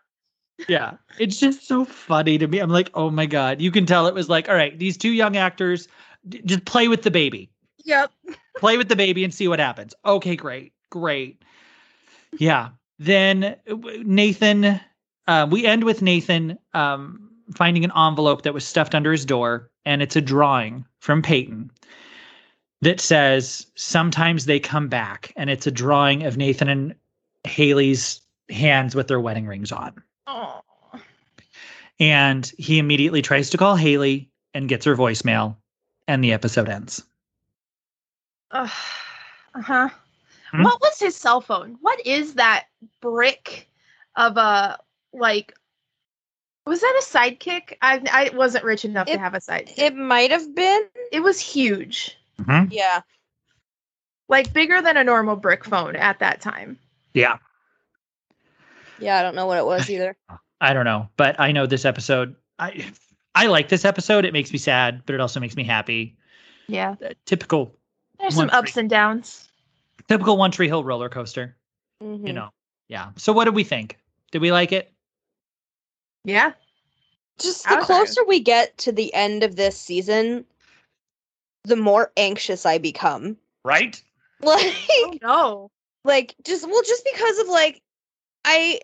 Yeah. 0.67 0.93
It's 1.19 1.39
just 1.39 1.67
so 1.67 1.85
funny 1.85 2.37
to 2.37 2.47
me. 2.47 2.59
I'm 2.59 2.69
like, 2.69 2.89
oh 2.93 3.09
my 3.09 3.25
God. 3.25 3.61
You 3.61 3.71
can 3.71 3.85
tell 3.85 4.07
it 4.07 4.13
was 4.13 4.29
like, 4.29 4.49
all 4.49 4.55
right, 4.55 4.77
these 4.77 4.97
two 4.97 5.11
young 5.11 5.35
actors, 5.37 5.87
d- 6.27 6.41
just 6.45 6.65
play 6.65 6.87
with 6.87 7.03
the 7.03 7.11
baby. 7.11 7.49
Yep. 7.83 8.11
Play 8.57 8.77
with 8.77 8.89
the 8.89 8.95
baby 8.95 9.23
and 9.23 9.33
see 9.33 9.47
what 9.47 9.59
happens. 9.59 9.93
Okay, 10.05 10.35
great. 10.35 10.73
Great. 10.89 11.43
Yeah. 12.37 12.69
Then 12.99 13.43
uh, 13.43 13.75
Nathan, 14.03 14.79
uh, 15.27 15.47
we 15.49 15.65
end 15.65 15.83
with 15.83 16.01
Nathan 16.01 16.57
um, 16.73 17.31
finding 17.55 17.83
an 17.83 17.91
envelope 17.97 18.43
that 18.43 18.53
was 18.53 18.65
stuffed 18.65 18.93
under 18.93 19.11
his 19.11 19.25
door, 19.25 19.71
and 19.85 20.01
it's 20.01 20.15
a 20.15 20.21
drawing 20.21 20.85
from 20.99 21.21
Peyton 21.21 21.71
that 22.81 22.99
says, 22.99 23.67
Sometimes 23.75 24.45
they 24.45 24.59
come 24.59 24.87
back. 24.87 25.33
And 25.35 25.49
it's 25.49 25.67
a 25.67 25.71
drawing 25.71 26.23
of 26.23 26.37
Nathan 26.37 26.69
and 26.69 26.95
Haley's 27.43 28.21
hands 28.49 28.95
with 28.95 29.07
their 29.07 29.19
wedding 29.19 29.47
rings 29.47 29.71
on. 29.71 30.01
Oh. 30.27 30.61
And 31.99 32.51
he 32.57 32.79
immediately 32.79 33.21
tries 33.21 33.49
to 33.51 33.57
call 33.57 33.75
Haley 33.75 34.29
and 34.53 34.67
gets 34.67 34.85
her 34.85 34.95
voicemail, 34.95 35.55
and 36.07 36.23
the 36.23 36.33
episode 36.33 36.67
ends. 36.67 37.03
Uh 38.49 38.67
huh. 39.53 39.89
Hmm? 40.51 40.63
What 40.63 40.81
was 40.81 40.99
his 40.99 41.15
cell 41.15 41.41
phone? 41.41 41.77
What 41.81 42.05
is 42.05 42.35
that 42.35 42.65
brick 43.01 43.69
of 44.15 44.37
a 44.37 44.79
like? 45.13 45.53
Was 46.65 46.81
that 46.81 47.01
a 47.01 47.05
sidekick? 47.05 47.77
I 47.81 48.01
I 48.11 48.35
wasn't 48.35 48.65
rich 48.65 48.83
enough 48.83 49.07
to 49.07 49.17
have 49.17 49.33
a 49.33 49.39
sidekick. 49.39 49.77
It 49.77 49.95
might 49.95 50.31
have 50.31 50.53
been. 50.53 50.81
It 51.11 51.21
was 51.21 51.39
huge, 51.39 52.17
Yeah. 52.69 53.01
like 54.29 54.53
bigger 54.53 54.81
than 54.81 54.97
a 54.97 55.03
normal 55.03 55.35
brick 55.35 55.65
phone 55.65 55.95
at 55.95 56.19
that 56.19 56.41
time. 56.41 56.79
Yeah. 57.13 57.37
Yeah, 58.99 59.17
I 59.17 59.21
don't 59.23 59.35
know 59.35 59.45
what 59.47 59.57
it 59.57 59.65
was 59.65 59.89
either. 59.89 60.15
I 60.61 60.73
don't 60.73 60.85
know, 60.85 61.09
but 61.17 61.39
I 61.39 61.51
know 61.51 61.65
this 61.65 61.85
episode. 61.85 62.35
I 62.59 62.85
I 63.35 63.47
like 63.47 63.69
this 63.69 63.83
episode. 63.85 64.25
It 64.25 64.33
makes 64.33 64.51
me 64.51 64.57
sad, 64.59 65.01
but 65.05 65.15
it 65.15 65.21
also 65.21 65.39
makes 65.39 65.55
me 65.55 65.63
happy. 65.63 66.17
Yeah, 66.67 66.95
Uh, 67.03 67.09
typical, 67.25 67.75
there's 68.19 68.35
some 68.35 68.49
ups 68.51 68.71
freak. 68.71 68.77
and 68.77 68.89
downs. 68.89 69.49
typical 70.07 70.37
One 70.37 70.51
Tree 70.51 70.67
Hill 70.67 70.83
roller 70.83 71.09
coaster. 71.09 71.55
You 71.99 72.07
Mhm. 72.07 72.33
know. 72.33 72.49
Yeah. 72.87 73.11
So 73.17 73.33
what 73.33 73.45
did 73.45 73.55
we 73.55 73.63
think? 73.63 73.97
Did 74.31 74.41
we 74.41 74.51
like 74.51 74.71
it? 74.71 74.93
Yeah, 76.23 76.53
Just 77.39 77.67
the 77.67 77.77
closer 77.77 78.23
we 78.25 78.39
get 78.39 78.77
to 78.79 78.91
the 78.91 79.11
end 79.13 79.43
of 79.43 79.55
this 79.55 79.75
season, 79.77 80.45
the 81.63 81.75
more 81.75 82.11
anxious 82.17 82.65
I 82.65 82.77
become. 82.77 83.37
Right. 83.63 84.01
Like, 84.43 84.73
oh 84.89 85.17
no. 85.21 85.71
like 86.03 86.33
just 86.43 86.65
well, 86.67 86.81
just 86.81 87.07
because 87.13 87.37
of 87.37 87.47
like, 87.47 87.79
I, 88.43 88.79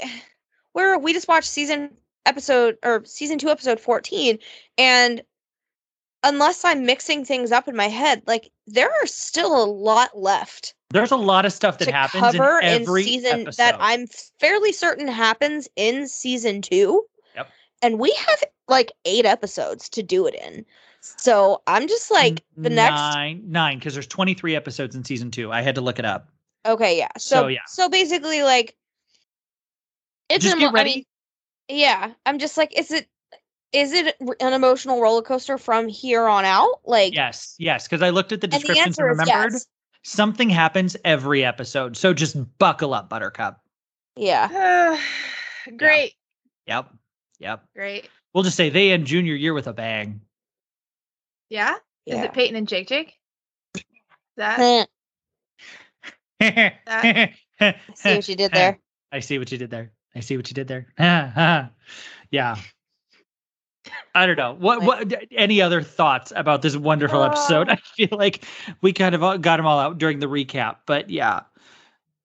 where 0.73 0.99
we 0.99 1.13
just 1.13 1.28
watched 1.28 1.49
season 1.49 1.89
episode 2.28 2.78
or 2.86 3.03
season 3.05 3.39
two 3.39 3.49
episode 3.49 3.80
fourteen, 3.80 4.38
and 4.78 5.23
unless 6.23 6.63
I'm 6.63 6.86
mixing 6.86 7.25
things 7.25 7.51
up 7.51 7.67
in 7.67 7.75
my 7.75 7.88
head, 7.88 8.21
like 8.28 8.51
there 8.67 8.89
are 8.89 9.07
still 9.07 9.63
a 9.63 9.65
lot 9.65 10.17
left 10.17 10.73
There's 10.91 11.11
a 11.11 11.17
lot 11.17 11.45
of 11.45 11.53
stuff 11.53 11.78
that 11.80 11.88
happens 11.88 12.21
cover 12.21 12.59
in 12.59 12.84
every 12.84 13.03
season 13.03 13.41
episode. 13.41 13.57
that 13.57 13.78
I'm 13.80 14.07
fairly 14.39 14.73
certain 14.73 15.07
happens 15.07 15.67
in 15.75 16.07
season 16.07 16.61
two. 16.61 17.03
Yep. 17.84 17.91
And 17.91 17.99
we 17.99 18.11
have 18.11 18.43
like 18.67 18.91
eight 19.05 19.25
episodes 19.25 19.89
to 19.89 20.03
do 20.03 20.28
it 20.28 20.36
in. 20.36 20.65
So 21.01 21.61
I'm 21.67 21.88
just 21.88 22.11
like 22.11 22.43
the 22.57 22.69
next 22.69 22.99
nine 22.99 23.43
nine 23.47 23.80
because 23.80 23.93
there's 23.93 24.07
23 24.07 24.55
episodes 24.55 24.95
in 24.95 25.03
season 25.03 25.32
two. 25.32 25.51
I 25.51 25.61
had 25.61 25.75
to 25.75 25.82
look 25.82 25.99
it 25.99 26.05
up. 26.05 26.30
okay, 26.65 26.97
yeah. 26.97 27.09
So 27.17 27.43
So, 27.43 27.47
yeah. 27.47 27.59
So 27.67 27.88
basically 27.89 28.43
like 28.43 28.75
it's 30.30 30.43
Just 30.43 30.55
an 30.55 30.59
get 30.59 30.65
emo- 30.69 30.73
I 30.78 30.80
ready. 30.82 30.95
mean, 30.95 31.05
yeah. 31.69 32.13
I'm 32.25 32.39
just 32.39 32.57
like, 32.57 32.78
is 32.78 32.91
it 32.91 33.07
is 33.73 33.93
it 33.93 34.15
an 34.39 34.53
emotional 34.53 35.01
roller 35.01 35.21
coaster 35.21 35.57
from 35.57 35.88
here 35.88 36.28
on 36.28 36.45
out? 36.45 36.80
Like 36.86 37.13
Yes, 37.13 37.55
yes, 37.59 37.88
because 37.88 38.01
I 38.01 38.09
looked 38.09 38.32
at 38.32 38.41
the 38.41 38.49
and 38.51 38.63
the 38.63 38.80
and, 38.80 38.97
remembered 38.97 39.53
yes. 39.53 39.67
something 40.03 40.49
happens 40.49 40.97
every 41.05 41.45
episode. 41.45 41.95
So 41.95 42.13
just 42.13 42.36
buckle 42.57 42.93
up, 42.93 43.09
Buttercup. 43.09 43.61
Yeah. 44.15 44.99
great, 45.78 46.13
Yep. 46.65 46.89
Yep. 47.39 47.63
great. 47.75 48.09
We'll 48.33 48.43
just 48.43 48.57
say 48.57 48.69
they 48.69 48.91
end 48.91 49.05
junior 49.05 49.35
year 49.35 49.53
with 49.53 49.67
a 49.67 49.73
bang. 49.73 50.21
Yeah. 51.49 51.75
Is 52.05 52.19
it 52.23 52.33
Peyton 52.33 52.55
and 52.55 52.67
Jake? 52.67 52.88
Jake? 52.88 53.13
That 54.38 54.88
Eh, 56.39 56.69
I 56.88 57.75
See 57.95 58.15
what 58.15 58.29
you 58.29 58.35
did 58.35 58.51
there. 58.51 58.79
I 59.11 59.19
see 59.19 59.39
what 59.39 59.51
you 59.51 59.57
did 59.57 59.71
there. 59.71 59.91
I 60.15 60.19
see 60.19 60.38
what 60.38 60.49
you 60.49 60.53
did 60.53 60.67
there. 60.67 60.88
yeah. 62.31 62.57
I 64.13 64.25
don't 64.25 64.38
know. 64.38 64.53
What 64.53 64.83
what 64.83 65.13
any 65.31 65.61
other 65.61 65.81
thoughts 65.81 66.33
about 66.35 66.61
this 66.61 66.75
wonderful 66.75 67.23
episode? 67.23 67.69
Uh. 67.69 67.73
I 67.75 67.75
feel 67.95 68.17
like 68.17 68.43
we 68.81 68.93
kind 68.93 69.15
of 69.15 69.41
got 69.41 69.57
them 69.57 69.65
all 69.65 69.79
out 69.79 69.97
during 69.97 70.19
the 70.19 70.27
recap, 70.27 70.77
but 70.85 71.09
yeah. 71.09 71.41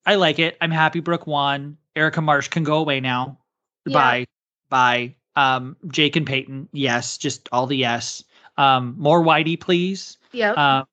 I 0.04 0.16
like 0.16 0.38
it. 0.40 0.56
I'm 0.60 0.72
happy 0.72 1.00
Brooke 1.00 1.26
won. 1.26 1.76
Erica 1.94 2.20
Marsh 2.20 2.48
can 2.48 2.64
go 2.64 2.78
away 2.78 3.00
now. 3.00 3.38
Yeah. 3.86 3.94
Bye. 3.94 4.26
Bye. 4.72 5.14
Um 5.36 5.76
Jake 5.86 6.16
and 6.16 6.26
Peyton. 6.26 6.68
Yes, 6.72 7.18
just 7.18 7.48
all 7.52 7.66
the 7.66 7.76
yes. 7.76 8.24
Um 8.56 8.94
more 8.98 9.22
Whitey 9.22 9.60
please. 9.60 10.16
Yep. 10.32 10.56
Uh, 10.56 10.84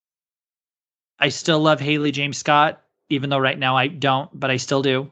I 1.20 1.30
still 1.30 1.60
love 1.60 1.80
Haley 1.80 2.12
James 2.12 2.38
Scott, 2.38 2.82
even 3.10 3.30
though 3.30 3.38
right 3.40 3.58
now 3.58 3.76
I 3.76 3.88
don't, 3.88 4.30
but 4.38 4.52
I 4.52 4.58
still 4.58 4.82
do. 4.82 5.12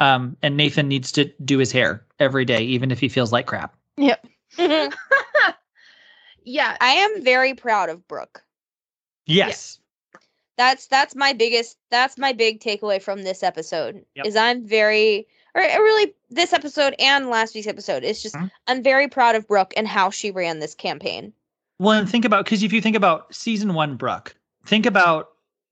Um, 0.00 0.36
and 0.42 0.56
Nathan 0.56 0.88
needs 0.88 1.12
to 1.12 1.26
do 1.44 1.58
his 1.58 1.70
hair 1.72 2.04
every 2.18 2.44
day, 2.44 2.62
even 2.62 2.90
if 2.90 2.98
he 2.98 3.08
feels 3.08 3.32
like 3.32 3.46
crap. 3.46 3.76
Yep. 3.96 4.26
yeah. 6.44 6.76
I 6.80 6.90
am 6.90 7.22
very 7.22 7.54
proud 7.54 7.88
of 7.88 8.06
Brooke. 8.08 8.42
Yes. 9.26 9.78
That's 10.58 10.86
that's 10.86 11.14
my 11.14 11.32
biggest 11.32 11.78
that's 11.90 12.18
my 12.18 12.32
big 12.32 12.60
takeaway 12.60 13.00
from 13.00 13.22
this 13.22 13.42
episode 13.42 14.04
Yep. 14.16 14.26
is 14.26 14.36
I'm 14.36 14.66
very 14.66 15.26
or 15.54 15.62
or 15.62 15.82
really 15.82 16.14
this 16.30 16.52
episode 16.52 16.94
and 16.98 17.28
last 17.28 17.54
week's 17.54 17.66
episode. 17.66 18.04
It's 18.04 18.22
just 18.22 18.34
Mhm. 18.34 18.50
I'm 18.66 18.82
very 18.82 19.08
proud 19.08 19.34
of 19.34 19.46
Brooke 19.46 19.72
and 19.76 19.86
how 19.86 20.10
she 20.10 20.30
ran 20.30 20.58
this 20.58 20.74
campaign. 20.74 21.32
Well, 21.78 21.98
and 21.98 22.08
think 22.08 22.24
about 22.24 22.44
because 22.44 22.62
if 22.62 22.72
you 22.72 22.80
think 22.80 22.96
about 22.96 23.34
season 23.34 23.74
one 23.74 23.96
Brooke, 23.96 24.34
think 24.66 24.86
about 24.86 25.30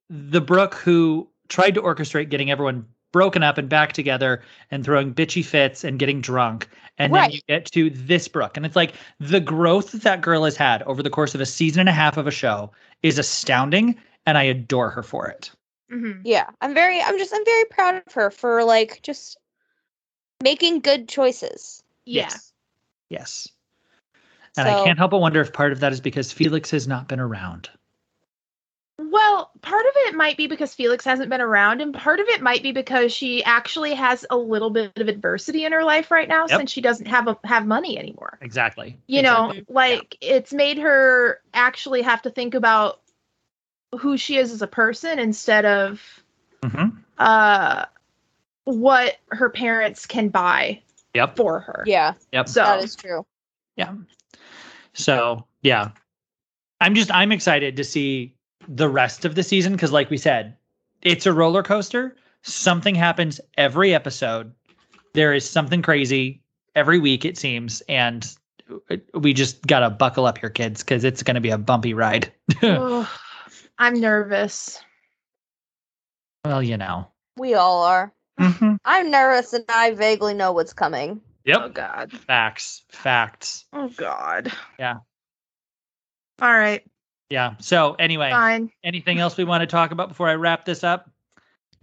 the 0.09 0.41
Brooke 0.41 0.75
who 0.75 1.29
tried 1.47 1.75
to 1.75 1.81
orchestrate 1.81 2.29
getting 2.29 2.51
everyone 2.51 2.85
broken 3.11 3.43
up 3.43 3.57
and 3.57 3.67
back 3.67 3.91
together 3.93 4.41
and 4.71 4.85
throwing 4.85 5.13
bitchy 5.13 5.43
fits 5.43 5.83
and 5.83 5.99
getting 5.99 6.21
drunk. 6.21 6.69
And 6.97 7.13
then 7.13 7.31
you 7.31 7.41
get 7.47 7.65
to 7.71 7.89
this 7.89 8.27
Brooke. 8.27 8.55
And 8.55 8.65
it's 8.65 8.75
like 8.75 8.93
the 9.19 9.39
growth 9.39 9.91
that 9.91 10.03
that 10.03 10.21
girl 10.21 10.43
has 10.45 10.55
had 10.55 10.83
over 10.83 11.01
the 11.03 11.09
course 11.09 11.35
of 11.35 11.41
a 11.41 11.45
season 11.45 11.81
and 11.81 11.89
a 11.89 11.93
half 11.93 12.15
of 12.15 12.27
a 12.27 12.31
show 12.31 12.71
is 13.03 13.17
astounding. 13.17 13.95
And 14.25 14.37
I 14.37 14.43
adore 14.43 14.89
her 14.91 15.03
for 15.03 15.27
it. 15.27 15.51
Mhm. 15.91 16.21
Yeah, 16.23 16.49
I'm 16.61 16.73
very 16.73 17.01
I'm 17.01 17.17
just 17.17 17.33
I'm 17.33 17.43
very 17.43 17.65
proud 17.65 17.95
of 18.05 18.13
her 18.13 18.31
for 18.31 18.63
like 18.63 19.01
just 19.01 19.37
making 20.41 20.79
good 20.79 21.07
choices. 21.07 21.83
Yeah. 22.05 22.23
Yes. 22.23 22.53
Yes. 23.09 23.49
And 24.57 24.67
I 24.67 24.83
can't 24.83 24.97
help 24.97 25.11
but 25.11 25.19
wonder 25.19 25.39
if 25.41 25.53
part 25.53 25.71
of 25.71 25.79
that 25.79 25.93
is 25.93 26.01
because 26.01 26.31
Felix 26.33 26.71
has 26.71 26.87
not 26.87 27.07
been 27.07 27.19
around. 27.19 27.69
Well, 28.99 29.51
part 29.61 29.85
of 29.85 29.91
it 29.95 30.15
might 30.15 30.37
be 30.37 30.47
because 30.47 30.75
Felix 30.75 31.03
hasn't 31.05 31.29
been 31.29 31.41
around, 31.41 31.81
and 31.81 31.93
part 31.93 32.19
of 32.19 32.27
it 32.27 32.41
might 32.41 32.61
be 32.61 32.71
because 32.71 33.11
she 33.11 33.43
actually 33.43 33.93
has 33.95 34.25
a 34.29 34.37
little 34.37 34.69
bit 34.69 34.91
of 34.97 35.07
adversity 35.07 35.65
in 35.65 35.71
her 35.71 35.83
life 35.83 36.11
right 36.11 36.27
now 36.27 36.45
Yep. 36.45 36.59
since 36.59 36.71
she 36.71 36.81
doesn't 36.81 37.07
have 37.07 37.27
a, 37.27 37.37
have 37.43 37.65
money 37.65 37.97
anymore. 37.97 38.37
Exactly. 38.41 38.97
You 39.07 39.23
know, 39.23 39.49
Exactly. 39.49 39.73
like 39.73 40.17
it's 40.21 40.53
made 40.53 40.77
her 40.77 41.41
actually 41.53 42.03
have 42.03 42.21
to 42.23 42.29
think 42.29 42.53
about 42.53 43.01
who 43.99 44.17
she 44.17 44.37
is 44.37 44.51
as 44.51 44.61
a 44.61 44.67
person 44.67 45.17
instead 45.19 45.65
of 45.65 46.01
Mhm. 46.61 46.97
uh 47.17 47.85
what 48.65 49.17
her 49.29 49.49
parents 49.49 50.05
can 50.05 50.29
buy 50.29 50.81
Yep. 51.13 51.35
for 51.35 51.59
her. 51.59 51.83
Yeah, 51.85 52.13
Yep. 52.31 52.47
So 52.49 52.61
that 52.63 52.83
is 52.83 52.95
true. 52.95 53.25
Yeah. 53.75 53.93
So 54.93 55.45
yeah, 55.61 55.91
I'm 56.79 56.95
just 56.95 57.11
I'm 57.11 57.31
excited 57.31 57.75
to 57.77 57.83
see 57.83 58.35
the 58.67 58.87
rest 58.89 59.25
of 59.25 59.35
the 59.35 59.43
season 59.43 59.73
because, 59.73 59.91
like 59.91 60.09
we 60.09 60.17
said, 60.17 60.55
it's 61.01 61.25
a 61.25 61.33
roller 61.33 61.63
coaster. 61.63 62.15
Something 62.43 62.95
happens 62.95 63.39
every 63.57 63.93
episode. 63.93 64.53
There 65.13 65.33
is 65.33 65.47
something 65.49 65.81
crazy 65.81 66.41
every 66.75 66.99
week, 66.99 67.25
it 67.25 67.37
seems, 67.37 67.81
and 67.89 68.25
we 69.13 69.33
just 69.33 69.65
gotta 69.67 69.89
buckle 69.89 70.25
up 70.25 70.37
here, 70.37 70.49
kids, 70.49 70.81
because 70.83 71.03
it's 71.03 71.23
gonna 71.23 71.41
be 71.41 71.49
a 71.49 71.57
bumpy 71.57 71.93
ride. 71.93 72.31
Ugh, 72.63 73.07
I'm 73.77 73.99
nervous. 73.99 74.81
well, 76.45 76.63
you 76.63 76.77
know. 76.77 77.07
We 77.37 77.53
all 77.53 77.83
are. 77.83 78.13
Mhm. 78.41 78.77
I'm 78.85 79.11
nervous 79.11 79.53
and 79.53 79.65
I 79.69 79.91
vaguely 79.91 80.33
know 80.33 80.51
what's 80.51 80.73
coming. 80.73 81.21
Yep. 81.45 81.57
Oh 81.61 81.69
god. 81.69 82.11
Facts. 82.11 82.83
Facts. 82.89 83.65
Oh 83.73 83.89
god. 83.89 84.51
Yeah. 84.79 84.97
All 86.41 86.57
right. 86.57 86.83
Yeah. 87.29 87.55
So 87.59 87.93
anyway, 87.93 88.31
Fine. 88.31 88.71
anything 88.83 89.19
else 89.19 89.37
we 89.37 89.43
want 89.43 89.61
to 89.61 89.67
talk 89.67 89.91
about 89.91 90.09
before 90.09 90.27
I 90.27 90.35
wrap 90.35 90.65
this 90.65 90.83
up? 90.83 91.09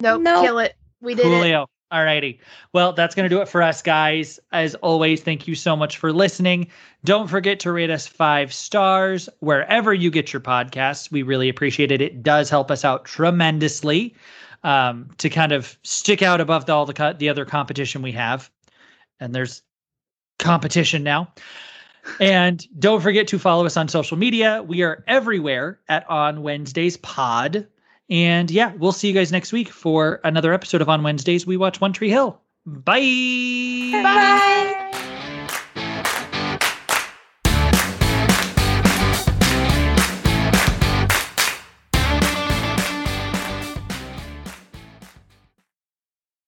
Nope. 0.01 0.23
Nope. 0.23 0.45
Kill 0.45 0.59
it. 0.59 0.75
We 1.01 1.15
did 1.15 1.27
it. 1.27 1.29
Coolio. 1.29 1.67
All 1.91 2.05
righty. 2.05 2.39
Well, 2.75 2.93
that's 2.93 3.15
going 3.15 3.25
to 3.29 3.35
do 3.35 3.41
it 3.41 3.49
for 3.49 3.63
us, 3.63 3.81
guys. 3.81 4.39
As 4.53 4.75
always, 4.77 5.23
thank 5.23 5.49
you 5.49 5.55
so 5.55 5.75
much 5.75 5.97
for 5.97 6.13
listening. 6.13 6.69
Don't 7.05 7.29
forget 7.29 7.61
to 7.61 7.73
rate 7.73 7.89
us 7.89 8.07
five 8.07 8.53
stars 8.53 9.27
wherever 9.41 9.95
you 9.95 10.11
get 10.11 10.31
your 10.31 10.41
podcasts. 10.41 11.11
We 11.11 11.23
really 11.23 11.49
appreciate 11.49 11.91
it. 11.91 12.03
It 12.03 12.23
does 12.23 12.51
help 12.51 12.71
us 12.71 12.85
out 12.85 13.07
tremendously 13.07 14.15
um, 14.63 15.11
to 15.19 15.29
kind 15.29 15.53
of 15.53 15.79
stick 15.83 16.23
out 16.23 16.41
above 16.41 16.67
the, 16.67 16.73
all 16.73 16.87
the, 16.87 16.95
co- 16.95 17.13
the 17.13 17.29
other 17.29 17.45
competition 17.45 18.03
we 18.03 18.13
have. 18.13 18.51
And 19.21 19.35
there's 19.35 19.63
competition 20.39 21.03
now. 21.03 21.33
And 22.21 22.67
don't 22.79 23.03
forget 23.03 23.29
to 23.29 23.39
follow 23.39 23.67
us 23.67 23.77
on 23.77 23.89
social 23.89 24.17
media. 24.17 24.63
We 24.67 24.83
are 24.83 25.05
everywhere 25.07 25.81
at 25.89 26.09
On 26.09 26.43
Wednesdays 26.43 26.97
Pod. 26.97 27.67
And 28.11 28.51
yeah, 28.51 28.73
we'll 28.79 28.93
see 28.93 29.09
you 29.09 29.15
guys 29.15 29.31
next 29.31 29.53
week 29.53 29.69
for 29.69 30.21
another 30.25 30.55
episode 30.55 30.81
of 30.81 30.89
On 30.89 31.03
Wednesdays 31.03 31.47
We 31.47 31.57
Watch 31.57 31.81
One 31.81 31.93
Tree 31.93 32.11
Hill. 32.11 32.41
Bye. 32.65 33.01
Bye. 33.93 34.78